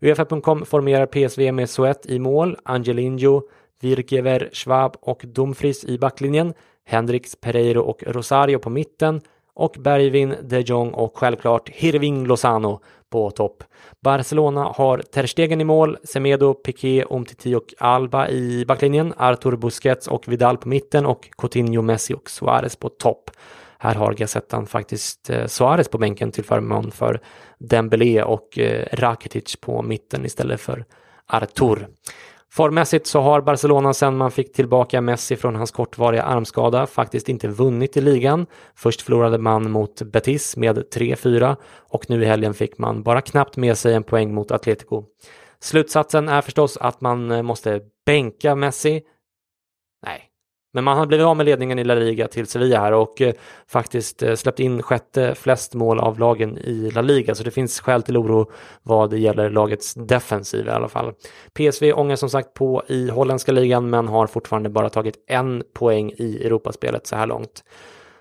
Uefa.com 0.00 0.66
formerar 0.66 1.06
PSV 1.06 1.52
med 1.52 1.70
Suet 1.70 2.06
i 2.06 2.18
mål, 2.18 2.56
Angelinho, 2.64 3.42
Virgever, 3.80 4.50
Schwab 4.52 4.96
och 5.00 5.22
Dumfries 5.24 5.84
i 5.84 5.98
backlinjen, 5.98 6.54
Hendrix, 6.84 7.36
Pereiro 7.40 7.80
och 7.80 8.02
Rosario 8.06 8.58
på 8.58 8.70
mitten 8.70 9.20
och 9.54 9.76
Bergvin, 9.78 10.34
de 10.42 10.60
Jong 10.60 10.90
och 10.90 11.16
självklart 11.16 11.68
Hirving 11.68 12.26
Lozano 12.26 12.80
på 13.10 13.30
topp. 13.30 13.64
Barcelona 14.00 14.64
har 14.64 14.98
Ter 14.98 15.26
Stegen 15.26 15.60
i 15.60 15.64
mål, 15.64 15.98
Semedo, 16.04 16.54
Piqué, 16.54 17.04
Umtiti 17.10 17.54
och 17.54 17.74
Alba 17.78 18.28
i 18.28 18.64
backlinjen, 18.66 19.14
Artur 19.16 19.56
Busquets 19.56 20.08
och 20.08 20.28
Vidal 20.28 20.56
på 20.56 20.68
mitten 20.68 21.06
och 21.06 21.28
Coutinho, 21.38 21.82
Messi 21.82 22.14
och 22.14 22.30
Suarez 22.30 22.76
på 22.76 22.88
topp. 22.88 23.30
Här 23.78 23.94
har 23.94 24.12
Gazettan 24.12 24.66
faktiskt 24.66 25.30
eh, 25.30 25.46
Suarez 25.46 25.88
på 25.88 25.98
bänken 25.98 26.32
till 26.32 26.44
förmån 26.44 26.90
för 26.90 27.20
Dembélé 27.58 28.22
och 28.22 28.58
eh, 28.58 28.86
Rakitic 28.92 29.56
på 29.60 29.82
mitten 29.82 30.24
istället 30.24 30.60
för 30.60 30.84
Artur. 31.26 31.88
Formmässigt 32.56 33.06
så 33.06 33.20
har 33.20 33.40
Barcelona 33.40 33.94
sedan 33.94 34.16
man 34.16 34.30
fick 34.30 34.52
tillbaka 34.52 35.00
Messi 35.00 35.36
från 35.36 35.56
hans 35.56 35.70
kortvariga 35.70 36.22
armskada 36.22 36.86
faktiskt 36.86 37.28
inte 37.28 37.48
vunnit 37.48 37.96
i 37.96 38.00
ligan. 38.00 38.46
Först 38.74 39.02
förlorade 39.02 39.38
man 39.38 39.70
mot 39.70 40.02
Betis 40.02 40.56
med 40.56 40.78
3-4 40.78 41.56
och 41.88 42.10
nu 42.10 42.22
i 42.22 42.26
helgen 42.26 42.54
fick 42.54 42.78
man 42.78 43.02
bara 43.02 43.20
knappt 43.20 43.56
med 43.56 43.78
sig 43.78 43.94
en 43.94 44.02
poäng 44.02 44.34
mot 44.34 44.50
Atletico. 44.50 45.04
Slutsatsen 45.60 46.28
är 46.28 46.40
förstås 46.40 46.76
att 46.76 47.00
man 47.00 47.44
måste 47.46 47.80
bänka 48.06 48.54
Messi. 48.54 49.02
Nej, 50.06 50.22
men 50.74 50.84
man 50.84 50.98
har 50.98 51.06
blivit 51.06 51.26
av 51.26 51.36
med 51.36 51.46
ledningen 51.46 51.78
i 51.78 51.84
La 51.84 51.94
Liga 51.94 52.28
till 52.28 52.46
Sevilla 52.46 52.80
här 52.80 52.92
och 52.92 53.20
eh, 53.20 53.34
faktiskt 53.66 54.22
eh, 54.22 54.34
släppt 54.34 54.60
in 54.60 54.82
sjätte 54.82 55.34
flest 55.34 55.74
mål 55.74 56.00
av 56.00 56.18
lagen 56.18 56.58
i 56.58 56.90
La 56.90 57.02
Liga, 57.02 57.34
så 57.34 57.44
det 57.44 57.50
finns 57.50 57.80
skäl 57.80 58.02
till 58.02 58.16
oro 58.16 58.50
vad 58.82 59.10
det 59.10 59.18
gäller 59.18 59.50
lagets 59.50 59.94
defensiv 59.94 60.66
i 60.66 60.70
alla 60.70 60.88
fall. 60.88 61.12
PSV 61.52 61.92
ångar 61.92 62.16
som 62.16 62.30
sagt 62.30 62.54
på 62.54 62.82
i 62.88 63.10
holländska 63.10 63.52
ligan, 63.52 63.90
men 63.90 64.08
har 64.08 64.26
fortfarande 64.26 64.68
bara 64.68 64.90
tagit 64.90 65.24
en 65.26 65.62
poäng 65.74 66.12
i 66.16 66.46
Europaspelet 66.46 67.06
så 67.06 67.16
här 67.16 67.26
långt. 67.26 67.64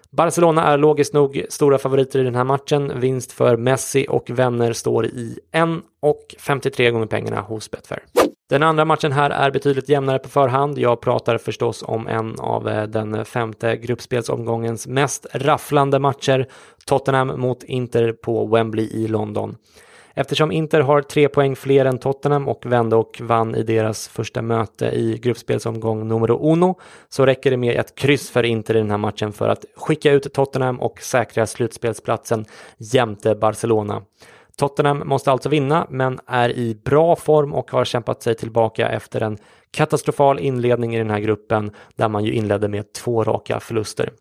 Barcelona 0.09 0.63
är 0.63 0.77
logiskt 0.77 1.13
nog 1.13 1.45
stora 1.49 1.77
favoriter 1.77 2.19
i 2.19 2.23
den 2.23 2.35
här 2.35 2.43
matchen. 2.43 2.99
Vinst 2.99 3.31
för 3.31 3.57
Messi 3.57 4.05
och 4.09 4.29
vänner 4.29 4.73
står 4.73 5.05
i 5.05 5.39
1 5.51 5.63
och 6.01 6.35
53 6.39 6.91
gånger 6.91 7.07
pengarna 7.07 7.41
hos 7.41 7.71
Betfair. 7.71 8.03
Den 8.53 8.63
andra 8.63 8.85
matchen 8.85 9.11
här 9.11 9.29
är 9.29 9.51
betydligt 9.51 9.89
jämnare 9.89 10.19
på 10.19 10.29
förhand. 10.29 10.77
Jag 10.77 11.01
pratar 11.01 11.37
förstås 11.37 11.83
om 11.87 12.07
en 12.07 12.39
av 12.39 12.69
eh, 12.69 12.83
den 12.83 13.25
femte 13.25 13.77
gruppspelsomgångens 13.77 14.87
mest 14.87 15.25
rafflande 15.33 15.99
matcher. 15.99 16.47
Tottenham 16.85 17.41
mot 17.41 17.63
Inter 17.63 18.11
på 18.11 18.45
Wembley 18.45 18.85
i 18.85 19.07
London. 19.07 19.55
Eftersom 20.13 20.51
Inter 20.51 20.81
har 20.81 21.01
tre 21.01 21.29
poäng 21.29 21.55
fler 21.55 21.85
än 21.85 21.97
Tottenham 21.97 22.47
och 22.47 22.65
vände 22.65 22.95
och 22.95 23.21
vann 23.21 23.55
i 23.55 23.63
deras 23.63 24.07
första 24.07 24.41
möte 24.41 24.85
i 24.85 25.17
gruppspelsomgång 25.17 26.07
nummer 26.07 26.51
uno 26.51 26.79
så 27.09 27.25
räcker 27.25 27.51
det 27.51 27.57
med 27.57 27.79
ett 27.79 27.95
kryss 27.95 28.29
för 28.29 28.43
Inter 28.43 28.75
i 28.75 28.79
den 28.79 28.91
här 28.91 28.97
matchen 28.97 29.33
för 29.33 29.49
att 29.49 29.65
skicka 29.75 30.11
ut 30.11 30.33
Tottenham 30.33 30.79
och 30.79 31.01
säkra 31.01 31.47
slutspelsplatsen 31.47 32.45
jämte 32.77 33.35
Barcelona. 33.35 34.01
Tottenham 34.57 35.03
måste 35.05 35.31
alltså 35.31 35.49
vinna, 35.49 35.87
men 35.89 36.19
är 36.27 36.49
i 36.49 36.75
bra 36.85 37.15
form 37.15 37.53
och 37.53 37.71
har 37.71 37.85
kämpat 37.85 38.23
sig 38.23 38.35
tillbaka 38.35 38.89
efter 38.89 39.21
en 39.21 39.37
katastrofal 39.71 40.39
inledning 40.39 40.95
i 40.95 40.97
den 40.97 41.09
här 41.09 41.19
gruppen 41.19 41.71
där 41.95 42.09
man 42.09 42.23
ju 42.23 42.33
inledde 42.33 42.67
med 42.67 42.93
två 42.93 43.23
raka 43.23 43.59
förluster. 43.59 44.13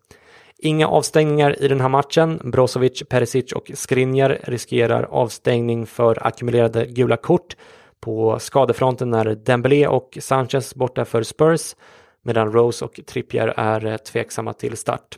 Inga 0.57 0.87
avstängningar 0.87 1.63
i 1.63 1.67
den 1.67 1.81
här 1.81 1.89
matchen. 1.89 2.39
Brozovic, 2.43 3.03
Perisic 3.09 3.51
och 3.51 3.71
Skriniar 3.73 4.39
riskerar 4.43 5.03
avstängning 5.03 5.85
för 5.85 6.27
ackumulerade 6.27 6.85
gula 6.85 7.17
kort. 7.17 7.55
På 7.99 8.39
skadefronten 8.39 9.13
är 9.13 9.25
Dembélé 9.25 9.87
och 9.87 10.17
Sanchez 10.21 10.75
borta 10.75 11.05
för 11.05 11.23
Spurs 11.23 11.75
medan 12.21 12.51
Rose 12.53 12.85
och 12.85 12.99
Trippier 13.07 13.53
är 13.57 13.97
tveksamma 13.97 14.53
till 14.53 14.77
start. 14.77 15.17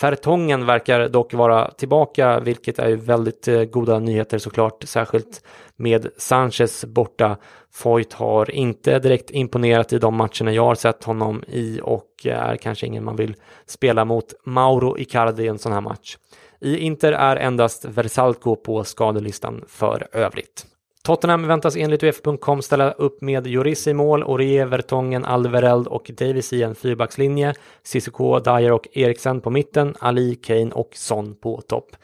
Fertongen 0.00 0.66
verkar 0.66 1.08
dock 1.08 1.34
vara 1.34 1.70
tillbaka, 1.70 2.40
vilket 2.40 2.78
är 2.78 2.96
väldigt 2.96 3.48
eh, 3.48 3.64
goda 3.64 3.98
nyheter 3.98 4.38
såklart, 4.38 4.84
särskilt 4.84 5.42
med 5.76 6.06
Sanchez 6.16 6.84
borta. 6.84 7.36
Foyt 7.72 8.12
har 8.12 8.50
inte 8.50 8.98
direkt 8.98 9.30
imponerat 9.30 9.92
i 9.92 9.98
de 9.98 10.16
matcherna 10.16 10.52
jag 10.52 10.64
har 10.64 10.74
sett 10.74 11.04
honom 11.04 11.44
i 11.48 11.80
och 11.82 12.10
eh, 12.24 12.42
är 12.42 12.56
kanske 12.56 12.86
ingen 12.86 13.04
man 13.04 13.16
vill 13.16 13.34
spela 13.66 14.04
mot 14.04 14.34
Mauro 14.44 14.98
Icardi 14.98 15.44
i 15.44 15.48
en 15.48 15.58
sån 15.58 15.72
här 15.72 15.80
match. 15.80 16.16
I 16.60 16.78
Inter 16.78 17.12
är 17.12 17.36
endast 17.36 17.84
Versalco 17.84 18.56
på 18.56 18.84
skadelistan 18.84 19.64
för 19.68 20.08
övrigt. 20.12 20.66
Tottenham 21.06 21.46
väntas 21.46 21.76
enligt 21.76 22.02
Uefa.com 22.02 22.62
ställa 22.62 22.92
upp 22.92 23.20
med 23.20 23.46
Lloris 23.46 23.86
i 23.86 23.94
mål, 23.94 24.24
Orie, 24.24 24.64
Vertongen, 24.64 25.24
Alvereld 25.24 25.86
och 25.86 26.10
Davis 26.18 26.52
i 26.52 26.62
en 26.62 26.74
fyrbackslinje, 26.74 27.54
Cissoko, 27.82 28.40
Dyer 28.40 28.72
och 28.72 28.88
Eriksen 28.92 29.40
på 29.40 29.50
mitten, 29.50 29.94
Ali, 30.00 30.34
Kane 30.34 30.70
och 30.70 30.90
Son 30.94 31.34
på 31.34 31.60
topp. 31.60 31.96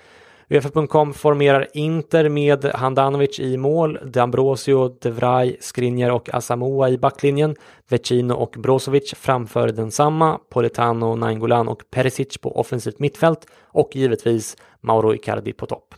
Uefa.com 0.50 1.14
formerar 1.14 1.68
Inter 1.74 2.28
med 2.28 2.64
Handanovic 2.64 3.40
i 3.40 3.56
mål, 3.56 3.98
D'Ambrosio, 3.98 4.96
De 5.00 5.10
Vrij, 5.10 5.56
Skriniar 5.60 6.10
och 6.10 6.34
Asamoah 6.34 6.92
i 6.92 6.98
backlinjen, 6.98 7.56
Vecino 7.88 8.34
och 8.34 8.54
Brozovic 8.58 9.14
framför 9.16 9.68
densamma, 9.68 10.38
Politano, 10.50 11.16
Nainggolan 11.16 11.68
och 11.68 11.82
Perisic 11.90 12.38
på 12.38 12.60
offensivt 12.60 12.98
mittfält 12.98 13.46
och 13.62 13.96
givetvis 13.96 14.56
Mauro 14.80 15.14
Icardi 15.14 15.52
på 15.52 15.66
topp. 15.66 15.94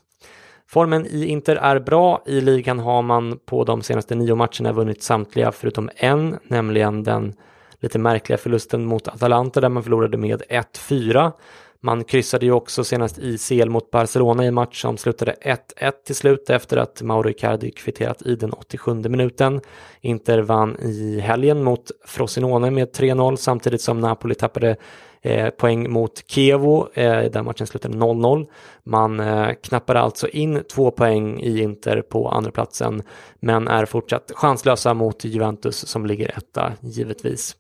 Formen 0.75 1.07
i 1.07 1.25
Inter 1.25 1.57
är 1.57 1.79
bra. 1.79 2.23
I 2.27 2.41
ligan 2.41 2.79
har 2.79 3.03
man 3.03 3.39
på 3.47 3.65
de 3.65 3.83
senaste 3.83 4.15
nio 4.15 4.35
matcherna 4.35 4.73
vunnit 4.73 5.03
samtliga 5.03 5.53
förutom 5.53 5.91
en, 5.97 6.39
nämligen 6.45 7.03
den 7.03 7.35
lite 7.81 7.99
märkliga 7.99 8.39
förlusten 8.39 8.85
mot 8.85 9.09
Atalanta 9.09 9.61
där 9.61 9.69
man 9.69 9.83
förlorade 9.83 10.17
med 10.17 10.43
1-4. 10.49 11.33
Man 11.81 12.05
kryssade 12.05 12.47
ju 12.47 12.53
också 12.53 12.85
senast 12.85 13.19
i 13.19 13.39
CL 13.39 13.69
mot 13.69 13.91
Barcelona 13.91 14.45
i 14.45 14.47
en 14.47 14.55
match 14.55 14.83
som 14.83 14.97
slutade 14.97 15.35
1-1 15.43 15.93
till 16.07 16.15
slut 16.15 16.51
efter 16.51 16.77
att 16.77 17.03
Mauro 17.03 17.31
Icardi 17.31 17.71
kvitterat 17.71 18.23
i 18.23 18.37
den 18.37 18.53
87 18.53 18.95
minuten. 18.95 19.61
Inter 20.01 20.39
vann 20.39 20.77
i 20.81 21.21
helgen 21.21 21.65
mot 21.65 21.91
Frosinone 22.07 22.71
med 22.71 22.89
3-0 22.89 23.37
samtidigt 23.37 23.81
som 23.81 24.01
Napoli 24.01 24.35
tappade 24.35 24.77
eh, 25.25 25.51
poäng 25.51 25.91
mot 25.91 26.25
Kievo 26.27 26.89
eh, 26.95 27.23
där 27.31 27.43
matchen 27.43 27.67
slutade 27.67 27.99
0-0. 27.99 28.47
Man 28.85 29.21
eh, 29.21 29.51
knappade 29.63 30.01
alltså 30.01 30.29
in 30.29 30.63
två 30.75 30.91
poäng 30.91 31.41
i 31.41 31.63
Inter 31.63 32.03
på 32.03 32.29
andra 32.29 32.51
platsen 32.51 33.03
men 33.41 33.69
är 33.69 33.85
fortsatt 33.85 34.33
chanslösa 34.35 34.95
mot 34.95 35.25
Juventus 35.25 35.77
som 35.89 36.07
ligger 36.07 36.39
etta 36.39 36.73
givetvis. 36.81 37.57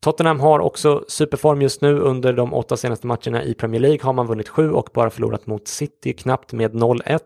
Tottenham 0.00 0.40
har 0.40 0.60
också 0.60 1.04
superform 1.08 1.62
just 1.62 1.80
nu. 1.80 1.98
Under 1.98 2.32
de 2.32 2.54
åtta 2.54 2.76
senaste 2.76 3.06
matcherna 3.06 3.44
i 3.44 3.54
Premier 3.54 3.80
League 3.80 4.00
har 4.02 4.12
man 4.12 4.26
vunnit 4.26 4.48
sju 4.48 4.70
och 4.70 4.88
bara 4.94 5.10
förlorat 5.10 5.46
mot 5.46 5.68
City 5.68 6.12
knappt 6.12 6.52
med 6.52 6.72
0-1. 6.72 7.18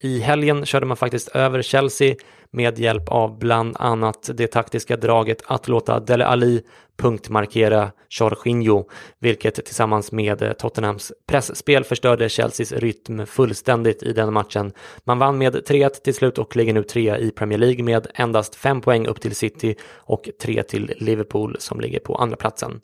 I 0.00 0.20
helgen 0.20 0.66
körde 0.66 0.86
man 0.86 0.96
faktiskt 0.96 1.28
över 1.28 1.62
Chelsea 1.62 2.14
med 2.50 2.78
hjälp 2.78 3.08
av 3.08 3.38
bland 3.38 3.76
annat 3.78 4.30
det 4.34 4.46
taktiska 4.46 4.96
draget 4.96 5.42
att 5.46 5.68
låta 5.68 6.00
Dele 6.00 6.26
Alli 6.26 6.62
punktmarkera 6.96 7.90
Jorginho, 8.10 8.84
vilket 9.18 9.64
tillsammans 9.64 10.12
med 10.12 10.42
eh, 10.42 10.52
Tottenhams 10.52 11.12
pressspel 11.26 11.84
förstörde 11.84 12.28
Chelseas 12.28 12.72
rytm 12.72 13.26
fullständigt 13.26 14.02
i 14.02 14.12
den 14.12 14.32
matchen. 14.32 14.72
Man 15.04 15.18
vann 15.18 15.38
med 15.38 15.54
3-1 15.54 15.88
till 15.88 16.14
slut 16.14 16.38
och 16.38 16.56
ligger 16.56 16.72
nu 16.72 16.82
trea 16.82 17.18
i 17.18 17.30
Premier 17.30 17.58
League 17.58 17.84
med 17.84 18.06
endast 18.14 18.54
fem 18.54 18.80
poäng 18.80 19.06
upp 19.06 19.20
till 19.20 19.34
City 19.34 19.74
och 19.94 20.28
tre 20.42 20.62
till 20.62 20.92
Liverpool 20.96 21.56
som 21.58 21.80
ligger 21.80 22.00
på 22.00 22.14
andra 22.14 22.36
platsen. 22.36 22.80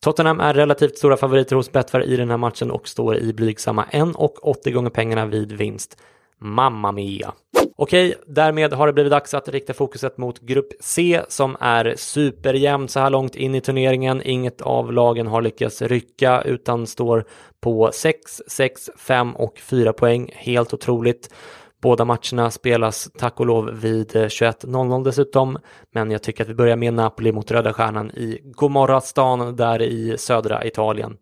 Tottenham 0.00 0.40
är 0.40 0.54
relativt 0.54 0.98
stora 0.98 1.16
favoriter 1.16 1.56
hos 1.56 1.72
Betfair 1.72 2.04
i 2.04 2.16
den 2.16 2.30
här 2.30 2.36
matchen 2.36 2.70
och 2.70 2.88
står 2.88 3.16
i 3.16 3.32
blygsamma 3.32 3.84
1,80 3.92 4.70
gånger 4.70 4.90
pengarna 4.90 5.26
vid 5.26 5.52
vinst. 5.52 5.96
Mamma 6.38 6.92
mia! 6.92 7.32
Okej, 7.76 8.14
därmed 8.26 8.72
har 8.72 8.86
det 8.86 8.92
blivit 8.92 9.10
dags 9.10 9.34
att 9.34 9.48
rikta 9.48 9.72
fokuset 9.72 10.18
mot 10.18 10.40
Grupp 10.40 10.72
C 10.80 11.22
som 11.28 11.56
är 11.60 11.94
superjämn 11.96 12.88
så 12.88 13.00
här 13.00 13.10
långt 13.10 13.34
in 13.34 13.54
i 13.54 13.60
turneringen. 13.60 14.22
Inget 14.24 14.60
av 14.60 14.92
lagen 14.92 15.26
har 15.26 15.42
lyckats 15.42 15.82
rycka 15.82 16.42
utan 16.42 16.86
står 16.86 17.24
på 17.60 17.90
6, 17.92 18.42
6, 18.48 18.90
5 18.96 19.36
och 19.36 19.58
4 19.58 19.92
poäng. 19.92 20.30
Helt 20.34 20.74
otroligt. 20.74 21.34
Båda 21.82 22.04
matcherna 22.04 22.50
spelas 22.50 23.10
tack 23.18 23.40
och 23.40 23.46
lov 23.46 23.70
vid 23.80 24.16
eh, 24.16 24.22
21.00 24.22 25.04
dessutom, 25.04 25.58
men 25.92 26.10
jag 26.10 26.22
tycker 26.22 26.44
att 26.44 26.50
vi 26.50 26.54
börjar 26.54 26.76
med 26.76 26.94
Napoli 26.94 27.32
mot 27.32 27.50
Röda 27.50 27.72
Stjärnan 27.72 28.10
i 28.10 28.40
Gomorra-stan 28.44 29.56
där 29.56 29.82
i 29.82 30.18
södra 30.18 30.64
Italien. 30.64 31.16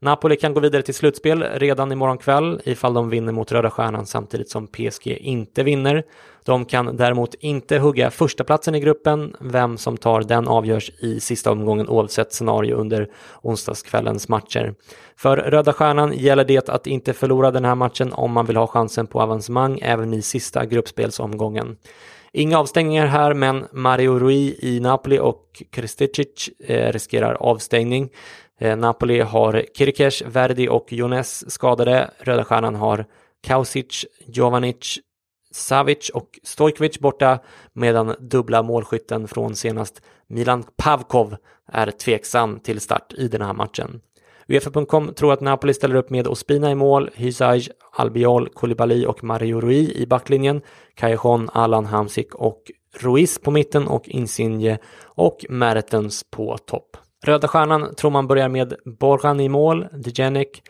Napoli 0.00 0.36
kan 0.36 0.54
gå 0.54 0.60
vidare 0.60 0.82
till 0.82 0.94
slutspel 0.94 1.42
redan 1.42 1.92
imorgon 1.92 2.18
kväll 2.18 2.60
ifall 2.64 2.94
de 2.94 3.10
vinner 3.10 3.32
mot 3.32 3.52
Röda 3.52 3.70
Stjärnan 3.70 4.06
samtidigt 4.06 4.50
som 4.50 4.66
PSG 4.66 5.06
inte 5.06 5.62
vinner. 5.62 6.04
De 6.44 6.64
kan 6.64 6.96
däremot 6.96 7.34
inte 7.34 7.78
hugga 7.78 8.10
första 8.10 8.44
platsen 8.44 8.74
i 8.74 8.80
gruppen. 8.80 9.36
Vem 9.40 9.78
som 9.78 9.96
tar 9.96 10.22
den 10.22 10.48
avgörs 10.48 10.90
i 10.98 11.20
sista 11.20 11.50
omgången 11.50 11.88
oavsett 11.88 12.32
scenario 12.32 12.76
under 12.76 13.08
onsdagskvällens 13.42 14.28
matcher. 14.28 14.74
För 15.16 15.36
Röda 15.36 15.72
Stjärnan 15.72 16.12
gäller 16.12 16.44
det 16.44 16.68
att 16.68 16.86
inte 16.86 17.12
förlora 17.12 17.50
den 17.50 17.64
här 17.64 17.74
matchen 17.74 18.12
om 18.12 18.32
man 18.32 18.46
vill 18.46 18.56
ha 18.56 18.66
chansen 18.66 19.06
på 19.06 19.20
avancemang 19.20 19.78
även 19.82 20.14
i 20.14 20.22
sista 20.22 20.64
gruppspelsomgången. 20.66 21.76
Inga 22.32 22.58
avstängningar 22.58 23.06
här, 23.06 23.34
men 23.34 23.66
Mario 23.72 24.18
Rui 24.18 24.56
i 24.60 24.80
Napoli 24.80 25.18
och 25.18 25.62
Kristicic 25.70 26.48
eh, 26.66 26.92
riskerar 26.92 27.34
avstängning. 27.34 28.10
Eh, 28.60 28.76
Napoli 28.76 29.20
har 29.20 29.64
Kirikesh, 29.74 30.26
Verdi 30.26 30.68
och 30.68 30.92
Jones 30.92 31.50
skadade. 31.52 32.10
Röda 32.18 32.44
Stjärnan 32.44 32.74
har 32.74 33.04
Kausic, 33.46 34.06
Jovanic, 34.26 34.98
Savic 35.50 36.10
och 36.14 36.38
Stojkovic 36.42 36.98
borta 36.98 37.38
medan 37.72 38.14
dubbla 38.20 38.62
målskytten 38.62 39.28
från 39.28 39.56
senast 39.56 40.02
Milan 40.28 40.64
Pavkov 40.76 41.36
är 41.72 41.90
tveksam 41.90 42.60
till 42.60 42.80
start 42.80 43.12
i 43.16 43.28
den 43.28 43.42
här 43.42 43.52
matchen. 43.52 44.00
Uefa.com 44.48 45.14
tror 45.14 45.32
att 45.32 45.40
Napoli 45.40 45.74
ställer 45.74 45.94
upp 45.94 46.10
med 46.10 46.26
Ospina 46.26 46.70
i 46.70 46.74
mål, 46.74 47.10
Hysaj, 47.14 47.68
Albiol, 47.92 48.48
Koulibaly 48.48 49.06
och 49.06 49.24
Mario 49.24 49.60
Rui 49.60 49.92
i 49.94 50.06
backlinjen, 50.06 50.60
Callejon, 50.94 51.50
Alan 51.52 51.86
Hamsik 51.86 52.34
och 52.34 52.62
Ruiz 52.98 53.38
på 53.38 53.50
mitten 53.50 53.86
och 53.86 54.08
Insigne 54.08 54.78
och 55.04 55.44
Mertens 55.48 56.24
på 56.30 56.58
topp. 56.58 56.96
Röda 57.26 57.48
Stjärnan 57.48 57.94
tror 57.94 58.10
man 58.10 58.26
börjar 58.26 58.48
med 58.48 58.74
Borjan 58.84 59.40
i 59.40 59.48
mål, 59.48 59.86
Djenek, 60.04 60.62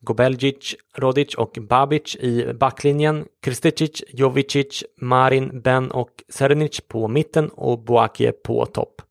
Gobeljic, 0.00 0.74
Rodic 0.96 1.34
och 1.34 1.58
Babic 1.68 2.16
i 2.16 2.52
backlinjen, 2.54 3.24
Kristicic, 3.42 4.02
Jovicic, 4.08 4.84
Marin, 5.00 5.60
Ben 5.60 5.90
och 5.90 6.10
Serenic 6.28 6.80
på 6.88 7.08
mitten 7.08 7.48
och 7.48 7.78
Boakie 7.78 8.32
på 8.32 8.66
topp. 8.66 9.02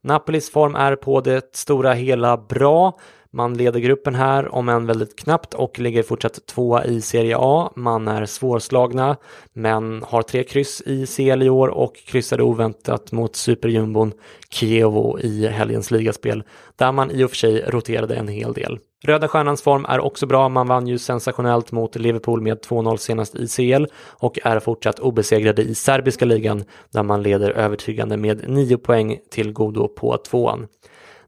Napolis 0.00 0.50
form 0.50 0.74
är 0.74 0.96
på 0.96 1.20
det 1.20 1.56
stora 1.56 1.92
hela 1.92 2.36
bra. 2.36 2.98
Man 3.30 3.54
leder 3.54 3.80
gruppen 3.80 4.14
här, 4.14 4.54
om 4.54 4.68
än 4.68 4.86
väldigt 4.86 5.18
knappt, 5.18 5.54
och 5.54 5.78
ligger 5.78 6.02
fortsatt 6.02 6.46
tvåa 6.46 6.84
i 6.84 7.00
Serie 7.00 7.36
A. 7.38 7.72
Man 7.76 8.08
är 8.08 8.26
svårslagna, 8.26 9.16
men 9.52 10.02
har 10.02 10.22
tre 10.22 10.44
kryss 10.44 10.82
i 10.86 11.06
CL 11.06 11.42
i 11.42 11.50
år 11.50 11.68
och 11.68 11.96
kryssade 11.96 12.42
oväntat 12.42 13.12
mot 13.12 13.36
superjumbon 13.36 14.12
Kievo 14.50 15.18
i 15.18 15.46
helgens 15.46 15.90
ligaspel, 15.90 16.42
där 16.76 16.92
man 16.92 17.10
i 17.10 17.24
och 17.24 17.30
för 17.30 17.36
sig 17.36 17.64
roterade 17.68 18.16
en 18.16 18.28
hel 18.28 18.52
del. 18.52 18.78
Röda 19.04 19.28
Stjärnans 19.28 19.62
form 19.62 19.84
är 19.84 20.00
också 20.00 20.26
bra. 20.26 20.48
Man 20.48 20.68
vann 20.68 20.86
ju 20.86 20.98
sensationellt 20.98 21.72
mot 21.72 21.96
Liverpool 21.96 22.40
med 22.40 22.58
2-0 22.60 22.96
senast 22.96 23.34
i 23.34 23.48
CL 23.48 23.86
och 23.96 24.38
är 24.44 24.60
fortsatt 24.60 24.98
obesegrade 24.98 25.62
i 25.62 25.74
serbiska 25.74 26.24
ligan 26.24 26.64
där 26.92 27.02
man 27.02 27.22
leder 27.22 27.50
övertygande 27.50 28.16
med 28.16 28.48
9 28.48 28.78
poäng 28.78 29.18
till 29.30 29.52
godo 29.52 29.88
på 29.88 30.16
tvåan. 30.16 30.66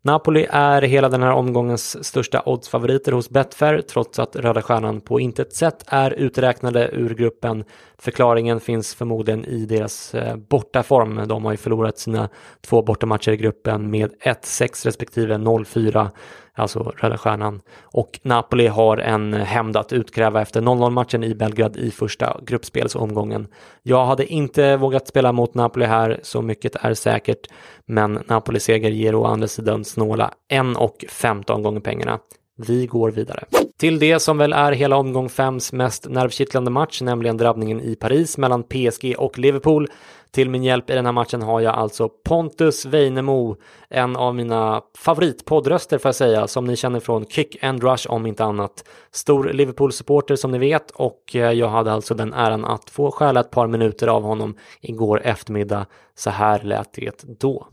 Napoli 0.02 0.46
är 0.50 0.82
hela 0.82 1.08
den 1.08 1.22
här 1.22 1.32
omgångens 1.32 2.04
största 2.04 2.42
oddsfavoriter 2.46 3.12
hos 3.12 3.30
Betfair 3.30 3.80
trots 3.80 4.18
att 4.18 4.36
Röda 4.36 4.62
Stjärnan 4.62 5.00
på 5.00 5.20
intet 5.20 5.52
sätt 5.52 5.84
är 5.86 6.10
uträknade 6.10 6.90
ur 6.92 7.14
gruppen. 7.14 7.64
Förklaringen 7.98 8.60
finns 8.60 8.94
förmodligen 8.94 9.44
i 9.44 9.66
deras 9.66 10.14
eh, 10.14 10.36
bortaform. 10.36 11.28
De 11.28 11.44
har 11.44 11.52
ju 11.52 11.56
förlorat 11.56 11.98
sina 11.98 12.28
två 12.60 12.82
bortamatcher 12.82 13.32
i 13.32 13.36
gruppen 13.36 13.90
med 13.90 14.10
1-6 14.24 14.84
respektive 14.84 15.34
0-4 15.34 16.10
alltså 16.54 16.92
Röda 16.96 17.18
Stjärnan. 17.18 17.60
Och 17.82 18.20
Napoli 18.22 18.66
har 18.66 18.96
en 18.96 19.32
hämnd 19.32 19.76
att 19.76 19.92
utkräva 19.92 20.42
efter 20.42 20.60
0-0 20.60 20.90
matchen 20.90 21.24
i 21.24 21.34
Belgrad 21.34 21.76
i 21.76 21.90
första 21.90 22.40
gruppspelsomgången. 22.46 23.48
Jag 23.82 24.06
hade 24.06 24.26
inte 24.26 24.76
vågat 24.76 25.08
spela 25.08 25.32
mot 25.32 25.54
Napoli 25.54 25.86
här, 25.86 26.20
så 26.22 26.42
mycket 26.42 26.76
är 26.76 26.94
säkert, 26.94 27.46
men 27.86 28.22
Napolis 28.26 28.64
seger 28.64 28.90
ger 28.90 29.14
å 29.14 29.24
andra 29.24 29.48
sidan 29.48 29.84
snåla 29.84 30.34
1 30.48 30.76
och 30.76 31.04
15 31.08 31.62
gånger 31.62 31.80
pengarna. 31.80 32.18
Vi 32.66 32.86
går 32.86 33.10
vidare. 33.10 33.44
Till 33.78 33.98
det 33.98 34.20
som 34.20 34.38
väl 34.38 34.52
är 34.52 34.72
hela 34.72 34.96
omgång 34.96 35.28
5s 35.28 35.74
mest 35.74 36.08
nervkittlande 36.08 36.70
match, 36.70 37.02
nämligen 37.02 37.36
drabbningen 37.36 37.80
i 37.80 37.96
Paris 37.96 38.38
mellan 38.38 38.62
PSG 38.62 39.14
och 39.18 39.38
Liverpool. 39.38 39.88
Till 40.32 40.50
min 40.50 40.62
hjälp 40.62 40.90
i 40.90 40.94
den 40.94 41.06
här 41.06 41.12
matchen 41.12 41.42
har 41.42 41.60
jag 41.60 41.74
alltså 41.74 42.08
Pontus 42.08 42.84
Weinemo, 42.84 43.56
en 43.88 44.16
av 44.16 44.34
mina 44.34 44.82
favoritpoddröster 44.98 45.98
får 45.98 46.08
jag 46.08 46.14
säga, 46.14 46.46
som 46.46 46.64
ni 46.64 46.76
känner 46.76 47.00
från 47.00 47.26
Kick 47.26 47.64
and 47.64 47.82
Rush 47.82 48.10
om 48.10 48.26
inte 48.26 48.44
annat. 48.44 48.84
Stor 49.10 49.44
Liverpool-supporter 49.52 50.36
som 50.36 50.50
ni 50.50 50.58
vet 50.58 50.90
och 50.90 51.36
eh, 51.36 51.52
jag 51.52 51.68
hade 51.68 51.92
alltså 51.92 52.14
den 52.14 52.32
äran 52.32 52.64
att 52.64 52.90
få 52.90 53.10
stjäla 53.10 53.40
ett 53.40 53.50
par 53.50 53.66
minuter 53.66 54.06
av 54.06 54.22
honom 54.22 54.56
igår 54.80 55.20
eftermiddag. 55.24 55.86
Så 56.14 56.30
här 56.30 56.62
lät 56.62 56.92
det 56.92 57.24
då. 57.40 57.66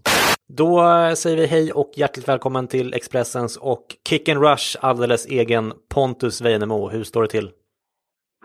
Då 0.49 0.89
eh, 0.89 1.13
säger 1.13 1.37
vi 1.37 1.45
hej 1.45 1.71
och 1.71 1.91
hjärtligt 1.95 2.27
välkommen 2.27 2.67
till 2.67 2.93
Expressens 2.93 3.57
och 3.57 3.85
Kick 4.09 4.29
and 4.29 4.41
Rush 4.41 4.77
alldeles 4.81 5.25
egen 5.25 5.73
Pontus 5.89 6.41
Weinemo. 6.41 6.89
Hur 6.89 7.03
står 7.03 7.21
det 7.21 7.27
till? 7.27 7.51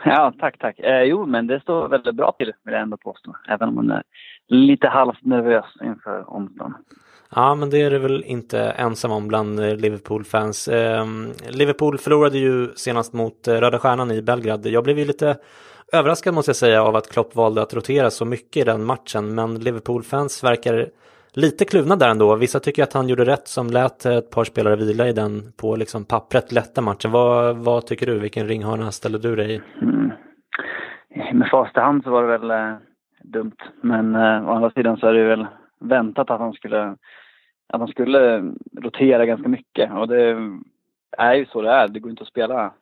Ja, 0.05 0.33
tack, 0.39 0.59
tack. 0.59 0.79
Eh, 0.79 1.03
jo, 1.03 1.27
men 1.27 1.47
det 1.47 1.61
står 1.61 1.89
väldigt 1.89 2.15
bra 2.15 2.33
till 2.33 2.53
vill 2.65 2.75
jag 2.75 2.83
ändå 2.83 2.97
påstå. 2.97 3.37
Även 3.49 3.69
om 3.69 3.75
man 3.75 3.91
är 3.91 4.03
lite 4.49 4.89
halvt 4.89 5.25
nervös 5.25 5.65
inför 5.83 6.25
onsdagen. 6.29 6.75
Ja, 7.35 7.55
men 7.55 7.71
det 7.71 7.83
är 7.83 7.91
du 7.91 7.99
väl 7.99 8.25
inte 8.25 8.61
ensam 8.61 9.13
om 9.13 9.29
bland 9.29 9.61
eh, 9.61 9.77
Liverpool-fans. 9.77 10.69
Eh, 10.69 11.07
Liverpool 11.49 11.99
förlorade 11.99 12.39
ju 12.39 12.69
senast 12.75 13.13
mot 13.13 13.49
eh, 13.49 13.55
Röda 13.55 13.79
Stjärnan 13.79 14.11
i 14.11 14.23
Belgrad. 14.23 14.67
Jag 14.67 14.85
blev 14.85 14.99
ju 14.99 15.05
lite 15.05 15.37
överraskad 15.93 16.35
måste 16.35 16.49
jag 16.49 16.57
säga 16.57 16.83
av 16.83 16.97
att 16.97 17.13
Klopp 17.13 17.35
valde 17.35 17.63
att 17.63 17.75
rotera 17.75 18.11
så 18.11 18.25
mycket 18.25 18.57
i 18.57 18.65
den 18.65 18.85
matchen, 18.85 19.35
men 19.35 19.55
Liverpool-fans 19.55 20.45
verkar 20.45 20.89
lite 21.35 21.65
kluvna 21.65 21.97
där 21.97 22.09
ändå. 22.09 22.37
Vissa 22.37 22.61
tycker 22.61 22.83
att 22.83 22.93
han 22.93 23.09
gjorde 23.09 23.25
rätt 23.25 23.49
som 23.49 23.67
lät 23.67 24.07
ett 24.07 24.31
par 24.31 24.45
spelare 24.45 24.77
vila 24.77 25.09
i 25.09 25.13
den 25.13 25.53
på 25.61 25.77
liksom 25.77 26.05
pappret 26.05 26.53
lätta 26.53 26.81
matchen. 26.81 27.11
Vad, 27.11 27.57
vad 27.57 27.87
tycker 27.87 28.07
du? 28.07 28.19
Vilken 28.19 28.49
ringhörna 28.49 28.91
ställer 28.91 29.19
du 29.19 29.37
dig 29.37 29.55
i? 29.55 29.61
Mm. 29.83 30.13
Med 31.33 31.49
fast 31.51 31.77
hand 31.77 32.05
så 32.05 32.11
var 32.11 32.23
det 32.23 32.39
väl 32.39 32.51
eh, 32.51 32.77
dumt. 33.23 33.57
Men 33.81 34.15
eh, 34.15 34.49
å 34.49 34.53
andra 34.53 34.71
sidan 34.71 34.97
så 34.97 35.07
är 35.07 35.13
det 35.13 35.25
väl 35.25 35.47
väntat 35.81 36.31
att 36.31 36.41
han 36.41 36.53
skulle, 36.53 36.97
att 37.69 37.81
han 37.81 37.89
skulle 37.89 38.53
rotera 38.83 39.27
ganska 39.27 39.49
mycket. 39.49 39.93
Och 39.93 40.09
det 40.09 40.37
är 41.19 41.35
ju 41.35 41.47
så 41.47 41.63
det 41.63 41.71
är. 41.71 41.89
Det 41.89 42.01
går 42.01 42.11
inte 42.11 42.23
att 42.23 42.29
spela 42.29 42.73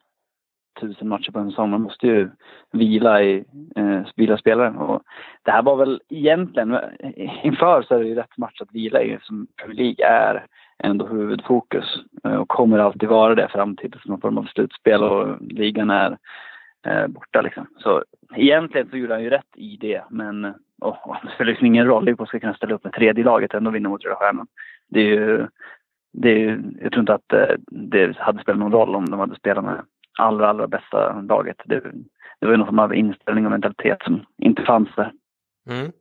tusen 0.79 1.07
matcher 1.07 1.31
på 1.31 1.39
en 1.39 1.49
säsong. 1.49 1.69
Man 1.69 1.81
måste 1.81 2.07
ju 2.07 2.29
vila, 2.71 3.23
i, 3.23 3.43
eh, 3.75 4.01
vila 4.15 4.37
spelaren 4.37 4.75
Och 4.75 5.01
det 5.43 5.51
här 5.51 5.61
var 5.61 5.75
väl 5.75 6.01
egentligen, 6.09 6.73
eh, 6.73 7.45
inför 7.45 7.81
så 7.81 7.95
är 7.95 7.99
det 7.99 8.07
ju 8.07 8.15
rätt 8.15 8.37
match 8.37 8.61
att 8.61 8.71
vila 8.71 9.01
i 9.01 9.17
som 9.21 9.47
Premier 9.57 9.77
League 9.83 10.05
är 10.05 10.45
ändå 10.83 11.07
huvudfokus 11.07 11.85
eh, 12.23 12.35
och 12.35 12.47
kommer 12.47 12.79
alltid 12.79 13.09
vara 13.09 13.35
det 13.35 13.47
fram 13.47 13.75
till 13.75 13.93
någon 14.05 14.21
form 14.21 14.37
av 14.37 14.43
slutspel 14.43 15.03
och 15.03 15.37
ligan 15.41 15.89
är 15.89 16.17
eh, 16.85 17.07
borta 17.07 17.41
liksom. 17.41 17.67
Så 17.77 18.03
egentligen 18.35 18.89
så 18.89 18.97
gjorde 18.97 19.13
han 19.13 19.23
ju 19.23 19.29
rätt 19.29 19.55
i 19.55 19.77
det 19.77 20.03
men 20.09 20.45
oh, 20.81 21.17
det 21.23 21.31
spelar 21.35 21.51
liksom 21.51 21.67
ingen 21.67 21.85
roll. 21.85 22.05
Liverpool 22.05 22.27
ska 22.27 22.39
kunna 22.39 22.53
ställa 22.53 22.75
upp 22.75 22.83
med 22.83 22.93
tredje 22.93 23.23
laget 23.23 23.51
och 23.51 23.57
ändå 23.57 23.71
vinna 23.71 23.89
mot 23.89 24.03
Röda 24.03 24.15
Stjärnan. 24.15 24.47
Det 24.89 24.99
är 24.99 25.05
ju, 25.05 25.47
det 26.13 26.29
är, 26.29 26.37
ju, 26.37 26.61
jag 26.81 26.91
tror 26.91 26.99
inte 26.99 27.13
att 27.13 27.33
eh, 27.33 27.55
det 27.67 28.17
hade 28.17 28.41
spelat 28.41 28.59
någon 28.59 28.71
roll 28.71 28.95
om 28.95 29.09
de 29.09 29.19
hade 29.19 29.35
spelat 29.35 29.63
med 29.63 29.81
allra, 30.19 30.49
allra 30.49 30.67
bästa 30.67 31.21
laget. 31.21 31.57
Det, 31.65 31.81
det 32.39 32.47
var 32.47 32.57
någon 32.57 32.67
form 32.67 32.79
av 32.79 32.95
inställning 32.95 33.45
och 33.45 33.51
mentalitet 33.51 33.97
som 34.03 34.25
inte 34.37 34.61
fanns 34.61 34.89
där. 34.95 35.11
Mm. 35.69 35.91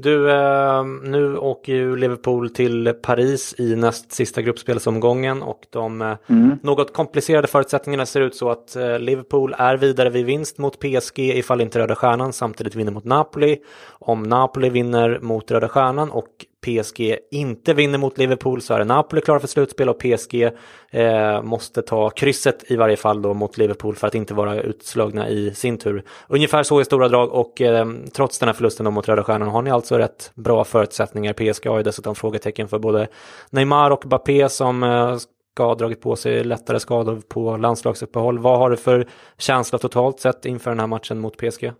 Du, 0.00 0.30
eh, 0.30 0.84
nu 1.02 1.36
åker 1.36 1.72
ju 1.72 1.96
Liverpool 1.96 2.50
till 2.50 2.94
Paris 3.02 3.54
i 3.58 3.76
näst 3.76 4.12
sista 4.12 4.42
gruppspelsomgången 4.42 5.42
och 5.42 5.60
de 5.70 6.02
eh, 6.02 6.16
mm. 6.26 6.58
något 6.62 6.92
komplicerade 6.92 7.48
förutsättningarna 7.48 8.06
ser 8.06 8.20
ut 8.20 8.34
så 8.34 8.50
att 8.50 8.76
eh, 8.76 8.98
Liverpool 8.98 9.54
är 9.58 9.76
vidare 9.76 10.10
vid 10.10 10.26
vinst 10.26 10.58
mot 10.58 10.78
PSG 10.80 11.18
ifall 11.18 11.60
inte 11.60 11.78
Röda 11.78 11.94
Stjärnan 11.94 12.32
samtidigt 12.32 12.74
vinner 12.74 12.92
mot 12.92 13.04
Napoli. 13.04 13.58
Om 13.90 14.22
Napoli 14.22 14.70
vinner 14.70 15.18
mot 15.22 15.50
Röda 15.50 15.68
Stjärnan 15.68 16.10
och 16.10 16.28
PSG 16.66 17.16
inte 17.30 17.74
vinner 17.74 17.98
mot 17.98 18.18
Liverpool 18.18 18.62
så 18.62 18.74
är 18.74 18.84
Napoli 18.84 19.22
klara 19.22 19.40
för 19.40 19.48
slutspel 19.48 19.88
och 19.88 19.98
PSG 19.98 20.50
eh, 20.90 21.42
måste 21.42 21.82
ta 21.82 22.10
krysset 22.10 22.70
i 22.70 22.76
varje 22.76 22.96
fall 22.96 23.22
då 23.22 23.34
mot 23.34 23.58
Liverpool 23.58 23.96
för 23.96 24.06
att 24.06 24.14
inte 24.14 24.34
vara 24.34 24.62
utslagna 24.62 25.28
i 25.28 25.54
sin 25.54 25.78
tur. 25.78 26.04
Ungefär 26.28 26.62
så 26.62 26.80
i 26.80 26.84
stora 26.84 27.08
drag 27.08 27.32
och 27.32 27.60
eh, 27.60 27.86
trots 28.12 28.38
den 28.38 28.48
här 28.48 28.54
förlusten 28.54 28.84
då 28.84 28.90
mot 28.90 29.08
Röda 29.08 29.24
Stjärnan 29.24 29.48
har 29.48 29.62
ni 29.62 29.70
alltså 29.70 29.98
rätt 29.98 30.32
bra 30.34 30.64
förutsättningar. 30.64 31.32
PSG 31.32 31.66
har 31.66 31.76
ju 31.76 31.82
dessutom 31.82 32.14
frågetecken 32.14 32.68
för 32.68 32.78
både 32.78 33.08
Neymar 33.50 33.90
och 33.90 34.02
Bappé 34.06 34.48
som 34.48 34.82
eh, 34.82 35.16
ska 35.58 35.64
ha 35.64 35.74
dragit 35.74 36.00
på 36.00 36.16
sig 36.16 36.44
lättare 36.44 36.80
skador 36.80 37.20
på 37.28 37.56
landslagsuppehåll. 37.56 38.38
Vad 38.38 38.58
har 38.58 38.70
du 38.70 38.76
för 38.76 39.08
känsla 39.38 39.78
totalt 39.78 40.20
sett 40.20 40.46
inför 40.46 40.70
den 40.70 40.80
här 40.80 40.86
matchen 40.86 41.18
mot 41.18 41.36
PSG? 41.36 41.72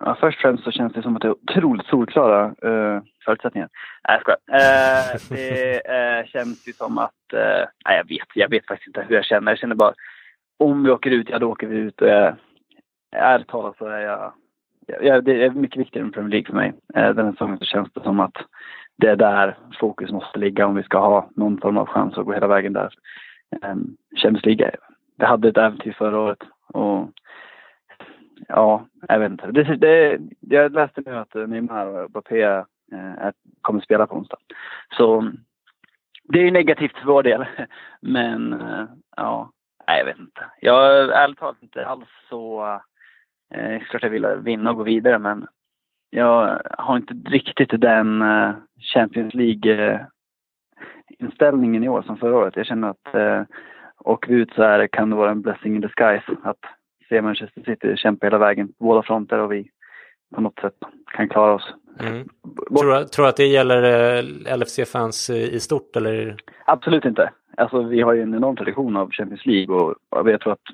Ja, 0.00 0.16
först 0.20 0.38
och 0.38 0.42
främst 0.42 0.64
så 0.64 0.70
känns 0.70 0.92
det 0.92 1.02
som 1.02 1.16
att 1.16 1.22
det 1.22 1.28
är 1.28 1.32
otroligt 1.32 1.86
solklara 1.86 2.46
uh, 2.46 3.02
förutsättningar. 3.24 3.68
Nej, 4.08 4.20
jag 4.20 4.20
skojar. 4.20 4.38
Uh, 4.52 5.20
det 5.30 6.20
uh, 6.20 6.26
känns 6.26 6.68
ju 6.68 6.72
som 6.72 6.98
att... 6.98 7.12
Uh, 7.34 7.66
nej, 7.86 7.96
jag 7.96 8.08
vet, 8.08 8.28
jag 8.34 8.50
vet 8.50 8.66
faktiskt 8.66 8.86
inte 8.86 9.06
hur 9.08 9.16
jag 9.16 9.24
känner. 9.24 9.52
Jag 9.52 9.58
känner 9.58 9.74
bara 9.74 9.92
om 10.58 10.84
vi 10.84 10.90
åker 10.90 11.10
ut, 11.10 11.28
ja 11.30 11.38
då 11.38 11.50
åker 11.50 11.66
vi 11.66 11.76
ut. 11.76 12.00
Och 12.00 12.08
jag, 12.08 12.34
ärligt 13.16 13.48
talat 13.48 13.76
så 13.78 13.86
är 13.86 14.00
jag... 14.00 14.32
jag 15.00 15.24
det 15.24 15.44
är 15.44 15.50
mycket 15.50 15.80
viktigare 15.80 16.06
än 16.06 16.12
Premier 16.12 16.30
League 16.30 16.46
för 16.46 16.54
mig. 16.54 16.72
Uh, 16.96 17.14
den 17.14 17.24
här 17.24 17.32
säsongen 17.32 17.58
så 17.58 17.64
känns 17.64 17.92
det 17.92 18.02
som 18.02 18.20
att 18.20 18.36
det 18.96 19.08
är 19.08 19.16
där 19.16 19.58
fokus 19.80 20.10
måste 20.10 20.38
ligga 20.38 20.66
om 20.66 20.74
vi 20.74 20.82
ska 20.82 20.98
ha 20.98 21.30
någon 21.36 21.60
form 21.60 21.78
av 21.78 21.86
chans 21.86 22.18
att 22.18 22.24
gå 22.24 22.32
hela 22.32 22.46
vägen 22.46 22.72
där. 22.72 22.94
Um, 23.62 23.96
Champions 24.16 24.46
League, 24.46 24.70
vi 25.18 25.24
hade 25.24 25.48
ett 25.48 25.56
äventyr 25.56 25.92
förra 25.92 26.18
året 26.18 26.38
och 26.72 27.10
ja, 28.48 28.86
jag 29.08 29.18
vet 29.18 29.30
inte. 29.30 29.50
Det, 29.50 29.76
det, 29.76 30.18
jag 30.40 30.72
läste 30.72 31.02
nu 31.06 31.16
att 31.16 31.34
Neymar 31.34 31.86
och 31.86 32.10
Mbappé 32.10 32.42
eh, 32.42 32.64
kommer 33.60 33.80
spela 33.80 34.06
på 34.06 34.16
onsdag. 34.16 34.38
Så 34.96 35.32
det 36.22 36.38
är 36.38 36.44
ju 36.44 36.50
negativt 36.50 36.98
för 36.98 37.06
vår 37.06 37.22
del. 37.22 37.46
Men 38.00 38.52
eh, 38.52 38.84
ja, 39.16 39.50
nej, 39.88 39.98
jag 39.98 40.04
vet 40.04 40.18
inte. 40.18 40.44
Jag 40.60 40.98
är 40.98 41.08
ärligt 41.08 41.38
talat 41.38 41.62
inte 41.62 41.86
alls 41.86 42.08
så... 42.28 42.80
Eh, 43.54 43.80
klart 43.80 44.02
jag 44.02 44.10
vill 44.10 44.26
vinna 44.26 44.70
och 44.70 44.76
gå 44.76 44.82
vidare 44.82 45.18
men 45.18 45.46
jag 46.10 46.60
har 46.78 46.96
inte 46.96 47.14
riktigt 47.14 47.80
den 47.80 48.22
eh, 48.22 48.54
Champions 48.94 49.34
League-inställningen 49.34 51.84
i 51.84 51.88
år 51.88 52.02
som 52.02 52.16
förra 52.16 52.36
året. 52.36 52.56
Jag 52.56 52.66
känner 52.66 52.88
att 52.88 53.14
eh, 53.14 53.42
åker 53.98 54.32
vi 54.32 54.40
ut 54.40 54.52
så 54.54 54.62
här 54.62 54.86
kan 54.86 55.10
det 55.10 55.16
vara 55.16 55.30
en 55.30 55.42
blessing 55.42 55.74
in 55.74 55.80
disguise. 55.80 56.36
Att 56.42 56.64
se 57.08 57.22
Manchester 57.22 57.62
City 57.62 57.96
kämpa 57.96 58.26
hela 58.26 58.38
vägen 58.38 58.68
på 58.68 58.84
båda 58.84 59.02
fronter 59.02 59.38
och 59.38 59.52
vi 59.52 59.70
på 60.34 60.40
något 60.40 60.60
sätt 60.60 60.74
kan 61.16 61.28
klara 61.28 61.54
oss. 61.54 61.74
Mm. 62.00 62.28
Tror, 62.68 63.22
du, 63.22 63.28
att 63.28 63.36
det 63.36 63.46
gäller 63.46 63.82
eh, 63.82 64.58
LFC-fans 64.58 65.30
i 65.30 65.60
stort 65.60 65.96
eller? 65.96 66.36
Absolut 66.66 67.04
inte. 67.04 67.30
Alltså 67.56 67.82
vi 67.82 68.00
har 68.00 68.12
ju 68.12 68.22
en 68.22 68.34
enorm 68.34 68.56
tradition 68.56 68.96
av 68.96 69.10
Champions 69.10 69.46
League 69.46 69.76
och 69.76 70.30
jag 70.30 70.40
tror 70.40 70.52
att 70.52 70.66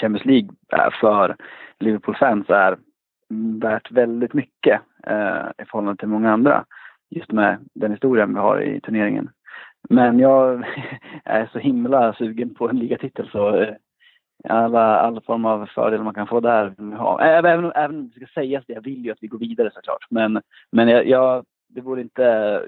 Champions 0.00 0.24
League 0.24 0.48
för 1.00 1.36
Liverpool-fans 1.78 2.50
är 2.50 2.78
värt 3.60 3.90
väldigt 3.90 4.34
mycket 4.34 4.80
eh, 5.06 5.46
i 5.58 5.64
förhållande 5.64 5.98
till 5.98 6.08
många 6.08 6.32
andra. 6.32 6.64
Just 7.10 7.32
med 7.32 7.58
den 7.74 7.92
historien 7.92 8.34
vi 8.34 8.40
har 8.40 8.60
i 8.60 8.80
turneringen. 8.80 9.30
Men 9.88 10.18
jag 10.18 10.64
är 11.24 11.48
så 11.52 11.58
himla 11.58 12.14
sugen 12.14 12.54
på 12.54 12.68
en 12.68 12.78
ligatitel 12.78 13.28
så 13.32 13.56
eh, 13.56 13.74
alla, 14.44 14.98
alla 14.98 15.20
former 15.20 15.48
av 15.48 15.66
fördelar 15.66 16.04
man 16.04 16.14
kan 16.14 16.26
få 16.26 16.40
där. 16.40 16.74
Även, 17.20 17.72
även 17.72 17.96
om 17.96 18.08
det 18.08 18.14
ska 18.14 18.40
sägas 18.40 18.64
det, 18.66 18.72
jag 18.72 18.82
vill 18.82 19.04
ju 19.04 19.10
att 19.12 19.18
vi 19.20 19.26
går 19.26 19.38
vidare 19.38 19.70
såklart. 19.74 20.06
Men, 20.10 20.40
men 20.70 20.88
jag, 20.88 21.06
jag, 21.06 21.44
det 21.68 21.80
vore 21.80 22.00
inte, 22.00 22.22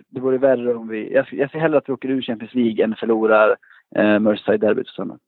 det 0.09 0.21
vore 0.21 0.39
värre 0.39 0.75
om 0.75 0.89
vi, 0.89 1.13
jag, 1.13 1.27
jag 1.31 1.51
ser 1.51 1.59
hellre 1.59 1.79
att 1.79 1.89
vi 1.89 1.93
åker 1.93 2.09
ur 2.09 2.23
Champions 2.23 2.55
League 2.55 2.85
än 2.85 2.95
förlorar 2.95 3.57
eh, 3.97 4.19
Merseyside-derbyt 4.19 4.87
på 4.87 4.93
söndag. 4.93 5.19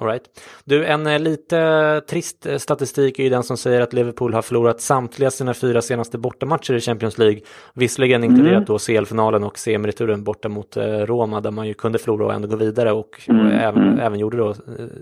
All 0.00 0.08
right. 0.08 0.22
Du, 0.64 0.84
en 0.84 1.06
eh, 1.06 1.18
lite 1.18 2.02
trist 2.08 2.46
eh, 2.46 2.56
statistik 2.56 3.18
är 3.18 3.22
ju 3.22 3.28
den 3.28 3.42
som 3.42 3.56
säger 3.56 3.80
att 3.80 3.92
Liverpool 3.92 4.34
har 4.34 4.42
förlorat 4.42 4.80
samtliga 4.80 5.30
sina 5.30 5.54
fyra 5.54 5.82
senaste 5.82 6.18
bortamatcher 6.18 6.74
i 6.74 6.80
Champions 6.80 7.18
League. 7.18 7.40
Visserligen 7.74 8.24
inkluderat 8.24 8.52
mm. 8.52 8.64
då 8.64 8.78
CL-finalen 8.78 9.44
och 9.44 9.58
CM-returen 9.58 10.24
borta 10.24 10.48
mot 10.48 10.76
eh, 10.76 10.84
Roma 10.84 11.40
där 11.40 11.50
man 11.50 11.66
ju 11.66 11.74
kunde 11.74 11.98
förlora 11.98 12.26
och 12.26 12.32
ändå 12.32 12.48
gå 12.48 12.56
vidare 12.56 12.92
och, 12.92 13.20
mm. 13.28 13.46
och 13.46 13.52
även, 13.52 13.82
mm. 13.82 13.98
även, 13.98 14.18
gjorde 14.18 14.36
då 14.36 14.54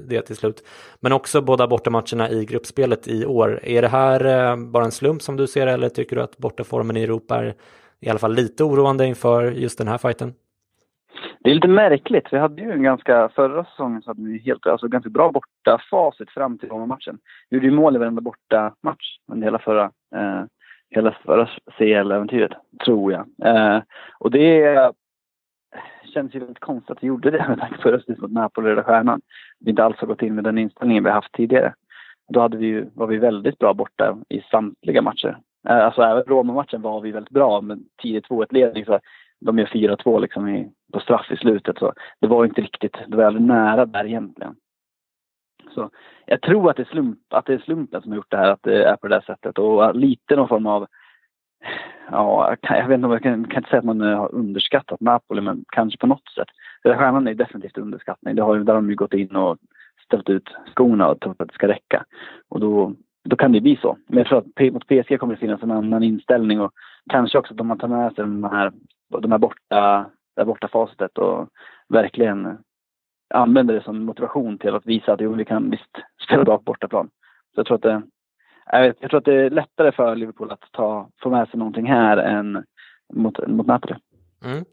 det 0.08 0.22
till 0.22 0.36
slut. 0.36 0.64
Men 1.00 1.12
också 1.12 1.40
båda 1.40 1.66
bortamatcherna 1.66 2.30
i 2.30 2.44
gruppspelet 2.44 3.08
i 3.08 3.26
år. 3.26 3.60
Är 3.62 3.82
det 3.82 3.88
här 3.88 4.56
bara 4.56 4.84
en 4.84 4.92
slump 4.92 5.22
som 5.22 5.36
du 5.36 5.46
ser 5.46 5.66
eller 5.66 5.88
tycker 5.88 6.16
du 6.16 6.22
att 6.22 6.38
bortaformen 6.38 6.96
i 6.96 7.02
Europa 7.02 7.36
är 7.36 7.54
i 8.00 8.08
alla 8.08 8.18
fall 8.18 8.34
lite 8.34 8.64
oroande 8.64 9.06
inför 9.06 9.50
just 9.50 9.78
den 9.78 9.88
här 9.88 9.98
fighten? 9.98 10.34
Det 11.46 11.50
är 11.50 11.54
lite 11.54 11.68
märkligt. 11.68 12.32
Vi 12.32 12.38
hade 12.38 12.62
ju 12.62 12.72
en 12.72 12.82
ganska, 12.82 13.28
förra 13.28 13.64
säsongen 13.64 14.02
så 14.02 14.10
hade 14.10 14.22
vi 14.22 14.38
helt, 14.38 14.66
alltså 14.66 14.88
ganska 14.88 15.10
bra 15.10 15.32
borta 15.32 15.80
facit 15.90 16.30
fram 16.30 16.58
till 16.58 16.68
Roma-matchen. 16.68 17.18
Vi 17.48 17.56
gjorde 17.56 17.66
ju 17.66 17.72
mål 17.72 17.96
i 17.96 17.98
varenda 17.98 18.20
borta 18.20 18.74
match 18.82 19.18
under 19.32 19.46
hela 19.46 19.58
förra, 19.58 19.84
eh, 20.14 20.44
hela 20.90 21.12
förra 21.12 21.48
CL-äventyret, 21.78 22.52
tror 22.84 23.12
jag. 23.12 23.26
Eh, 23.44 23.82
och 24.18 24.30
det 24.30 24.92
känns 26.14 26.34
ju 26.34 26.38
väldigt 26.38 26.60
konstigt 26.60 26.90
att 26.90 27.02
vi 27.02 27.06
gjorde 27.06 27.30
det 27.30 27.44
med 27.48 27.58
tanke 27.58 27.82
på 27.82 27.90
röstningen 27.90 28.22
mot 28.22 28.32
Napoli 28.32 28.66
och 28.66 28.70
Röda 28.70 28.82
Stjärnan. 28.82 29.20
Vi 29.60 29.70
inte 29.70 29.84
alls 29.84 29.96
har 29.96 30.06
gått 30.06 30.22
in 30.22 30.34
med 30.34 30.44
den 30.44 30.58
inställningen 30.58 31.04
vi 31.04 31.10
haft 31.10 31.32
tidigare. 31.32 31.74
Då 32.28 32.40
hade 32.40 32.56
vi 32.56 32.66
ju, 32.66 32.86
var 32.94 33.06
vi 33.06 33.16
väldigt 33.16 33.58
bra 33.58 33.74
borta 33.74 34.16
i 34.28 34.40
samtliga 34.40 35.02
matcher. 35.02 35.38
Eh, 35.68 35.84
alltså 35.84 36.02
även 36.02 36.22
Roma-matchen 36.22 36.82
var 36.82 37.00
vi 37.00 37.12
väldigt 37.12 37.34
bra 37.34 37.60
med 37.60 37.84
tidig 38.02 38.24
2-1-ledning 38.24 38.84
de 39.40 39.58
gör 39.58 39.66
4-2 39.66 40.20
liksom 40.20 40.48
i, 40.48 40.72
på 40.92 41.00
straff 41.00 41.30
i 41.30 41.36
slutet. 41.36 41.78
Så 41.78 41.92
det 42.20 42.26
var 42.26 42.44
inte 42.44 42.60
riktigt, 42.60 42.96
det 43.08 43.16
var 43.16 43.24
aldrig 43.24 43.44
nära 43.44 43.86
där 43.86 44.04
egentligen. 44.04 44.56
Så 45.74 45.90
jag 46.26 46.42
tror 46.42 46.70
att 46.70 46.76
det, 46.76 46.82
är 46.82 46.86
slump, 46.86 47.18
att 47.28 47.46
det 47.46 47.54
är 47.54 47.58
slumpen 47.58 48.02
som 48.02 48.10
har 48.10 48.16
gjort 48.16 48.30
det 48.30 48.36
här, 48.36 48.50
att 48.50 48.62
det 48.62 48.84
är 48.84 48.96
på 48.96 49.08
det 49.08 49.14
där 49.14 49.20
sättet. 49.20 49.58
Och 49.58 49.94
lite 49.94 50.36
någon 50.36 50.48
form 50.48 50.66
av, 50.66 50.86
ja, 52.10 52.56
jag 52.62 52.88
vet 52.88 52.94
inte 52.94 53.06
om 53.06 53.12
jag 53.12 53.22
kan, 53.22 53.44
kan 53.44 53.56
inte 53.56 53.70
säga 53.70 53.78
att 53.78 53.84
man 53.84 54.00
har 54.00 54.34
underskattat 54.34 55.00
Napoli, 55.00 55.40
men 55.40 55.64
kanske 55.68 55.98
på 55.98 56.06
något 56.06 56.28
sätt. 56.34 56.48
Den 56.82 56.98
stjärnan 56.98 57.28
är 57.28 57.34
definitivt 57.34 57.78
underskattning. 57.78 58.36
Det 58.36 58.42
har, 58.42 58.58
där 58.58 58.72
har 58.72 58.80
de 58.80 58.90
ju 58.90 58.96
gått 58.96 59.14
in 59.14 59.36
och 59.36 59.58
ställt 60.04 60.28
ut 60.28 60.48
skorna 60.74 61.08
och 61.08 61.20
trott 61.20 61.40
att 61.40 61.48
det 61.48 61.54
ska 61.54 61.68
räcka. 61.68 62.04
Och 62.48 62.60
då, 62.60 62.92
då 63.24 63.36
kan 63.36 63.52
det 63.52 63.60
bli 63.60 63.76
så. 63.76 63.98
Men 64.06 64.18
jag 64.18 64.26
tror 64.26 64.38
att 64.38 64.72
mot 64.72 64.86
PSG 64.86 65.20
kommer 65.20 65.34
det 65.34 65.40
finnas 65.40 65.62
en 65.62 65.70
annan 65.70 66.02
inställning 66.02 66.60
och 66.60 66.72
kanske 67.10 67.38
också 67.38 67.54
att 67.54 67.60
om 67.60 67.66
man 67.66 67.78
tar 67.78 67.88
med 67.88 68.14
sig 68.14 68.24
de 68.24 68.44
här 68.44 68.72
de 69.08 69.32
här 69.32 69.38
borta, 69.38 70.10
det 70.34 70.40
här 70.40 70.44
borta 70.44 70.68
facitet 70.68 71.18
och 71.18 71.48
verkligen 71.88 72.58
använder 73.34 73.74
det 73.74 73.82
som 73.82 74.04
motivation 74.04 74.58
till 74.58 74.74
att 74.74 74.86
visa 74.86 75.12
att 75.12 75.20
jo, 75.20 75.34
vi 75.34 75.44
kan 75.44 75.70
visst 75.70 75.96
spela 76.26 76.44
bra 76.44 76.56
på 76.56 76.62
bortaplan. 76.62 77.10
Så 77.54 77.60
jag 77.60 77.66
tror 77.66 77.76
att 77.76 77.82
det, 77.82 78.02
jag, 78.72 78.82
vet, 78.82 78.96
jag 79.00 79.10
tror 79.10 79.18
att 79.18 79.24
det 79.24 79.34
är 79.34 79.50
lättare 79.50 79.92
för 79.92 80.16
Liverpool 80.16 80.50
att 80.50 80.72
ta, 80.72 81.08
få 81.22 81.30
med 81.30 81.48
sig 81.48 81.58
någonting 81.58 81.86
här 81.86 82.16
än 82.16 82.64
mot, 83.14 83.48
mot 83.48 83.66
Napoli. 83.66 83.94
Mm. 84.44 84.64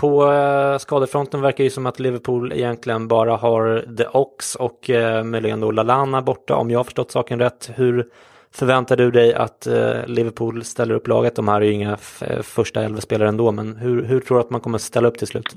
På 0.00 0.32
eh, 0.32 0.78
skadefronten 0.78 1.40
verkar 1.40 1.64
det 1.64 1.70
som 1.70 1.86
att 1.86 2.00
Liverpool 2.00 2.52
egentligen 2.52 3.08
bara 3.08 3.36
har 3.36 3.96
The 3.96 4.06
Ox 4.12 4.54
och 4.54 4.90
eh, 4.90 5.24
möjligen 5.24 5.60
då 5.60 5.70
Lalana 5.70 6.22
borta 6.22 6.56
om 6.56 6.70
jag 6.70 6.78
har 6.78 6.84
förstått 6.84 7.10
saken 7.10 7.38
rätt. 7.38 7.70
Hur 7.74 8.10
förväntar 8.54 8.96
du 8.96 9.10
dig 9.10 9.34
att 9.34 9.66
eh, 9.66 10.06
Liverpool 10.06 10.64
ställer 10.64 10.94
upp 10.94 11.08
laget? 11.08 11.36
De 11.36 11.48
här 11.48 11.60
är 11.60 11.64
ju 11.64 11.72
inga 11.72 11.92
eh, 11.92 12.42
första 12.42 12.82
elva 12.82 13.00
spelare 13.00 13.28
ändå, 13.28 13.52
men 13.52 13.76
hur, 13.76 14.02
hur 14.02 14.20
tror 14.20 14.38
du 14.38 14.40
att 14.40 14.50
man 14.50 14.60
kommer 14.60 14.78
ställa 14.78 15.08
upp 15.08 15.18
till 15.18 15.26
slut? 15.26 15.56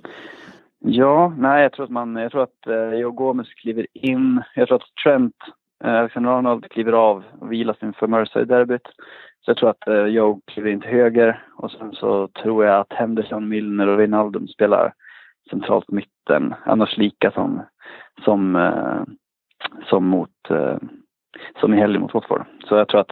Ja, 0.79 1.33
nej, 1.37 1.63
jag 1.63 1.73
tror 1.73 1.85
att 1.85 1.91
man, 1.91 2.15
jag 2.15 2.31
tror 2.31 2.43
att 2.43 2.67
eh, 2.67 2.99
Joe 2.99 3.11
Gomez 3.11 3.53
kliver 3.53 3.87
in. 3.93 4.41
Jag 4.55 4.67
tror 4.67 4.75
att 4.75 5.03
Trent, 5.03 5.35
eh, 5.83 5.93
Alexander 5.93 6.31
Arnold 6.31 6.71
kliver 6.71 6.93
av 6.93 7.23
och 7.39 7.51
vilar 7.51 7.73
sin 7.73 7.93
för 7.93 8.07
Merseyside-derbyt. 8.07 8.87
Så 9.45 9.51
jag 9.51 9.57
tror 9.57 9.69
att 9.69 9.87
eh, 9.87 10.05
Joe 10.05 10.41
kliver 10.47 10.69
in 10.69 10.81
till 10.81 10.89
höger 10.89 11.45
och 11.57 11.71
sen 11.71 11.91
så 11.91 12.27
tror 12.27 12.65
jag 12.65 12.79
att 12.79 12.93
Henderson, 12.93 13.49
Milner 13.49 13.87
och 13.87 13.99
Wijnaldum 13.99 14.47
spelar 14.47 14.93
centralt 15.49 15.91
mitten. 15.91 16.53
Annars 16.65 16.97
lika 16.97 17.31
som, 17.31 17.61
som, 18.25 18.55
eh, 18.55 19.01
som 19.89 20.05
mot 20.05 20.49
eh, 20.49 20.77
som 21.59 21.73
i 21.73 21.77
helgen 21.77 22.01
mot 22.01 22.13
Watford. 22.13 22.45
Så 22.69 22.75
jag 22.75 22.87
tror 22.87 23.01
att 23.01 23.11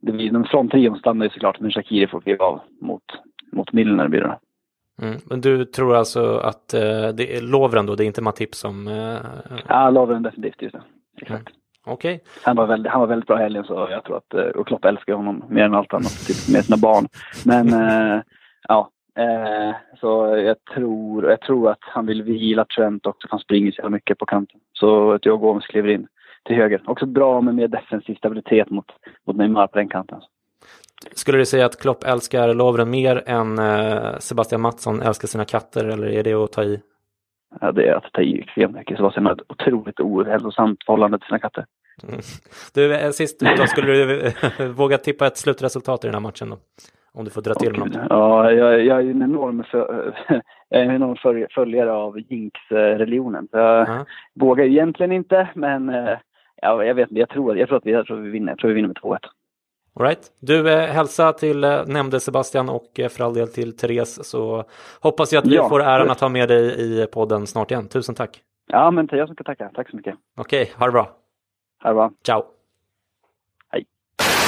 det 0.00 0.12
blir, 0.12 0.30
den 0.30 0.44
fronttrion 0.44 0.98
stannar 0.98 1.24
ju 1.24 1.30
såklart, 1.30 1.60
men 1.60 1.70
Shakiri 1.70 2.06
får 2.06 2.20
kliva 2.20 2.44
av 2.44 2.60
mot, 2.80 3.02
mot 3.52 3.72
Milner 3.72 4.08
blir 4.08 4.20
det. 4.20 4.38
Mm. 5.02 5.20
Men 5.24 5.40
du 5.40 5.64
tror 5.64 5.96
alltså 5.96 6.36
att 6.36 6.74
eh, 6.74 7.08
det 7.14 7.36
är 7.36 7.40
Lovren 7.40 7.86
då, 7.86 7.94
det 7.94 8.04
är 8.04 8.06
inte 8.06 8.22
Matip 8.22 8.54
som... 8.54 8.88
Eh... 8.88 9.16
Ja, 9.68 9.90
Lovren 9.90 10.22
definitivt, 10.22 10.62
just 10.62 10.74
det. 10.74 10.82
Exakt. 11.22 11.48
Mm. 11.48 11.60
Okej. 11.86 12.14
Okay. 12.14 12.26
Han, 12.42 12.56
var 12.56 12.66
väldigt, 12.66 12.92
han 12.92 13.00
var 13.00 13.08
väldigt 13.08 13.26
bra 13.26 13.36
helgen 13.36 13.64
så 13.64 13.88
jag 13.90 14.04
tror 14.04 14.16
att, 14.16 14.34
eh, 14.34 14.40
och 14.40 14.66
Klopp 14.66 14.84
älskar 14.84 15.14
honom 15.14 15.44
mer 15.48 15.64
än 15.64 15.74
allt 15.74 15.94
annat, 15.94 16.26
typ 16.26 16.54
med 16.54 16.64
sina 16.64 16.76
barn. 16.76 17.06
Men 17.44 17.68
eh, 17.88 18.22
ja, 18.68 18.90
eh, 19.18 19.74
så 20.00 20.36
jag 20.36 20.64
tror, 20.74 21.30
jag 21.30 21.40
tror 21.40 21.70
att 21.70 21.78
han 21.80 22.06
vill 22.06 22.22
vila 22.22 22.64
Trent 22.64 23.06
också, 23.06 23.28
för 23.28 23.32
han 23.32 23.40
springer 23.40 23.72
så 23.72 23.90
mycket 23.90 24.18
på 24.18 24.26
kanten. 24.26 24.60
Så 24.72 25.12
att 25.12 25.26
jag 25.26 25.40
Gomes 25.40 25.66
kliver 25.66 25.88
in 25.88 26.06
till 26.44 26.56
höger. 26.56 26.82
Också 26.86 27.06
bra 27.06 27.40
med 27.40 27.54
mer 27.54 27.68
defensiv 27.68 28.14
stabilitet 28.14 28.70
mot, 28.70 28.86
mot 29.26 29.36
Neymar 29.36 29.66
på 29.66 29.78
den 29.78 29.88
kanten. 29.88 30.20
Skulle 31.12 31.38
du 31.38 31.46
säga 31.46 31.66
att 31.66 31.80
Klopp 31.80 32.04
älskar 32.04 32.54
Lovren 32.54 32.90
mer 32.90 33.22
än 33.26 33.58
eh, 33.58 34.18
Sebastian 34.18 34.60
Mattsson 34.60 35.02
älskar 35.02 35.28
sina 35.28 35.44
katter 35.44 35.84
eller 35.84 36.06
är 36.06 36.22
det 36.22 36.34
att 36.34 36.52
ta 36.52 36.62
i? 36.62 36.80
Ja, 37.60 37.72
det 37.72 37.88
är 37.88 37.94
att 37.94 38.12
ta 38.12 38.22
i 38.22 38.40
extremt 38.40 38.76
mycket. 38.76 38.96
Sebastian 38.96 39.26
har 39.26 39.32
ett 39.32 39.42
otroligt 39.48 40.00
ohälsosamt 40.00 40.84
förhållande 40.86 41.18
till 41.18 41.26
sina 41.26 41.38
katter. 41.38 41.64
Mm. 42.08 42.20
Du, 42.74 42.94
eh, 42.94 43.10
sist 43.10 43.42
ut 43.42 43.48
då, 43.56 43.66
skulle 43.66 43.92
du 43.92 44.32
våga 44.76 44.98
tippa 44.98 45.26
ett 45.26 45.36
slutresultat 45.36 46.04
i 46.04 46.06
den 46.06 46.14
här 46.14 46.20
matchen 46.20 46.50
då? 46.50 46.56
Om 47.12 47.24
du 47.24 47.30
får 47.30 47.42
dra 47.42 47.54
till 47.54 47.72
med 47.72 47.80
något. 47.80 48.06
Ja, 48.10 48.52
jag, 48.52 48.84
jag 48.84 48.98
är 48.98 49.10
en 49.10 49.22
enorm, 49.22 49.64
för, 49.70 50.14
en 50.70 50.90
enorm 50.90 51.46
följare 51.50 51.92
av 51.92 52.18
Jinx-religionen. 52.18 53.48
jag 53.52 53.88
uh 53.88 53.94
-huh. 53.94 54.04
vågar 54.34 54.64
egentligen 54.64 55.12
inte, 55.12 55.48
men 55.54 55.88
ja, 56.64 56.84
jag 56.84 56.94
vet 56.94 57.10
inte. 57.10 57.20
Jag 57.20 57.28
tror, 57.28 57.58
jag 57.58 57.68
tror 57.68 57.78
att 57.78 57.86
vi, 57.86 57.90
jag 57.90 58.06
tror 58.06 58.16
vi 58.16 58.30
vinner. 58.30 58.52
Jag 58.52 58.58
tror 58.58 58.68
vi 58.68 58.74
vinner 58.74 58.88
med 58.88 58.96
2-1. 58.96 59.18
All 59.96 60.06
right. 60.06 60.32
Du, 60.40 60.70
eh, 60.72 60.88
hälsa 60.90 61.32
till 61.32 61.64
eh, 61.64 61.86
nämnde 61.86 62.20
Sebastian 62.20 62.68
och 62.68 63.00
eh, 63.00 63.08
för 63.08 63.24
all 63.24 63.34
del 63.34 63.48
till 63.48 63.76
Therese 63.76 64.24
så 64.24 64.64
hoppas 65.00 65.32
jag 65.32 65.40
att 65.40 65.46
vi 65.46 65.54
ja, 65.54 65.68
får 65.68 65.82
äran 65.82 66.10
att 66.10 66.20
ha 66.20 66.28
med 66.28 66.48
dig 66.48 67.02
i 67.02 67.06
podden 67.06 67.46
snart 67.46 67.70
igen. 67.70 67.88
Tusen 67.88 68.14
tack. 68.14 68.40
Ja, 68.66 68.90
men 68.90 69.08
jag 69.12 69.28
som 69.28 69.34
ska 69.34 69.44
tacka. 69.44 69.70
Tack 69.74 69.90
så 69.90 69.96
mycket. 69.96 70.14
Okej, 70.36 70.62
okay, 70.62 70.74
ha 70.78 70.86
det 70.86 70.92
bra. 70.92 71.10
Ha 71.82 71.90
det 71.90 71.94
bra. 71.94 72.10
Ciao. 72.26 72.53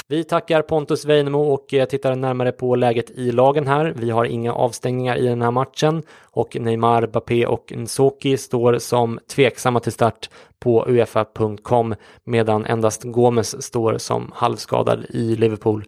Vi 0.09 0.25
tackar 0.25 0.63
Pontus 0.63 1.05
Weinemo 1.05 1.39
och 1.39 1.75
eh, 1.75 1.85
tittar 1.85 2.15
närmare 2.15 2.53
på 2.53 2.77
läget 2.77 3.11
i 3.11 3.33
lagen 3.33 3.67
här. 3.67 3.95
Vi 3.97 4.11
har 4.11 4.25
inga 4.25 4.53
avstängningar 4.53 5.17
i 5.17 5.27
den 5.27 5.43
här 5.43 5.51
matchen 5.51 6.03
och 6.23 6.57
Neymar, 6.61 7.07
Bappé 7.07 7.47
och 7.47 7.73
Nsoki 7.77 8.37
står 8.37 8.79
som 8.79 9.19
tveksamma 9.35 9.81
till 9.81 9.93
start 9.93 10.31
på 10.59 10.85
Uefa.com 10.89 11.95
medan 12.25 12.65
endast 12.65 13.03
Gomes 13.03 13.63
står 13.63 13.99
som 13.99 14.33
halvskadad 14.35 15.05
i 15.09 15.37
Liverpool. 15.37 15.85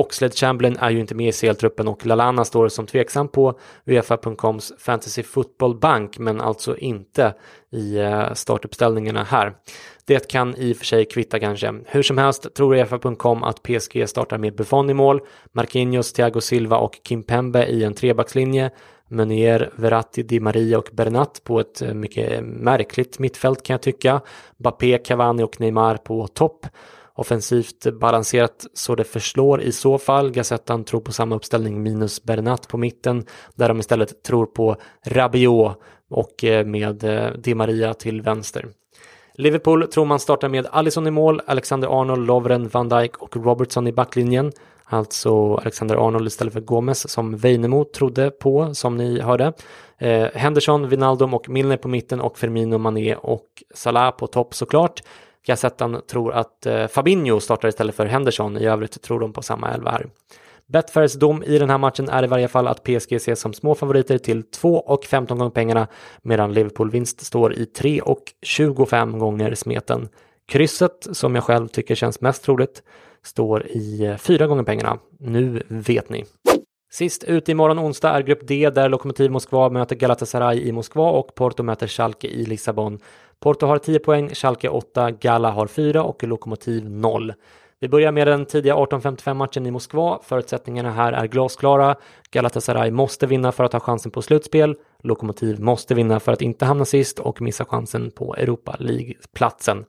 Oxlade 0.00 0.34
Chamberlain 0.34 0.76
är 0.76 0.90
ju 0.90 1.00
inte 1.00 1.14
med 1.14 1.28
i 1.28 1.32
CL-truppen 1.32 1.88
och 1.88 2.06
Lalana 2.06 2.44
står 2.44 2.68
som 2.68 2.86
tveksam 2.86 3.28
på 3.28 3.58
Uefa.coms 3.86 4.72
Fantasy 4.78 5.22
Football 5.22 5.78
Bank 5.78 6.18
men 6.18 6.40
alltså 6.40 6.76
inte 6.76 7.34
i 7.72 7.98
eh, 7.98 8.32
startuppställningarna 8.32 9.24
här. 9.24 9.52
Det 10.04 10.28
kan 10.28 10.54
i 10.56 10.72
och 10.72 10.76
för 10.76 10.84
sig 10.84 11.04
kvitta 11.04 11.40
kanske. 11.40 11.74
Hur 11.86 12.02
som 12.02 12.18
helst 12.18 12.54
tror 12.54 12.74
Uefa.com 12.74 13.42
att 13.42 13.62
PSG 13.62 14.08
startar 14.08 14.38
med 14.38 14.56
Buffon 14.56 14.90
i 14.90 14.94
mål, 14.94 15.20
Marquinhos, 15.52 16.12
Thiago 16.12 16.40
Silva 16.40 16.76
och 16.76 17.00
Kim 17.02 17.22
Pembe 17.22 17.66
i 17.66 17.84
en 17.84 17.94
trebackslinje, 17.94 18.70
Meunier, 19.08 19.70
Verratti, 19.76 20.22
Di 20.22 20.40
Maria 20.40 20.78
och 20.78 20.88
Bernat 20.92 21.40
på 21.44 21.60
ett 21.60 21.82
eh, 21.82 21.94
mycket 21.94 22.44
märkligt 22.44 23.18
mittfält 23.18 23.62
kan 23.62 23.74
jag 23.74 23.82
tycka. 23.82 24.20
Bappé, 24.56 24.98
Cavani 24.98 25.42
och 25.42 25.60
Neymar 25.60 25.96
på 25.96 26.26
topp 26.26 26.66
offensivt 27.20 27.86
balanserat 28.00 28.66
så 28.74 28.94
det 28.94 29.04
förslår 29.04 29.62
i 29.62 29.72
så 29.72 29.98
fall. 29.98 30.30
Gazettan 30.30 30.84
tror 30.84 31.00
på 31.00 31.12
samma 31.12 31.36
uppställning 31.36 31.82
minus 31.82 32.22
Bernat 32.22 32.68
på 32.68 32.78
mitten 32.78 33.26
där 33.54 33.68
de 33.68 33.80
istället 33.80 34.22
tror 34.22 34.46
på 34.46 34.76
Rabiot 35.06 35.76
och 36.10 36.44
eh, 36.44 36.66
med 36.66 37.04
eh, 37.04 37.32
Di 37.32 37.54
Maria 37.54 37.94
till 37.94 38.22
vänster. 38.22 38.68
Liverpool 39.34 39.86
tror 39.86 40.04
man 40.04 40.20
startar 40.20 40.48
med 40.48 40.66
Alisson 40.70 41.06
i 41.06 41.10
mål, 41.10 41.40
Alexander 41.46 42.00
Arnold, 42.00 42.26
Lovren, 42.26 42.68
Van 42.68 42.88
Dijk 42.88 43.16
och 43.16 43.36
Robertson 43.36 43.86
i 43.86 43.92
backlinjen. 43.92 44.52
Alltså 44.84 45.54
Alexander 45.54 46.06
Arnold 46.06 46.26
istället 46.26 46.52
för 46.52 46.60
Gomes 46.60 47.10
som 47.10 47.36
Weinemo 47.36 47.84
trodde 47.84 48.30
på 48.30 48.74
som 48.74 48.96
ni 48.96 49.20
hörde. 49.20 49.52
Eh, 49.98 50.26
Henderson, 50.34 50.88
Vinaldum 50.88 51.34
och 51.34 51.48
Milner 51.48 51.76
på 51.76 51.88
mitten 51.88 52.20
och 52.20 52.38
Firmino, 52.38 52.78
Mané 52.78 53.14
och 53.14 53.46
Salah 53.74 54.10
på 54.10 54.26
topp 54.26 54.54
såklart. 54.54 55.02
Gazettan 55.50 56.02
tror 56.10 56.32
att 56.32 56.66
eh, 56.66 56.86
Fabinho 56.86 57.40
startar 57.40 57.68
istället 57.68 57.94
för 57.94 58.06
Henderson. 58.06 58.56
I 58.56 58.66
övrigt 58.66 59.02
tror 59.02 59.20
de 59.20 59.32
på 59.32 59.42
samma 59.42 59.70
elva 59.70 59.90
här. 59.90 60.06
Betfairs 60.66 61.14
dom 61.14 61.42
i 61.42 61.58
den 61.58 61.70
här 61.70 61.78
matchen 61.78 62.08
är 62.08 62.24
i 62.24 62.26
varje 62.26 62.48
fall 62.48 62.68
att 62.68 62.84
PSG 62.84 63.12
ses 63.12 63.40
som 63.40 63.52
små 63.52 63.74
favoriter 63.74 64.18
till 64.18 64.42
2 64.42 64.76
och 64.76 65.04
15 65.04 65.38
gånger 65.38 65.50
pengarna 65.50 65.86
medan 66.22 66.52
Liverpool 66.52 66.90
vinst 66.90 67.20
står 67.20 67.54
i 67.54 67.66
3 67.66 68.00
och 68.00 68.22
25 68.42 69.18
gånger 69.18 69.54
smeten. 69.54 70.08
Krysset, 70.48 71.06
som 71.12 71.34
jag 71.34 71.44
själv 71.44 71.68
tycker 71.68 71.94
känns 71.94 72.20
mest 72.20 72.44
troligt, 72.44 72.82
står 73.22 73.66
i 73.66 74.06
eh, 74.06 74.16
4 74.16 74.46
gånger 74.46 74.62
pengarna. 74.62 74.98
Nu 75.18 75.62
vet 75.68 76.08
ni. 76.10 76.24
Sist 76.92 77.24
ut 77.24 77.48
imorgon 77.48 77.78
onsdag 77.78 78.10
är 78.10 78.22
grupp 78.22 78.48
D 78.48 78.70
där 78.70 78.88
Lokomotiv 78.88 79.30
Moskva 79.30 79.68
möter 79.68 79.96
Galatasaray 79.96 80.60
i 80.60 80.72
Moskva 80.72 81.10
och 81.10 81.34
Porto 81.34 81.62
möter 81.62 81.86
Schalke 81.86 82.28
i 82.28 82.44
Lissabon. 82.44 82.98
Porto 83.40 83.66
har 83.66 83.78
10 83.78 83.98
poäng, 83.98 84.28
Schalke 84.28 84.68
8, 84.68 85.10
Gala 85.10 85.50
har 85.50 85.66
4 85.66 86.02
och 86.02 86.24
Lokomotiv 86.24 86.90
0. 86.90 87.32
Vi 87.80 87.88
börjar 87.88 88.12
med 88.12 88.26
den 88.26 88.46
tidiga 88.46 88.74
18.55-matchen 88.74 89.66
i 89.66 89.70
Moskva. 89.70 90.18
Förutsättningarna 90.22 90.90
här 90.90 91.12
är 91.12 91.26
glasklara. 91.26 91.96
Galatasaray 92.30 92.90
måste 92.90 93.26
vinna 93.26 93.52
för 93.52 93.64
att 93.64 93.72
ha 93.72 93.80
chansen 93.80 94.12
på 94.12 94.22
slutspel. 94.22 94.76
Lokomotiv 95.02 95.60
måste 95.60 95.94
vinna 95.94 96.20
för 96.20 96.32
att 96.32 96.42
inte 96.42 96.64
hamna 96.64 96.84
sist 96.84 97.18
och 97.18 97.42
missa 97.42 97.64
chansen 97.64 98.10
på 98.10 98.34
Europa 98.34 98.76
League-platsen. 98.78 99.84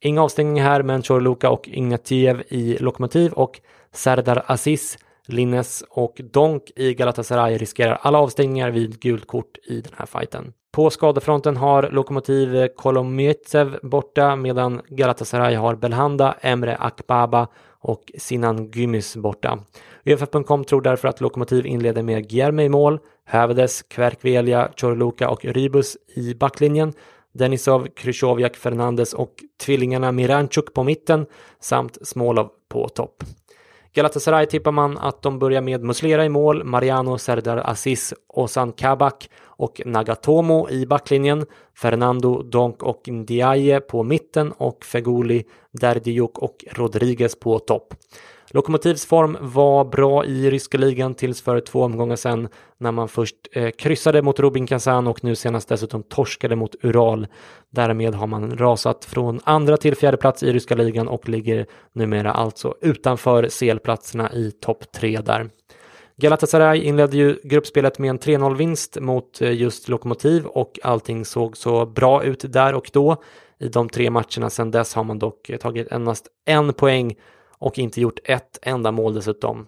Inga 0.00 0.22
avstängningar 0.22 0.64
här, 0.64 0.82
men 0.82 1.02
Chorluka 1.02 1.50
och 1.50 1.68
Ignatiev 1.68 2.42
i 2.48 2.76
Lokomotiv 2.78 3.32
och 3.32 3.60
Serdar 3.92 4.44
Aziz 4.46 4.98
Linnes 5.26 5.84
och 5.90 6.20
Donk 6.32 6.70
i 6.76 6.94
Galatasaray 6.94 7.58
riskerar 7.58 7.98
alla 8.02 8.18
avstängningar 8.18 8.70
vid 8.70 9.00
gult 9.00 9.26
kort 9.26 9.58
i 9.64 9.80
den 9.80 9.92
här 9.96 10.06
fighten. 10.06 10.52
På 10.74 10.90
skadefronten 10.90 11.56
har 11.56 11.88
Lokomotiv 11.90 12.68
Kolomyetsev 12.76 13.78
borta 13.82 14.36
medan 14.36 14.80
Galatasaray 14.88 15.54
har 15.54 15.74
Belhanda, 15.74 16.34
Emre 16.40 16.76
Akbaba 16.76 17.48
och 17.80 18.12
Sinan 18.18 18.70
Gymys 18.70 19.16
borta. 19.16 19.58
Uefa.com 20.04 20.64
tror 20.64 20.82
därför 20.82 21.08
att 21.08 21.20
Lokomotiv 21.20 21.66
inleder 21.66 22.02
med 22.02 22.28
Guillerme 22.28 22.64
i 22.64 22.68
mål, 22.68 22.98
Hävedes, 23.24 23.82
Kverkvelia, 23.82 24.70
Chorluka 24.76 25.28
och 25.30 25.44
Rybus 25.44 25.96
i 26.16 26.34
backlinjen, 26.34 26.92
Denisov, 27.32 27.86
Krychowiak, 27.96 28.56
Fernandes 28.56 29.14
och 29.14 29.34
tvillingarna 29.64 30.12
Miranchuk 30.12 30.74
på 30.74 30.82
mitten 30.82 31.26
samt 31.60 32.06
Smolov 32.06 32.48
på 32.68 32.88
topp. 32.88 33.24
Galatasaray 33.94 34.46
tippar 34.46 34.72
man 34.72 34.98
att 34.98 35.22
de 35.22 35.38
börjar 35.38 35.60
med 35.60 35.84
Muslera 35.84 36.24
i 36.24 36.28
mål, 36.28 36.64
Mariano 36.64 37.18
Serdar 37.18 37.56
Aziz, 37.56 38.14
Ozan 38.28 38.72
Kabak 38.72 39.30
och 39.44 39.80
Nagatomo 39.84 40.68
i 40.70 40.86
backlinjen, 40.86 41.46
Fernando 41.76 42.42
Donk 42.42 42.82
och 42.82 43.08
Ndiaye 43.08 43.80
på 43.80 44.02
mitten 44.02 44.52
och 44.52 44.84
Feguli, 44.84 45.44
Derdijuk 45.72 46.38
och 46.38 46.64
Rodriguez 46.70 47.40
på 47.40 47.58
topp. 47.58 47.94
Lokomotivs 48.54 49.06
form 49.06 49.36
var 49.40 49.84
bra 49.84 50.24
i 50.24 50.50
ryska 50.50 50.78
ligan 50.78 51.14
tills 51.14 51.42
för 51.42 51.60
två 51.60 51.82
omgångar 51.82 52.16
sedan 52.16 52.48
när 52.78 52.92
man 52.92 53.08
först 53.08 53.36
eh, 53.52 53.70
kryssade 53.70 54.22
mot 54.22 54.40
Rubin 54.40 54.66
Kazan 54.66 55.06
och 55.06 55.24
nu 55.24 55.34
senast 55.34 55.68
dessutom 55.68 56.02
torskade 56.02 56.56
mot 56.56 56.74
Ural. 56.82 57.26
Därmed 57.70 58.14
har 58.14 58.26
man 58.26 58.58
rasat 58.58 59.04
från 59.04 59.40
andra 59.44 59.76
till 59.76 59.96
fjärde 59.96 60.16
plats 60.16 60.42
i 60.42 60.52
ryska 60.52 60.74
ligan 60.74 61.08
och 61.08 61.28
ligger 61.28 61.66
numera 61.92 62.32
alltså 62.32 62.74
utanför 62.80 63.48
CL-platserna 63.48 64.32
i 64.32 64.50
topp 64.50 64.92
tre 64.92 65.20
där. 65.20 65.50
Galatasaray 66.16 66.80
inledde 66.80 67.16
ju 67.16 67.38
gruppspelet 67.44 67.98
med 67.98 68.10
en 68.10 68.18
3-0-vinst 68.18 69.00
mot 69.00 69.42
eh, 69.42 69.52
just 69.52 69.88
Lokomotiv 69.88 70.46
och 70.46 70.78
allting 70.82 71.24
såg 71.24 71.56
så 71.56 71.86
bra 71.86 72.24
ut 72.24 72.52
där 72.52 72.74
och 72.74 72.90
då. 72.92 73.22
I 73.58 73.68
de 73.68 73.88
tre 73.88 74.10
matcherna 74.10 74.50
sedan 74.50 74.70
dess 74.70 74.94
har 74.94 75.04
man 75.04 75.18
dock 75.18 75.50
eh, 75.50 75.56
tagit 75.56 75.92
endast 75.92 76.28
en 76.44 76.72
poäng 76.72 77.14
och 77.64 77.78
inte 77.78 78.00
gjort 78.00 78.18
ett 78.24 78.58
enda 78.62 78.92
mål 78.92 79.14
dessutom. 79.14 79.66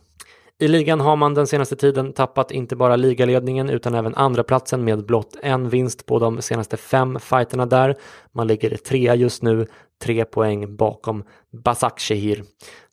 I 0.58 0.68
ligan 0.68 1.00
har 1.00 1.16
man 1.16 1.34
den 1.34 1.46
senaste 1.46 1.76
tiden 1.76 2.12
tappat 2.12 2.50
inte 2.50 2.76
bara 2.76 2.96
ligaledningen 2.96 3.70
utan 3.70 3.94
även 3.94 4.14
andra 4.14 4.42
platsen 4.42 4.84
med 4.84 5.06
blott 5.06 5.36
en 5.42 5.68
vinst 5.68 6.06
på 6.06 6.18
de 6.18 6.42
senaste 6.42 6.76
fem 6.76 7.18
fighterna 7.20 7.66
där. 7.66 7.96
Man 8.32 8.46
ligger 8.46 8.76
trea 8.76 9.14
just 9.14 9.42
nu, 9.42 9.66
tre 10.04 10.24
poäng 10.24 10.76
bakom 10.76 11.24
Basak 11.64 12.00
Shehir. 12.00 12.42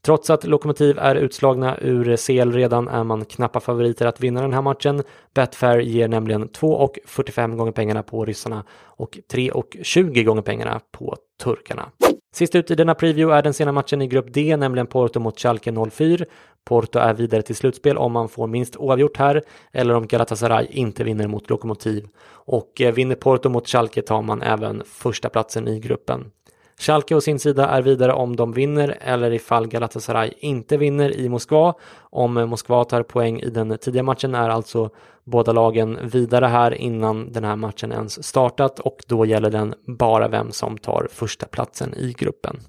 Trots 0.06 0.30
att 0.30 0.44
Lokomotiv 0.44 1.00
är 1.00 1.16
utslagna 1.16 1.78
ur 1.82 2.18
CL 2.18 2.52
redan 2.52 2.88
är 2.88 3.04
man 3.04 3.26
knappa 3.26 3.60
favoriter 3.60 4.06
att 4.06 4.22
vinna 4.22 4.42
den 4.42 4.54
här 4.54 4.62
matchen. 4.62 5.04
Betfair 5.34 5.80
ger 5.80 6.08
nämligen 6.08 6.50
2,45 6.50 7.56
gånger 7.56 7.72
pengarna 7.72 8.04
på 8.04 8.26
ryssarna 8.26 8.64
och 8.84 9.18
3,20 9.34 10.24
gånger 10.24 10.42
pengarna 10.42 10.82
på 10.92 11.16
turkarna. 11.44 11.92
Sist 12.34 12.56
ut 12.56 12.72
i 12.72 12.76
denna 12.76 12.96
preview 12.96 13.38
är 13.38 13.42
den 13.42 13.54
sena 13.54 13.72
matchen 13.72 14.02
i 14.02 14.08
grupp 14.08 14.34
D, 14.34 14.58
nämligen 14.58 14.88
Porto 14.88 15.20
mot 15.20 15.40
Schalke 15.40 15.90
04. 15.92 16.26
Porto 16.66 17.00
är 17.00 17.14
vidare 17.14 17.42
till 17.42 17.56
slutspel 17.56 17.98
om 17.98 18.12
man 18.12 18.30
får 18.30 18.48
minst 18.48 18.76
oavgjort 18.76 19.18
här 19.18 19.42
eller 19.72 19.94
om 19.94 20.08
Galatasaray 20.08 20.68
inte 20.70 21.04
vinner 21.04 21.28
mot 21.28 21.50
Lokomotiv. 21.50 22.08
Och 22.26 22.82
eh, 22.82 22.94
vinner 22.94 23.16
Porto 23.16 23.50
mot 23.50 23.68
Schalke 23.68 24.02
tar 24.02 24.22
man 24.22 24.42
även 24.42 24.84
första 24.86 25.30
platsen 25.30 25.68
i 25.68 25.80
gruppen. 25.80 26.32
Schalke 26.78 27.16
å 27.16 27.22
sin 27.22 27.40
sida 27.40 27.68
är 27.68 27.82
vidare 27.82 28.14
om 28.14 28.36
de 28.36 28.54
vinner 28.54 28.98
eller 29.02 29.32
ifall 29.34 29.68
Galatasaray 29.68 30.34
inte 30.40 30.78
vinner 30.78 31.18
i 31.18 31.30
Moskva. 31.30 31.74
Om 32.00 32.34
Moskva 32.34 32.84
tar 32.84 33.04
poäng 33.04 33.40
i 33.40 33.50
den 33.50 33.78
tidiga 33.78 34.04
matchen 34.04 34.36
är 34.36 34.50
alltså 34.50 34.90
båda 35.24 35.52
lagen 35.52 36.00
vidare 36.02 36.46
här 36.46 36.74
innan 36.74 37.32
den 37.32 37.44
här 37.44 37.56
matchen 37.56 37.92
ens 37.92 38.24
startat 38.28 38.80
och 38.80 39.04
då 39.08 39.26
gäller 39.26 39.50
den 39.50 39.74
bara 39.88 40.28
vem 40.28 40.52
som 40.52 40.78
tar 40.78 41.08
första 41.12 41.46
platsen 41.46 41.94
i 41.94 42.14
gruppen. 42.18 42.60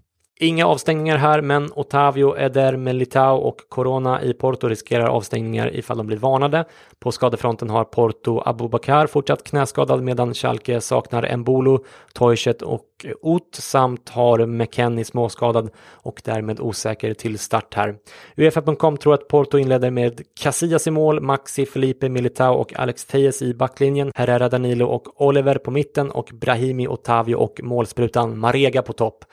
Inga 0.41 0.66
avstängningar 0.66 1.16
här, 1.16 1.41
men 1.41 1.72
Otavio, 1.74 2.37
Eder, 2.37 2.76
Melitao 2.76 3.37
och 3.37 3.57
Corona 3.68 4.22
i 4.22 4.35
Porto 4.35 4.68
riskerar 4.68 5.07
avstängningar 5.07 5.76
ifall 5.76 5.97
de 5.97 6.07
blir 6.07 6.16
varnade. 6.16 6.64
På 6.99 7.12
skadefronten 7.12 7.70
har 7.70 7.85
Porto 7.85 8.43
Abubakar 8.45 9.07
fortsatt 9.07 9.45
knäskadad 9.45 10.03
medan 10.03 10.35
Schalke 10.35 10.80
saknar 10.80 11.37
Mbolo, 11.37 11.85
Toiset 12.12 12.62
och 12.62 12.85
Ot 13.22 13.55
samt 13.55 14.09
har 14.09 14.47
McKennie 14.47 15.05
småskadad 15.05 15.70
och 15.93 16.22
därmed 16.24 16.61
osäker 16.61 17.14
till 17.14 17.39
start 17.39 17.74
här. 17.74 17.97
Uefa.com 18.37 18.97
tror 18.97 19.14
att 19.14 19.28
Porto 19.28 19.59
inleder 19.59 19.91
med 19.91 20.20
Casillas 20.41 20.87
i 20.87 20.91
mål, 20.91 21.20
Maxi, 21.20 21.66
Felipe 21.66 22.09
Militao 22.09 22.55
och 22.55 22.78
Alex 22.78 23.05
Tejes 23.05 23.43
i 23.43 23.55
backlinjen, 23.55 24.12
Herrera 24.14 24.49
Danilo 24.49 24.87
och 24.87 25.22
Oliver 25.22 25.59
på 25.59 25.70
mitten 25.70 26.11
och 26.11 26.30
Brahimi, 26.32 26.89
Otavio 26.89 27.35
och 27.35 27.61
målsprutan 27.62 28.39
Marega 28.39 28.82
på 28.82 28.93
topp. 28.93 29.24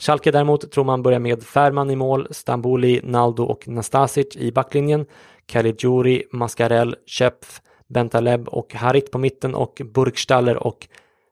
Schalke 0.00 0.30
däremot 0.30 0.72
tror 0.72 0.84
man 0.84 1.02
börjar 1.02 1.18
med 1.18 1.42
Färman 1.42 1.90
i 1.90 1.96
mål, 1.96 2.28
Stamboli, 2.30 3.00
Naldo 3.04 3.42
och 3.42 3.68
Nastasic 3.68 4.36
i 4.36 4.52
backlinjen, 4.52 5.06
Caligiuri, 5.46 6.24
Mascarell, 6.32 6.96
Köpf, 7.06 7.60
Bentaleb 7.88 8.48
och 8.48 8.74
Harit 8.74 9.10
på 9.10 9.18
mitten 9.18 9.54
och 9.54 9.82
Burkstaller 9.84 10.56
och 10.56 10.88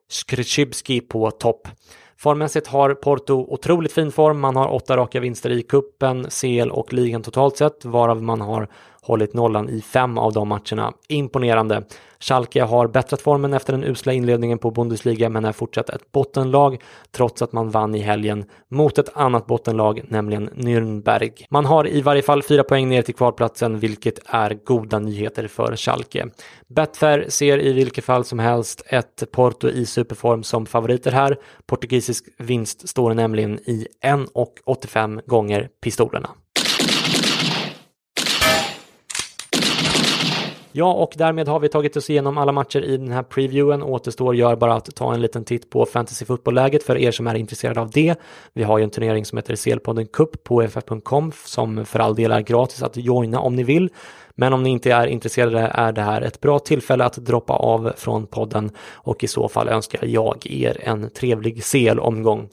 Skrzybski 0.09 1.01
på 1.01 1.31
topp. 1.31 1.67
Formmässigt 2.17 2.67
har 2.67 2.93
Porto 2.93 3.33
otroligt 3.33 3.91
fin 3.91 4.11
form. 4.11 4.39
Man 4.39 4.55
har 4.55 4.67
åtta 4.73 4.97
raka 4.97 5.19
vinster 5.19 5.49
i 5.49 5.61
kuppen, 5.61 6.27
CL 6.29 6.71
och 6.71 6.93
ligan 6.93 7.23
totalt 7.23 7.57
sett, 7.57 7.85
varav 7.85 8.23
man 8.23 8.41
har 8.41 8.67
hållit 9.01 9.33
nollan 9.33 9.69
i 9.69 9.81
fem 9.81 10.17
av 10.17 10.33
de 10.33 10.47
matcherna. 10.47 10.93
Imponerande. 11.07 11.83
Schalke 12.19 12.63
har 12.63 12.87
bättrat 12.87 13.21
formen 13.21 13.53
efter 13.53 13.73
den 13.73 13.83
usla 13.83 14.13
inledningen 14.13 14.57
på 14.57 14.71
Bundesliga 14.71 15.29
men 15.29 15.45
är 15.45 15.51
fortsatt 15.51 15.89
ett 15.89 16.11
bottenlag 16.11 16.81
trots 17.11 17.41
att 17.41 17.53
man 17.53 17.69
vann 17.69 17.95
i 17.95 17.99
helgen 17.99 18.45
mot 18.69 18.97
ett 18.97 19.09
annat 19.13 19.47
bottenlag, 19.47 20.01
nämligen 20.07 20.49
Nürnberg. 20.49 21.45
Man 21.49 21.65
har 21.65 21.87
i 21.87 22.01
varje 22.01 22.21
fall 22.21 22.43
fyra 22.43 22.63
poäng 22.63 22.89
ner 22.89 23.01
till 23.01 23.15
kvalplatsen, 23.15 23.79
vilket 23.79 24.19
är 24.25 24.59
goda 24.65 24.99
nyheter 24.99 25.47
för 25.47 25.75
Schalke. 25.75 26.27
Betfair 26.67 27.25
ser 27.29 27.61
i 27.61 27.73
vilket 27.73 28.05
fall 28.05 28.25
som 28.25 28.39
helst 28.39 28.83
ett 28.85 29.23
Porto 29.31 29.69
i 29.69 29.85
superform 29.85 30.43
som 30.43 30.65
favoriter 30.65 31.11
här. 31.11 31.37
Portugisisk 31.65 32.25
vinst 32.37 32.89
står 32.89 33.13
nämligen 33.13 33.59
i 33.59 33.87
1,85 34.03 35.21
gånger 35.25 35.69
pistolerna. 35.83 36.29
Ja, 40.79 40.93
och 40.93 41.13
därmed 41.15 41.47
har 41.47 41.59
vi 41.59 41.69
tagit 41.69 41.97
oss 41.97 42.09
igenom 42.09 42.37
alla 42.37 42.51
matcher 42.51 42.81
i 42.81 42.97
den 42.97 43.11
här 43.11 43.23
previewen. 43.23 43.83
Återstår 43.83 44.35
gör 44.35 44.55
bara 44.55 44.73
att 44.73 44.95
ta 44.95 45.13
en 45.13 45.21
liten 45.21 45.45
titt 45.45 45.69
på 45.69 45.85
fantasy 45.85 46.25
fotbollläget 46.25 46.83
för 46.83 46.97
er 46.97 47.11
som 47.11 47.27
är 47.27 47.35
intresserade 47.35 47.81
av 47.81 47.91
det. 47.91 48.15
Vi 48.53 48.63
har 48.63 48.77
ju 48.77 48.83
en 48.83 48.89
turnering 48.89 49.25
som 49.25 49.37
heter 49.37 49.55
CL-podden 49.55 50.07
Cup 50.13 50.43
på 50.43 50.61
ff.com 50.61 51.31
som 51.45 51.85
för 51.85 51.99
all 51.99 52.15
del 52.15 52.31
är 52.31 52.41
gratis 52.41 52.83
att 52.83 52.97
joina 52.97 53.39
om 53.39 53.55
ni 53.55 53.63
vill. 53.63 53.89
Men 54.35 54.53
om 54.53 54.63
ni 54.63 54.69
inte 54.69 54.91
är 54.91 55.07
intresserade 55.07 55.59
är 55.59 55.91
det 55.91 56.01
här 56.01 56.21
ett 56.21 56.41
bra 56.41 56.59
tillfälle 56.59 57.05
att 57.05 57.15
droppa 57.15 57.53
av 57.53 57.93
från 57.97 58.27
podden 58.27 58.71
och 58.93 59.23
i 59.23 59.27
så 59.27 59.49
fall 59.49 59.67
önskar 59.67 60.05
jag 60.05 60.47
er 60.47 60.77
en 60.83 61.09
trevlig 61.09 61.63
CL-omgång. 61.63 62.49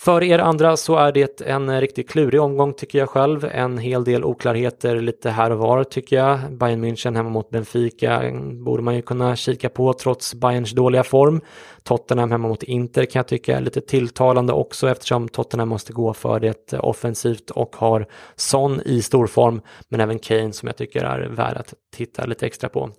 För 0.00 0.22
er 0.22 0.38
andra 0.38 0.76
så 0.76 0.96
är 0.96 1.12
det 1.12 1.40
en 1.40 1.80
riktigt 1.80 2.10
klurig 2.10 2.40
omgång 2.40 2.74
tycker 2.74 2.98
jag 2.98 3.08
själv. 3.08 3.44
En 3.44 3.78
hel 3.78 4.04
del 4.04 4.24
oklarheter 4.24 5.00
lite 5.00 5.30
här 5.30 5.50
och 5.50 5.58
var 5.58 5.84
tycker 5.84 6.16
jag. 6.16 6.38
Bayern 6.52 6.84
München 6.84 7.16
hemma 7.16 7.30
mot 7.30 7.50
Benfica 7.50 8.22
borde 8.64 8.82
man 8.82 8.94
ju 8.96 9.02
kunna 9.02 9.36
kika 9.36 9.68
på 9.68 9.92
trots 9.92 10.34
Bayerns 10.34 10.72
dåliga 10.72 11.04
form. 11.04 11.40
Tottenham 11.82 12.30
hemma 12.30 12.48
mot 12.48 12.62
Inter 12.62 13.04
kan 13.04 13.20
jag 13.20 13.28
tycka 13.28 13.56
är 13.56 13.60
lite 13.60 13.80
tilltalande 13.80 14.52
också 14.52 14.88
eftersom 14.88 15.28
Tottenham 15.28 15.68
måste 15.68 15.92
gå 15.92 16.12
för 16.14 16.40
det 16.40 16.72
offensivt 16.72 17.50
och 17.50 17.76
har 17.76 18.06
Son 18.36 18.80
i 18.84 19.02
storform 19.02 19.60
men 19.88 20.00
även 20.00 20.18
Kane 20.18 20.52
som 20.52 20.66
jag 20.66 20.76
tycker 20.76 21.04
är 21.04 21.28
värd 21.28 21.56
att 21.56 21.74
titta 21.96 22.24
lite 22.26 22.46
extra 22.46 22.68
på. 22.68 22.90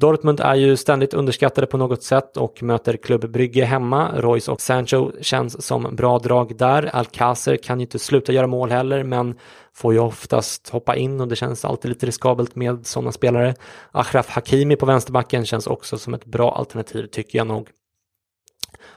Dortmund 0.00 0.40
är 0.40 0.54
ju 0.54 0.76
ständigt 0.76 1.14
underskattade 1.14 1.66
på 1.66 1.76
något 1.76 2.02
sätt 2.02 2.36
och 2.36 2.62
möter 2.62 2.96
Klubb 2.96 3.30
Brygge 3.30 3.64
hemma. 3.64 4.10
Royce 4.16 4.48
och 4.48 4.60
Sancho 4.60 5.12
känns 5.20 5.66
som 5.66 5.96
bra 5.96 6.18
drag 6.18 6.56
där. 6.56 6.90
Alcacer 6.92 7.56
kan 7.56 7.80
ju 7.80 7.84
inte 7.84 7.98
sluta 7.98 8.32
göra 8.32 8.46
mål 8.46 8.70
heller 8.70 9.04
men 9.04 9.34
får 9.74 9.92
ju 9.92 10.00
oftast 10.00 10.68
hoppa 10.68 10.96
in 10.96 11.20
och 11.20 11.28
det 11.28 11.36
känns 11.36 11.64
alltid 11.64 11.88
lite 11.88 12.06
riskabelt 12.06 12.56
med 12.56 12.86
sådana 12.86 13.12
spelare. 13.12 13.54
Achraf 13.92 14.28
Hakimi 14.28 14.76
på 14.76 14.86
vänsterbacken 14.86 15.46
känns 15.46 15.66
också 15.66 15.98
som 15.98 16.14
ett 16.14 16.24
bra 16.24 16.52
alternativ 16.52 17.06
tycker 17.06 17.38
jag 17.38 17.46
nog. 17.46 17.68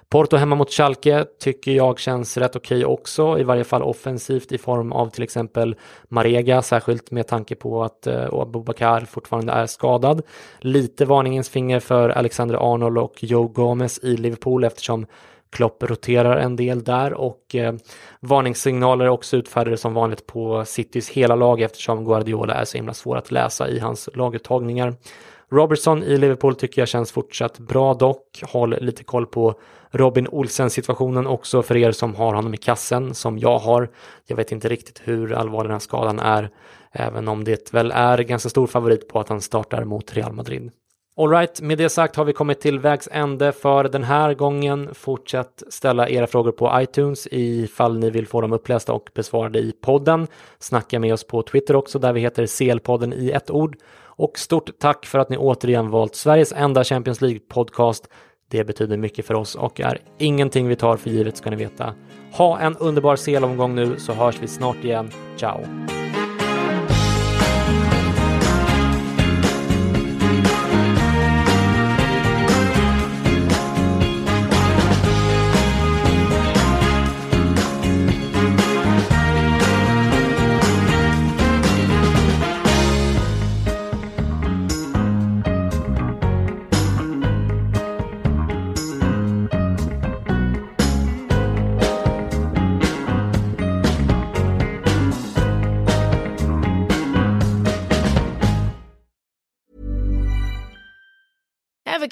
Porto 0.09 0.37
hemma 0.37 0.55
mot 0.55 0.71
Schalke 0.71 1.25
tycker 1.39 1.71
jag 1.71 1.99
känns 1.99 2.37
rätt 2.37 2.55
okej 2.55 2.85
okay 2.85 2.93
också, 2.93 3.39
i 3.39 3.43
varje 3.43 3.63
fall 3.63 3.83
offensivt 3.83 4.51
i 4.51 4.57
form 4.57 4.91
av 4.91 5.09
till 5.09 5.23
exempel 5.23 5.75
Marega, 6.09 6.61
särskilt 6.61 7.11
med 7.11 7.27
tanke 7.27 7.55
på 7.55 7.83
att 7.83 8.07
eh, 8.07 8.33
Abubakar 8.33 9.01
fortfarande 9.01 9.53
är 9.53 9.65
skadad. 9.65 10.21
Lite 10.59 11.05
varningens 11.05 11.49
finger 11.49 11.79
för 11.79 12.09
Alexander 12.09 12.73
Arnold 12.73 12.97
och 12.97 13.23
Joe 13.23 13.47
Gomez 13.47 13.99
i 14.03 14.17
Liverpool 14.17 14.63
eftersom 14.63 15.05
Klopp 15.53 15.83
roterar 15.83 16.37
en 16.37 16.55
del 16.55 16.83
där 16.83 17.13
och 17.13 17.55
eh, 17.55 17.73
varningssignaler 18.19 19.05
är 19.05 19.09
också 19.09 19.37
utfärdade 19.37 19.77
som 19.77 19.93
vanligt 19.93 20.27
på 20.27 20.65
Citys 20.65 21.09
hela 21.09 21.35
lag 21.35 21.61
eftersom 21.61 22.05
Guardiola 22.05 22.53
är 22.53 22.65
så 22.65 22.77
himla 22.77 22.93
svår 22.93 23.17
att 23.17 23.31
läsa 23.31 23.69
i 23.69 23.79
hans 23.79 24.09
laguttagningar. 24.13 24.95
Robertson 25.53 26.03
i 26.03 26.17
Liverpool 26.17 26.55
tycker 26.55 26.81
jag 26.81 26.89
känns 26.89 27.11
fortsatt 27.11 27.59
bra 27.59 27.93
dock. 27.93 28.43
Håll 28.43 28.75
lite 28.81 29.03
koll 29.03 29.25
på 29.25 29.59
Robin 29.91 30.27
Olsen-situationen 30.27 31.27
också 31.27 31.61
för 31.61 31.77
er 31.77 31.91
som 31.91 32.15
har 32.15 32.33
honom 32.33 32.53
i 32.53 32.57
kassen, 32.57 33.13
som 33.13 33.37
jag 33.37 33.59
har. 33.59 33.91
Jag 34.27 34.35
vet 34.35 34.51
inte 34.51 34.69
riktigt 34.69 35.01
hur 35.03 35.33
allvarlig 35.33 35.69
den 35.69 35.75
här 35.75 35.79
skadan 35.79 36.19
är, 36.19 36.49
även 36.91 37.27
om 37.27 37.43
det 37.43 37.73
väl 37.73 37.91
är 37.91 38.17
ganska 38.17 38.49
stor 38.49 38.67
favorit 38.67 39.07
på 39.07 39.19
att 39.19 39.29
han 39.29 39.41
startar 39.41 39.83
mot 39.83 40.13
Real 40.13 40.33
Madrid. 40.33 40.71
Alright, 41.17 41.61
med 41.61 41.77
det 41.77 41.89
sagt 41.89 42.15
har 42.15 42.25
vi 42.25 42.33
kommit 42.33 42.61
till 42.61 42.79
vägs 42.79 43.09
ände 43.11 43.51
för 43.51 43.83
den 43.83 44.03
här 44.03 44.33
gången. 44.33 44.89
Fortsätt 44.93 45.63
ställa 45.69 46.09
era 46.09 46.27
frågor 46.27 46.51
på 46.51 46.81
iTunes 46.81 47.27
ifall 47.31 47.99
ni 47.99 48.09
vill 48.09 48.27
få 48.27 48.41
dem 48.41 48.53
upplästa 48.53 48.93
och 48.93 49.09
besvarade 49.15 49.59
i 49.59 49.71
podden. 49.71 50.27
Snacka 50.59 50.99
med 50.99 51.13
oss 51.13 51.27
på 51.27 51.41
Twitter 51.41 51.75
också 51.75 51.99
där 51.99 52.13
vi 52.13 52.21
heter 52.21 52.45
CL-podden 52.45 53.13
i 53.13 53.31
ett 53.31 53.51
ord. 53.51 53.77
Och 54.15 54.39
stort 54.39 54.79
tack 54.79 55.05
för 55.05 55.19
att 55.19 55.29
ni 55.29 55.37
återigen 55.37 55.89
valt 55.89 56.15
Sveriges 56.15 56.53
enda 56.53 56.83
Champions 56.83 57.21
League-podcast. 57.21 58.03
Det 58.49 58.63
betyder 58.63 58.97
mycket 58.97 59.25
för 59.25 59.33
oss 59.33 59.55
och 59.55 59.79
är 59.79 59.97
ingenting 60.17 60.67
vi 60.67 60.75
tar 60.75 60.97
för 60.97 61.09
givet 61.09 61.37
ska 61.37 61.49
ni 61.49 61.55
veta. 61.55 61.93
Ha 62.31 62.59
en 62.59 62.77
underbar 62.77 63.15
CL-omgång 63.15 63.75
nu 63.75 63.95
så 63.97 64.13
hörs 64.13 64.35
vi 64.41 64.47
snart 64.47 64.83
igen. 64.83 65.11
Ciao! 65.37 65.59